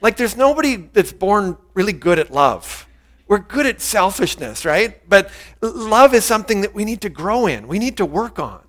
Like 0.00 0.16
there's 0.16 0.36
nobody 0.36 0.76
that's 0.76 1.12
born 1.12 1.56
really 1.74 1.92
good 1.92 2.18
at 2.18 2.30
love. 2.30 2.86
We're 3.30 3.38
good 3.38 3.64
at 3.64 3.80
selfishness, 3.80 4.64
right? 4.64 5.08
But 5.08 5.30
love 5.60 6.14
is 6.14 6.24
something 6.24 6.62
that 6.62 6.74
we 6.74 6.84
need 6.84 7.00
to 7.02 7.08
grow 7.08 7.46
in, 7.46 7.68
we 7.68 7.78
need 7.78 7.96
to 7.98 8.04
work 8.04 8.40
on. 8.40 8.66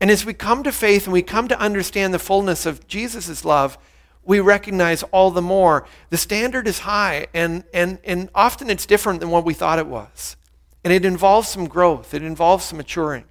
And 0.00 0.10
as 0.10 0.26
we 0.26 0.34
come 0.34 0.64
to 0.64 0.72
faith 0.72 1.04
and 1.04 1.12
we 1.12 1.22
come 1.22 1.46
to 1.46 1.58
understand 1.60 2.12
the 2.12 2.18
fullness 2.18 2.66
of 2.66 2.88
Jesus' 2.88 3.44
love, 3.44 3.78
we 4.24 4.40
recognize 4.40 5.04
all 5.04 5.30
the 5.30 5.40
more 5.40 5.86
the 6.10 6.16
standard 6.16 6.66
is 6.66 6.80
high 6.80 7.28
and, 7.34 7.62
and, 7.72 8.00
and 8.02 8.30
often 8.34 8.68
it's 8.68 8.84
different 8.84 9.20
than 9.20 9.30
what 9.30 9.44
we 9.44 9.54
thought 9.54 9.78
it 9.78 9.86
was. 9.86 10.36
And 10.82 10.92
it 10.92 11.04
involves 11.04 11.46
some 11.46 11.68
growth, 11.68 12.14
it 12.14 12.22
involves 12.24 12.64
some 12.64 12.78
maturing. 12.78 13.26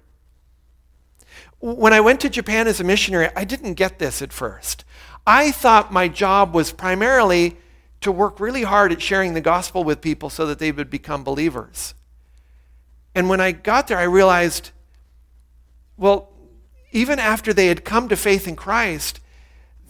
When 1.60 1.92
I 1.92 2.00
went 2.00 2.20
to 2.20 2.30
Japan 2.30 2.68
as 2.68 2.80
a 2.80 2.84
missionary, 2.84 3.28
I 3.36 3.44
didn't 3.44 3.74
get 3.74 3.98
this 3.98 4.22
at 4.22 4.32
first. 4.32 4.86
I 5.26 5.50
thought 5.50 5.92
my 5.92 6.08
job 6.08 6.54
was 6.54 6.72
primarily 6.72 7.58
to 8.04 8.12
work 8.12 8.40
really 8.40 8.62
hard 8.62 8.92
at 8.92 9.02
sharing 9.02 9.34
the 9.34 9.40
gospel 9.40 9.84
with 9.84 10.00
people 10.00 10.30
so 10.30 10.46
that 10.46 10.58
they 10.58 10.72
would 10.72 10.90
become 10.90 11.24
believers. 11.24 11.94
And 13.14 13.28
when 13.28 13.40
I 13.40 13.52
got 13.52 13.88
there, 13.88 13.98
I 13.98 14.04
realized, 14.04 14.70
well, 15.96 16.30
even 16.92 17.18
after 17.18 17.52
they 17.52 17.66
had 17.66 17.84
come 17.84 18.08
to 18.08 18.16
faith 18.16 18.46
in 18.46 18.56
Christ, 18.56 19.20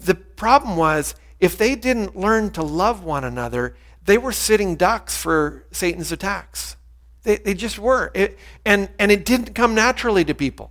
the 0.00 0.14
problem 0.14 0.76
was 0.76 1.14
if 1.40 1.56
they 1.56 1.74
didn't 1.74 2.16
learn 2.16 2.50
to 2.52 2.62
love 2.62 3.04
one 3.04 3.24
another, 3.24 3.76
they 4.04 4.18
were 4.18 4.32
sitting 4.32 4.76
ducks 4.76 5.16
for 5.16 5.64
Satan's 5.70 6.12
attacks. 6.12 6.76
They, 7.22 7.36
they 7.36 7.54
just 7.54 7.78
were. 7.78 8.10
It, 8.14 8.38
and, 8.64 8.88
and 8.98 9.10
it 9.10 9.24
didn't 9.24 9.54
come 9.54 9.74
naturally 9.74 10.24
to 10.26 10.34
people. 10.34 10.70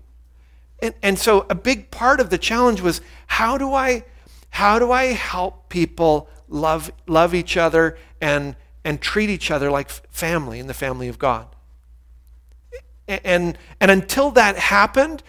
And, 0.79 0.93
and 1.01 1.19
so 1.19 1.45
a 1.49 1.55
big 1.55 1.91
part 1.91 2.19
of 2.19 2.29
the 2.29 2.37
challenge 2.37 2.81
was 2.81 3.01
how 3.27 3.57
do 3.57 3.73
I, 3.73 4.03
how 4.49 4.79
do 4.79 4.91
I 4.91 5.05
help 5.05 5.69
people 5.69 6.29
love, 6.47 6.91
love 7.07 7.33
each 7.33 7.57
other 7.57 7.97
and, 8.21 8.55
and 8.83 9.01
treat 9.01 9.29
each 9.29 9.51
other 9.51 9.71
like 9.71 9.89
family 9.89 10.59
in 10.59 10.67
the 10.67 10.73
family 10.73 11.07
of 11.07 11.19
God? 11.19 11.47
And, 13.07 13.57
and 13.79 13.91
until 13.91 14.31
that 14.31 14.57
happened, 14.57 15.23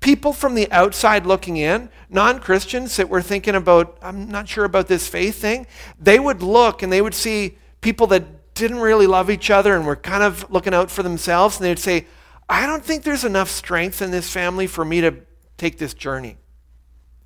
people 0.00 0.32
from 0.32 0.54
the 0.54 0.70
outside 0.72 1.26
looking 1.26 1.56
in, 1.56 1.90
non 2.10 2.38
Christians 2.40 2.96
that 2.96 3.08
were 3.08 3.22
thinking 3.22 3.54
about, 3.54 3.98
I'm 4.02 4.30
not 4.30 4.48
sure 4.48 4.64
about 4.64 4.88
this 4.88 5.08
faith 5.08 5.40
thing, 5.40 5.66
they 5.98 6.18
would 6.18 6.42
look 6.42 6.82
and 6.82 6.92
they 6.92 7.02
would 7.02 7.14
see 7.14 7.58
people 7.80 8.06
that 8.08 8.54
didn't 8.54 8.80
really 8.80 9.06
love 9.06 9.30
each 9.30 9.50
other 9.50 9.74
and 9.74 9.86
were 9.86 9.96
kind 9.96 10.22
of 10.22 10.50
looking 10.50 10.74
out 10.74 10.90
for 10.90 11.02
themselves, 11.02 11.56
and 11.56 11.64
they'd 11.64 11.78
say, 11.78 12.06
I 12.48 12.66
don't 12.66 12.84
think 12.84 13.02
there's 13.02 13.24
enough 13.24 13.48
strength 13.48 14.02
in 14.02 14.10
this 14.10 14.30
family 14.30 14.66
for 14.66 14.84
me 14.84 15.00
to 15.00 15.16
take 15.56 15.78
this 15.78 15.94
journey. 15.94 16.36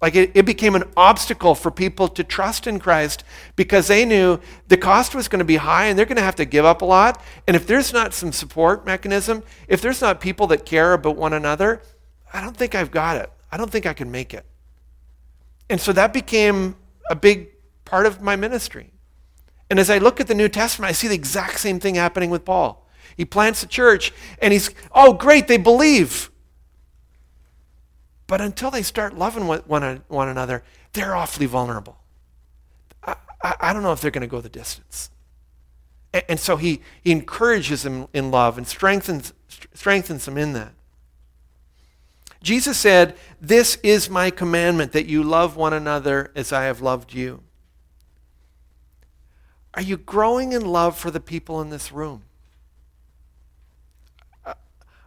Like 0.01 0.15
it, 0.15 0.33
it 0.35 0.45
became 0.45 0.75
an 0.75 0.85
obstacle 0.97 1.55
for 1.55 1.71
people 1.71 2.09
to 2.09 2.23
trust 2.23 2.67
in 2.67 2.79
Christ 2.79 3.25
because 3.57 3.89
they 3.89 4.05
knew 4.05 4.39
the 4.69 4.77
cost 4.77 5.15
was 5.15 5.27
going 5.27 5.39
to 5.39 5.45
be 5.45 5.57
high 5.57 5.87
and 5.87 5.99
they're 5.99 6.07
going 6.07 6.17
to 6.17 6.23
have 6.23 6.37
to 6.37 6.45
give 6.45 6.65
up 6.65 6.83
a 6.83 6.85
lot. 6.85 7.23
And 7.47 7.57
if 7.57 7.67
there's 7.67 7.93
not 7.93 8.13
some 8.13 8.33
support 8.33 8.85
mechanism, 8.85 9.43
if 9.69 9.81
there's 9.81 10.03
not 10.03 10.21
people 10.21 10.47
that 10.49 10.67
care 10.67 10.93
about 10.93 11.17
one 11.17 11.33
another, 11.33 11.81
I 12.33 12.43
don't 12.43 12.57
think 12.57 12.75
I've 12.75 12.91
got 12.91 13.17
it. 13.17 13.31
I 13.51 13.57
don't 13.57 13.71
think 13.71 13.87
I 13.87 13.95
can 13.95 14.11
make 14.11 14.35
it. 14.35 14.45
And 15.71 15.81
so 15.81 15.93
that 15.93 16.13
became 16.13 16.77
a 17.09 17.17
big 17.17 17.49
part 17.85 18.05
of 18.05 18.21
my 18.21 18.37
ministry. 18.37 18.93
And 19.71 19.79
as 19.79 19.89
I 19.89 19.99
look 19.99 20.21
at 20.21 20.27
the 20.27 20.35
New 20.35 20.49
Testament, 20.49 20.91
I 20.91 20.93
see 20.93 21.09
the 21.09 21.15
exact 21.15 21.59
same 21.59 21.81
thing 21.81 21.95
happening 21.95 22.31
with 22.31 22.45
Paul. 22.45 22.87
He 23.17 23.25
plants 23.25 23.63
a 23.63 23.67
church 23.67 24.13
and 24.41 24.53
he's, 24.53 24.71
oh, 24.93 25.15
great, 25.15 25.49
they 25.49 25.57
believe. 25.57 26.31
But 28.27 28.41
until 28.41 28.71
they 28.71 28.83
start 28.83 29.17
loving 29.17 29.47
one, 29.47 30.03
one 30.09 30.29
another, 30.29 30.63
they're 30.93 31.15
awfully 31.15 31.47
vulnerable. 31.47 31.97
I, 33.05 33.15
I, 33.43 33.55
I 33.61 33.73
don't 33.73 33.83
know 33.83 33.93
if 33.93 34.01
they're 34.01 34.11
going 34.11 34.23
to 34.23 34.27
go 34.27 34.41
the 34.41 34.49
distance. 34.49 35.11
And, 36.13 36.25
and 36.31 36.41
so 36.41 36.57
he, 36.57 36.83
he 37.03 37.13
encourages 37.13 37.83
them 37.83 38.09
in 38.13 38.31
love 38.31 38.59
and 38.59 38.67
strengthens, 38.67 39.33
strengthens 39.75 40.25
them 40.25 40.37
in 40.37 40.55
that. 40.55 40.73
Jesus 42.43 42.79
said, 42.79 43.17
This 43.41 43.79
is 43.83 44.11
my 44.11 44.31
commandment 44.31 44.93
that 44.93 45.07
you 45.07 45.23
love 45.23 45.57
one 45.57 45.73
another 45.73 46.31
as 46.35 46.53
I 46.53 46.65
have 46.65 46.81
loved 46.81 47.13
you. 47.13 47.43
Are 49.75 49.83
you 49.83 49.97
growing 49.97 50.53
in 50.53 50.65
love 50.65 50.99
for 50.99 51.11
the 51.11 51.21
people 51.21 51.61
in 51.61 51.71
this 51.71 51.93
room? 51.93 52.23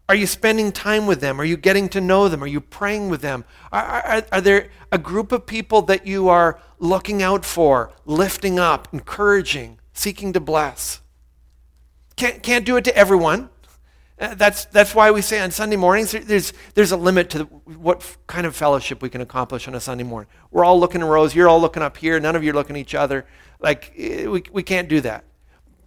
Are 0.09 0.15
you 0.15 0.25
spending 0.25 0.71
time 0.71 1.05
with 1.05 1.21
them? 1.21 1.39
Are 1.39 1.45
you 1.45 1.55
getting 1.55 1.87
to 1.89 2.01
know 2.01 2.27
them? 2.29 2.43
Are 2.43 2.47
you 2.47 2.61
praying 2.61 3.09
with 3.09 3.21
them? 3.21 3.45
Are, 3.71 3.83
are, 3.83 4.25
are, 4.31 4.41
there 4.41 4.69
a 4.91 4.97
group 4.97 5.31
of 5.31 5.45
people 5.45 5.83
that 5.83 6.07
you 6.07 6.29
are 6.29 6.59
looking 6.79 7.21
out 7.21 7.45
for, 7.45 7.91
lifting 8.07 8.57
up, 8.57 8.87
encouraging, 8.91 9.79
seeking 9.93 10.33
to 10.33 10.39
bless? 10.39 11.01
Can't, 12.15 12.41
can't 12.41 12.65
do 12.65 12.75
it 12.75 12.85
to 12.85 12.97
everyone. 12.97 13.51
Uh, 14.19 14.33
that's, 14.33 14.65
that's 14.65 14.95
why 14.95 15.11
we 15.11 15.21
say 15.21 15.39
on 15.41 15.51
Sunday 15.51 15.75
mornings, 15.75 16.11
there's, 16.11 16.53
there's 16.73 16.91
a 16.91 16.97
limit 16.97 17.29
to 17.29 17.43
what 17.43 18.17
kind 18.25 18.47
of 18.47 18.55
fellowship 18.55 19.03
we 19.03 19.09
can 19.09 19.21
accomplish 19.21 19.67
on 19.67 19.75
a 19.75 19.79
Sunday 19.79 20.03
morning. 20.03 20.27
We're 20.49 20.65
all 20.65 20.79
looking 20.79 21.01
in 21.01 21.07
rows. 21.07 21.35
You're 21.35 21.47
all 21.47 21.61
looking 21.61 21.83
up 21.83 21.97
here. 21.97 22.19
None 22.19 22.35
of 22.35 22.43
you 22.43 22.49
are 22.49 22.55
looking 22.55 22.75
at 22.75 22.79
each 22.79 22.95
other. 22.95 23.27
Like, 23.59 23.93
eh, 23.95 24.25
we, 24.25 24.43
we 24.51 24.63
can't 24.63 24.89
do 24.89 25.01
that. 25.01 25.23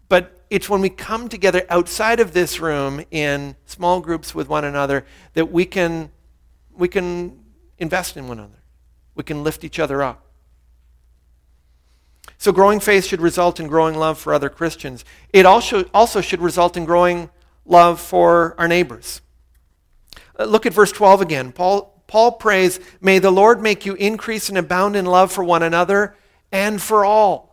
But 0.08 0.41
it's 0.52 0.68
when 0.68 0.82
we 0.82 0.90
come 0.90 1.30
together 1.30 1.64
outside 1.70 2.20
of 2.20 2.34
this 2.34 2.60
room 2.60 3.02
in 3.10 3.56
small 3.64 4.00
groups 4.00 4.34
with 4.34 4.50
one 4.50 4.66
another 4.66 5.06
that 5.32 5.50
we 5.50 5.64
can, 5.64 6.10
we 6.76 6.88
can 6.88 7.42
invest 7.78 8.18
in 8.18 8.28
one 8.28 8.38
another. 8.38 8.62
We 9.14 9.24
can 9.24 9.42
lift 9.42 9.64
each 9.64 9.78
other 9.78 10.02
up. 10.02 10.26
So, 12.36 12.52
growing 12.52 12.80
faith 12.80 13.06
should 13.06 13.22
result 13.22 13.60
in 13.60 13.66
growing 13.66 13.94
love 13.94 14.18
for 14.18 14.34
other 14.34 14.50
Christians. 14.50 15.06
It 15.32 15.46
also, 15.46 15.84
also 15.94 16.20
should 16.20 16.42
result 16.42 16.76
in 16.76 16.84
growing 16.84 17.30
love 17.64 17.98
for 17.98 18.54
our 18.58 18.68
neighbors. 18.68 19.22
Uh, 20.38 20.44
look 20.44 20.66
at 20.66 20.74
verse 20.74 20.92
12 20.92 21.22
again. 21.22 21.52
Paul, 21.52 22.02
Paul 22.06 22.32
prays, 22.32 22.78
May 23.00 23.20
the 23.20 23.30
Lord 23.30 23.62
make 23.62 23.86
you 23.86 23.94
increase 23.94 24.50
and 24.50 24.58
abound 24.58 24.96
in 24.96 25.06
love 25.06 25.32
for 25.32 25.42
one 25.42 25.62
another 25.62 26.14
and 26.50 26.82
for 26.82 27.06
all 27.06 27.51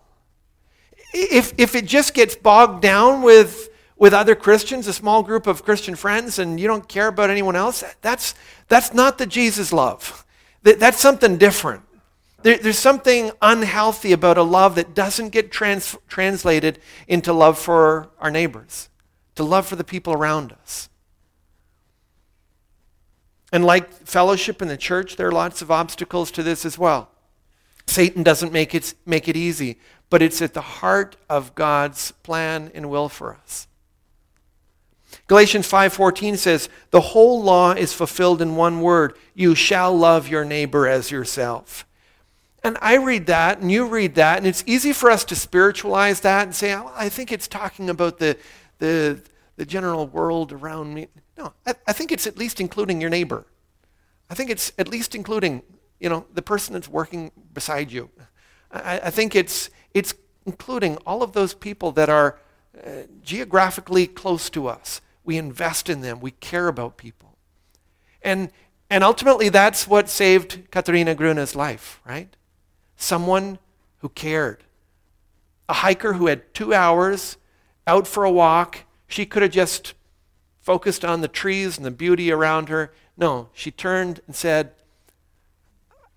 if, 1.14 1.54
if 1.58 1.76
it 1.76 1.86
just 1.86 2.14
gets 2.14 2.36
bogged 2.36 2.82
down 2.82 3.22
with, 3.22 3.70
with 3.98 4.14
other 4.14 4.36
Christians, 4.36 4.88
a 4.88 4.94
small 4.94 5.24
group 5.24 5.48
of 5.48 5.64
Christian 5.64 5.96
friends, 5.96 6.40
and 6.40 6.60
you 6.60 6.68
don't 6.68 6.88
care 6.88 7.08
about 7.08 7.30
anyone 7.30 7.56
else, 7.56 7.84
that's, 8.02 8.36
that's 8.68 8.94
not 8.94 9.18
the 9.18 9.26
Jesus 9.26 9.74
love. 9.74 10.26
That, 10.64 10.80
that's 10.80 11.00
something 11.00 11.38
different. 11.38 11.84
There, 12.42 12.58
there's 12.58 12.80
something 12.80 13.32
unhealthy 13.42 14.12
about 14.12 14.38
a 14.38 14.44
love 14.44 14.76
that 14.76 14.94
doesn't 14.94 15.30
get 15.30 15.52
trans, 15.52 15.98
translated 16.08 16.80
into 17.08 17.34
love 17.34 17.58
for 17.58 18.10
our 18.20 18.32
neighbors, 18.32 18.90
to 19.36 19.44
love 19.44 19.68
for 19.68 19.76
the 19.76 19.84
people 19.84 20.14
around 20.14 20.54
us. 20.54 20.90
And 23.52 23.66
like 23.66 23.92
fellowship 23.92 24.62
in 24.62 24.68
the 24.68 24.78
church, 24.78 25.16
there 25.16 25.28
are 25.28 25.32
lots 25.32 25.62
of 25.62 25.72
obstacles 25.72 26.30
to 26.32 26.44
this 26.44 26.66
as 26.66 26.78
well. 26.78 27.10
Satan 27.88 28.22
doesn't 28.22 28.54
make 28.54 28.76
it, 28.76 28.94
make 29.08 29.28
it 29.28 29.36
easy 29.36 29.80
but 30.10 30.22
it's 30.22 30.42
at 30.42 30.54
the 30.54 30.62
heart 30.62 31.16
of 31.30 31.56
God's 31.56 32.12
plan 32.12 32.72
and 32.74 32.90
will 32.90 33.10
for 33.10 33.36
us. 33.36 33.68
Galatians 35.28 35.68
5:14 35.68 36.38
says, 36.38 36.70
"The 36.92 37.02
whole 37.02 37.42
law 37.42 37.72
is 37.72 37.94
fulfilled 37.94 38.42
in 38.42 38.56
one 38.56 38.82
word: 38.82 39.16
you 39.34 39.56
shall 39.56 39.96
love 39.96 40.28
your 40.28 40.46
neighbor 40.46 40.88
as 40.88 41.12
yourself." 41.12 41.86
And 42.64 42.78
I 42.82 42.96
read 42.96 43.26
that 43.28 43.60
and 43.60 43.72
you 43.72 43.86
read 43.86 44.16
that 44.16 44.38
and 44.38 44.46
it's 44.46 44.64
easy 44.66 44.92
for 44.92 45.10
us 45.10 45.24
to 45.26 45.36
spiritualize 45.36 46.22
that 46.22 46.44
and 46.44 46.56
say, 46.56 46.74
oh, 46.74 46.92
"I 46.96 47.10
think 47.10 47.32
it's 47.32 47.48
talking 47.48 47.90
about 47.90 48.20
the 48.20 48.38
the 48.80 49.22
the 49.56 49.66
general 49.66 50.08
world 50.08 50.52
around 50.52 50.94
me." 50.94 51.08
No, 51.38 51.54
I, 51.66 51.76
I 51.88 51.94
think 51.94 52.12
it's 52.12 52.28
at 52.28 52.38
least 52.38 52.60
including 52.60 53.00
your 53.00 53.10
neighbor. 53.10 53.46
I 54.30 54.36
think 54.36 54.50
it's 54.50 54.72
at 54.78 54.88
least 54.88 55.16
including, 55.16 55.64
you 56.00 56.10
know, 56.10 56.26
the 56.34 56.42
person 56.42 56.74
that's 56.74 56.88
working 56.88 57.32
beside 57.54 57.92
you. 57.92 58.10
I, 58.72 59.00
I 59.06 59.10
think 59.10 59.36
it's 59.36 59.70
it's 59.94 60.14
including 60.46 60.98
all 61.06 61.22
of 61.22 61.34
those 61.34 61.54
people 61.54 61.92
that 61.94 62.10
are 62.10 62.38
uh, 62.86 63.04
geographically 63.24 64.08
close 64.08 64.50
to 64.52 64.68
us. 64.68 65.02
We 65.24 65.38
invest 65.38 65.90
in 65.90 66.02
them. 66.02 66.20
We 66.20 66.32
care 66.32 66.68
about 66.68 66.98
people. 66.98 67.38
And, 68.22 68.52
and 68.90 69.04
ultimately, 69.04 69.50
that's 69.50 69.88
what 69.88 70.10
saved 70.10 70.72
Katarina 70.72 71.16
Gruna's 71.16 71.56
life, 71.56 72.02
right? 72.06 72.36
Someone 72.96 73.60
who 74.00 74.10
cared. 74.10 74.64
A 75.68 75.74
hiker 75.74 76.14
who 76.14 76.28
had 76.28 76.54
two 76.54 76.74
hours 76.74 77.38
out 77.86 78.08
for 78.08 78.24
a 78.24 78.32
walk. 78.32 78.86
She 79.08 79.26
could 79.26 79.42
have 79.42 79.52
just 79.52 79.94
focused 80.62 81.06
on 81.06 81.22
the 81.22 81.28
trees 81.28 81.78
and 81.78 81.86
the 81.86 81.92
beauty 81.92 82.32
around 82.32 82.70
her. 82.70 82.92
No, 83.18 83.50
she 83.54 83.72
turned 83.72 84.22
and 84.28 84.36
said, 84.36 84.72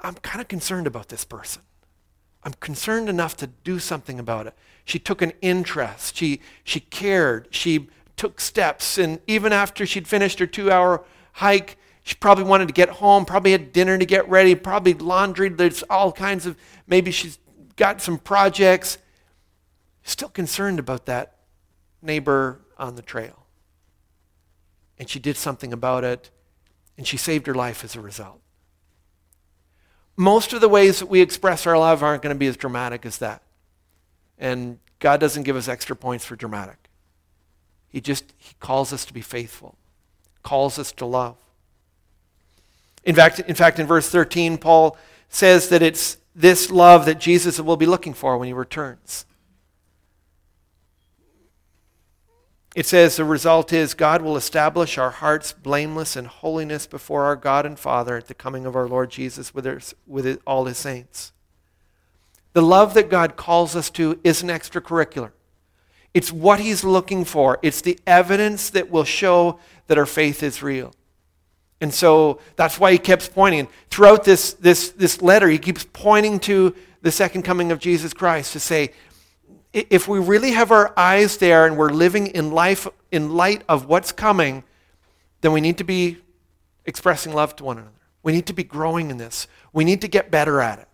I'm 0.00 0.14
kind 0.14 0.40
of 0.40 0.48
concerned 0.48 0.86
about 0.86 1.08
this 1.08 1.24
person. 1.24 1.62
I'm 2.44 2.54
concerned 2.54 3.08
enough 3.08 3.36
to 3.38 3.46
do 3.46 3.78
something 3.78 4.18
about 4.18 4.46
it. 4.46 4.54
She 4.84 4.98
took 4.98 5.22
an 5.22 5.32
interest. 5.40 6.16
She, 6.16 6.40
she 6.64 6.80
cared. 6.80 7.48
She 7.50 7.88
took 8.16 8.40
steps. 8.40 8.98
And 8.98 9.20
even 9.26 9.52
after 9.52 9.86
she'd 9.86 10.08
finished 10.08 10.38
her 10.40 10.46
two 10.46 10.70
hour 10.70 11.04
hike, 11.32 11.78
she 12.02 12.16
probably 12.16 12.44
wanted 12.44 12.66
to 12.66 12.74
get 12.74 12.88
home, 12.88 13.24
probably 13.24 13.52
had 13.52 13.72
dinner 13.72 13.96
to 13.96 14.04
get 14.04 14.28
ready, 14.28 14.56
probably 14.56 14.94
laundry. 14.94 15.48
There's 15.50 15.84
all 15.84 16.10
kinds 16.10 16.46
of, 16.46 16.56
maybe 16.88 17.12
she's 17.12 17.38
got 17.76 18.00
some 18.00 18.18
projects. 18.18 18.98
Still 20.02 20.28
concerned 20.28 20.80
about 20.80 21.06
that 21.06 21.36
neighbor 22.02 22.60
on 22.76 22.96
the 22.96 23.02
trail. 23.02 23.46
And 24.98 25.08
she 25.08 25.20
did 25.20 25.36
something 25.36 25.72
about 25.72 26.02
it, 26.02 26.30
and 26.98 27.06
she 27.06 27.16
saved 27.16 27.46
her 27.46 27.54
life 27.54 27.84
as 27.84 27.94
a 27.94 28.00
result 28.00 28.41
most 30.16 30.52
of 30.52 30.60
the 30.60 30.68
ways 30.68 30.98
that 30.98 31.06
we 31.06 31.20
express 31.20 31.66
our 31.66 31.78
love 31.78 32.02
aren't 32.02 32.22
going 32.22 32.34
to 32.34 32.38
be 32.38 32.46
as 32.46 32.56
dramatic 32.56 33.06
as 33.06 33.18
that. 33.18 33.42
And 34.38 34.78
God 34.98 35.20
doesn't 35.20 35.44
give 35.44 35.56
us 35.56 35.68
extra 35.68 35.96
points 35.96 36.24
for 36.24 36.36
dramatic. 36.36 36.88
He 37.88 38.00
just 38.00 38.32
he 38.38 38.54
calls 38.60 38.92
us 38.92 39.04
to 39.04 39.12
be 39.12 39.20
faithful, 39.20 39.76
calls 40.42 40.78
us 40.78 40.92
to 40.92 41.06
love. 41.06 41.36
In 43.04 43.14
fact, 43.14 43.40
in 43.40 43.54
fact, 43.54 43.78
in 43.78 43.86
verse 43.86 44.08
13, 44.08 44.58
Paul 44.58 44.96
says 45.28 45.68
that 45.68 45.82
it's 45.82 46.18
this 46.34 46.70
love 46.70 47.04
that 47.06 47.18
Jesus 47.18 47.60
will 47.60 47.76
be 47.76 47.86
looking 47.86 48.14
for 48.14 48.38
when 48.38 48.46
he 48.46 48.52
returns. 48.52 49.26
It 52.74 52.86
says 52.86 53.16
the 53.16 53.24
result 53.24 53.72
is 53.72 53.92
God 53.92 54.22
will 54.22 54.36
establish 54.36 54.96
our 54.96 55.10
hearts 55.10 55.52
blameless 55.52 56.16
in 56.16 56.24
holiness 56.24 56.86
before 56.86 57.24
our 57.24 57.36
God 57.36 57.66
and 57.66 57.78
Father 57.78 58.16
at 58.16 58.28
the 58.28 58.34
coming 58.34 58.64
of 58.64 58.74
our 58.74 58.88
Lord 58.88 59.10
Jesus 59.10 59.54
with, 59.54 59.66
his, 59.66 59.94
with 60.06 60.40
all 60.46 60.64
his 60.64 60.78
saints. 60.78 61.32
The 62.54 62.62
love 62.62 62.94
that 62.94 63.10
God 63.10 63.36
calls 63.36 63.76
us 63.76 63.90
to 63.90 64.18
isn't 64.24 64.48
extracurricular. 64.48 65.32
It's 66.14 66.32
what 66.32 66.60
he's 66.60 66.84
looking 66.84 67.24
for. 67.24 67.58
It's 67.62 67.80
the 67.80 67.98
evidence 68.06 68.70
that 68.70 68.90
will 68.90 69.04
show 69.04 69.58
that 69.86 69.98
our 69.98 70.06
faith 70.06 70.42
is 70.42 70.62
real. 70.62 70.92
And 71.80 71.92
so 71.92 72.38
that's 72.56 72.78
why 72.78 72.92
he 72.92 72.98
keeps 72.98 73.28
pointing. 73.28 73.68
Throughout 73.90 74.24
this, 74.24 74.52
this, 74.54 74.90
this 74.90 75.20
letter, 75.20 75.48
he 75.48 75.58
keeps 75.58 75.86
pointing 75.92 76.38
to 76.40 76.74
the 77.00 77.10
second 77.10 77.42
coming 77.42 77.72
of 77.72 77.78
Jesus 77.78 78.14
Christ 78.14 78.52
to 78.52 78.60
say, 78.60 78.92
if 79.72 80.06
we 80.06 80.18
really 80.18 80.52
have 80.52 80.70
our 80.70 80.92
eyes 80.96 81.38
there 81.38 81.66
and 81.66 81.76
we're 81.76 81.90
living 81.90 82.26
in 82.26 82.52
life 82.52 82.86
in 83.10 83.34
light 83.34 83.62
of 83.68 83.86
what's 83.86 84.12
coming, 84.12 84.64
then 85.40 85.52
we 85.52 85.60
need 85.60 85.78
to 85.78 85.84
be 85.84 86.18
expressing 86.84 87.32
love 87.32 87.56
to 87.56 87.64
one 87.64 87.78
another. 87.78 87.92
We 88.22 88.32
need 88.32 88.46
to 88.46 88.52
be 88.52 88.64
growing 88.64 89.10
in 89.10 89.16
this. 89.16 89.46
We 89.72 89.84
need 89.84 90.00
to 90.02 90.08
get 90.08 90.30
better 90.30 90.60
at 90.60 90.78
it. 90.78 90.88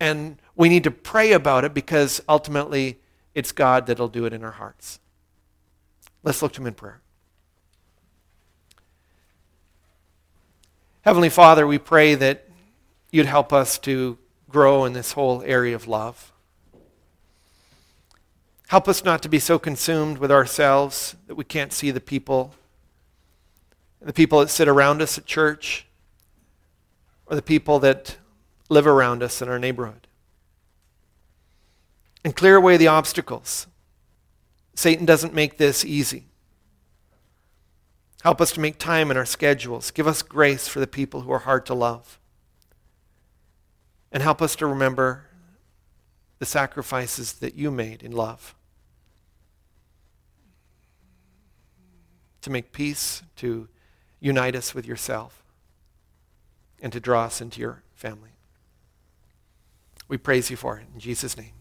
And 0.00 0.40
we 0.54 0.68
need 0.68 0.84
to 0.84 0.90
pray 0.90 1.32
about 1.32 1.64
it 1.64 1.74
because 1.74 2.20
ultimately 2.28 2.98
it's 3.34 3.52
God 3.52 3.86
that'll 3.86 4.08
do 4.08 4.24
it 4.24 4.32
in 4.32 4.44
our 4.44 4.52
hearts. 4.52 5.00
Let's 6.22 6.42
look 6.42 6.52
to 6.54 6.60
Him 6.60 6.68
in 6.68 6.74
prayer. 6.74 7.00
Heavenly 11.02 11.28
Father, 11.28 11.66
we 11.66 11.78
pray 11.78 12.14
that 12.14 12.48
you'd 13.10 13.26
help 13.26 13.52
us 13.52 13.78
to 13.80 14.18
grow 14.48 14.84
in 14.84 14.92
this 14.92 15.12
whole 15.12 15.42
area 15.42 15.74
of 15.74 15.88
love. 15.88 16.32
Help 18.68 18.86
us 18.86 19.02
not 19.02 19.22
to 19.22 19.30
be 19.30 19.38
so 19.38 19.58
consumed 19.58 20.18
with 20.18 20.30
ourselves 20.30 21.16
that 21.26 21.36
we 21.36 21.44
can't 21.44 21.72
see 21.72 21.90
the 21.90 22.02
people, 22.02 22.54
the 24.00 24.12
people 24.12 24.40
that 24.40 24.50
sit 24.50 24.68
around 24.68 25.00
us 25.00 25.16
at 25.16 25.24
church, 25.24 25.86
or 27.24 27.34
the 27.34 27.40
people 27.40 27.78
that 27.78 28.18
live 28.68 28.86
around 28.86 29.22
us 29.22 29.40
in 29.40 29.48
our 29.48 29.58
neighborhood. 29.58 30.06
And 32.22 32.36
clear 32.36 32.56
away 32.56 32.76
the 32.76 32.88
obstacles. 32.88 33.66
Satan 34.74 35.06
doesn't 35.06 35.32
make 35.32 35.56
this 35.56 35.82
easy. 35.82 36.26
Help 38.22 38.38
us 38.38 38.52
to 38.52 38.60
make 38.60 38.76
time 38.76 39.10
in 39.10 39.16
our 39.16 39.24
schedules. 39.24 39.90
Give 39.90 40.06
us 40.06 40.20
grace 40.20 40.68
for 40.68 40.80
the 40.80 40.86
people 40.86 41.22
who 41.22 41.32
are 41.32 41.38
hard 41.38 41.64
to 41.66 41.74
love. 41.74 42.18
And 44.12 44.22
help 44.22 44.42
us 44.42 44.54
to 44.56 44.66
remember 44.66 45.24
the 46.38 46.44
sacrifices 46.44 47.32
that 47.34 47.54
you 47.54 47.70
made 47.70 48.02
in 48.02 48.12
love. 48.12 48.54
to 52.42 52.50
make 52.50 52.72
peace, 52.72 53.22
to 53.36 53.68
unite 54.20 54.56
us 54.56 54.74
with 54.74 54.86
yourself, 54.86 55.42
and 56.80 56.92
to 56.92 57.00
draw 57.00 57.24
us 57.24 57.40
into 57.40 57.60
your 57.60 57.82
family. 57.94 58.30
We 60.08 60.16
praise 60.16 60.50
you 60.50 60.56
for 60.56 60.78
it 60.78 60.86
in 60.92 61.00
Jesus' 61.00 61.36
name. 61.36 61.57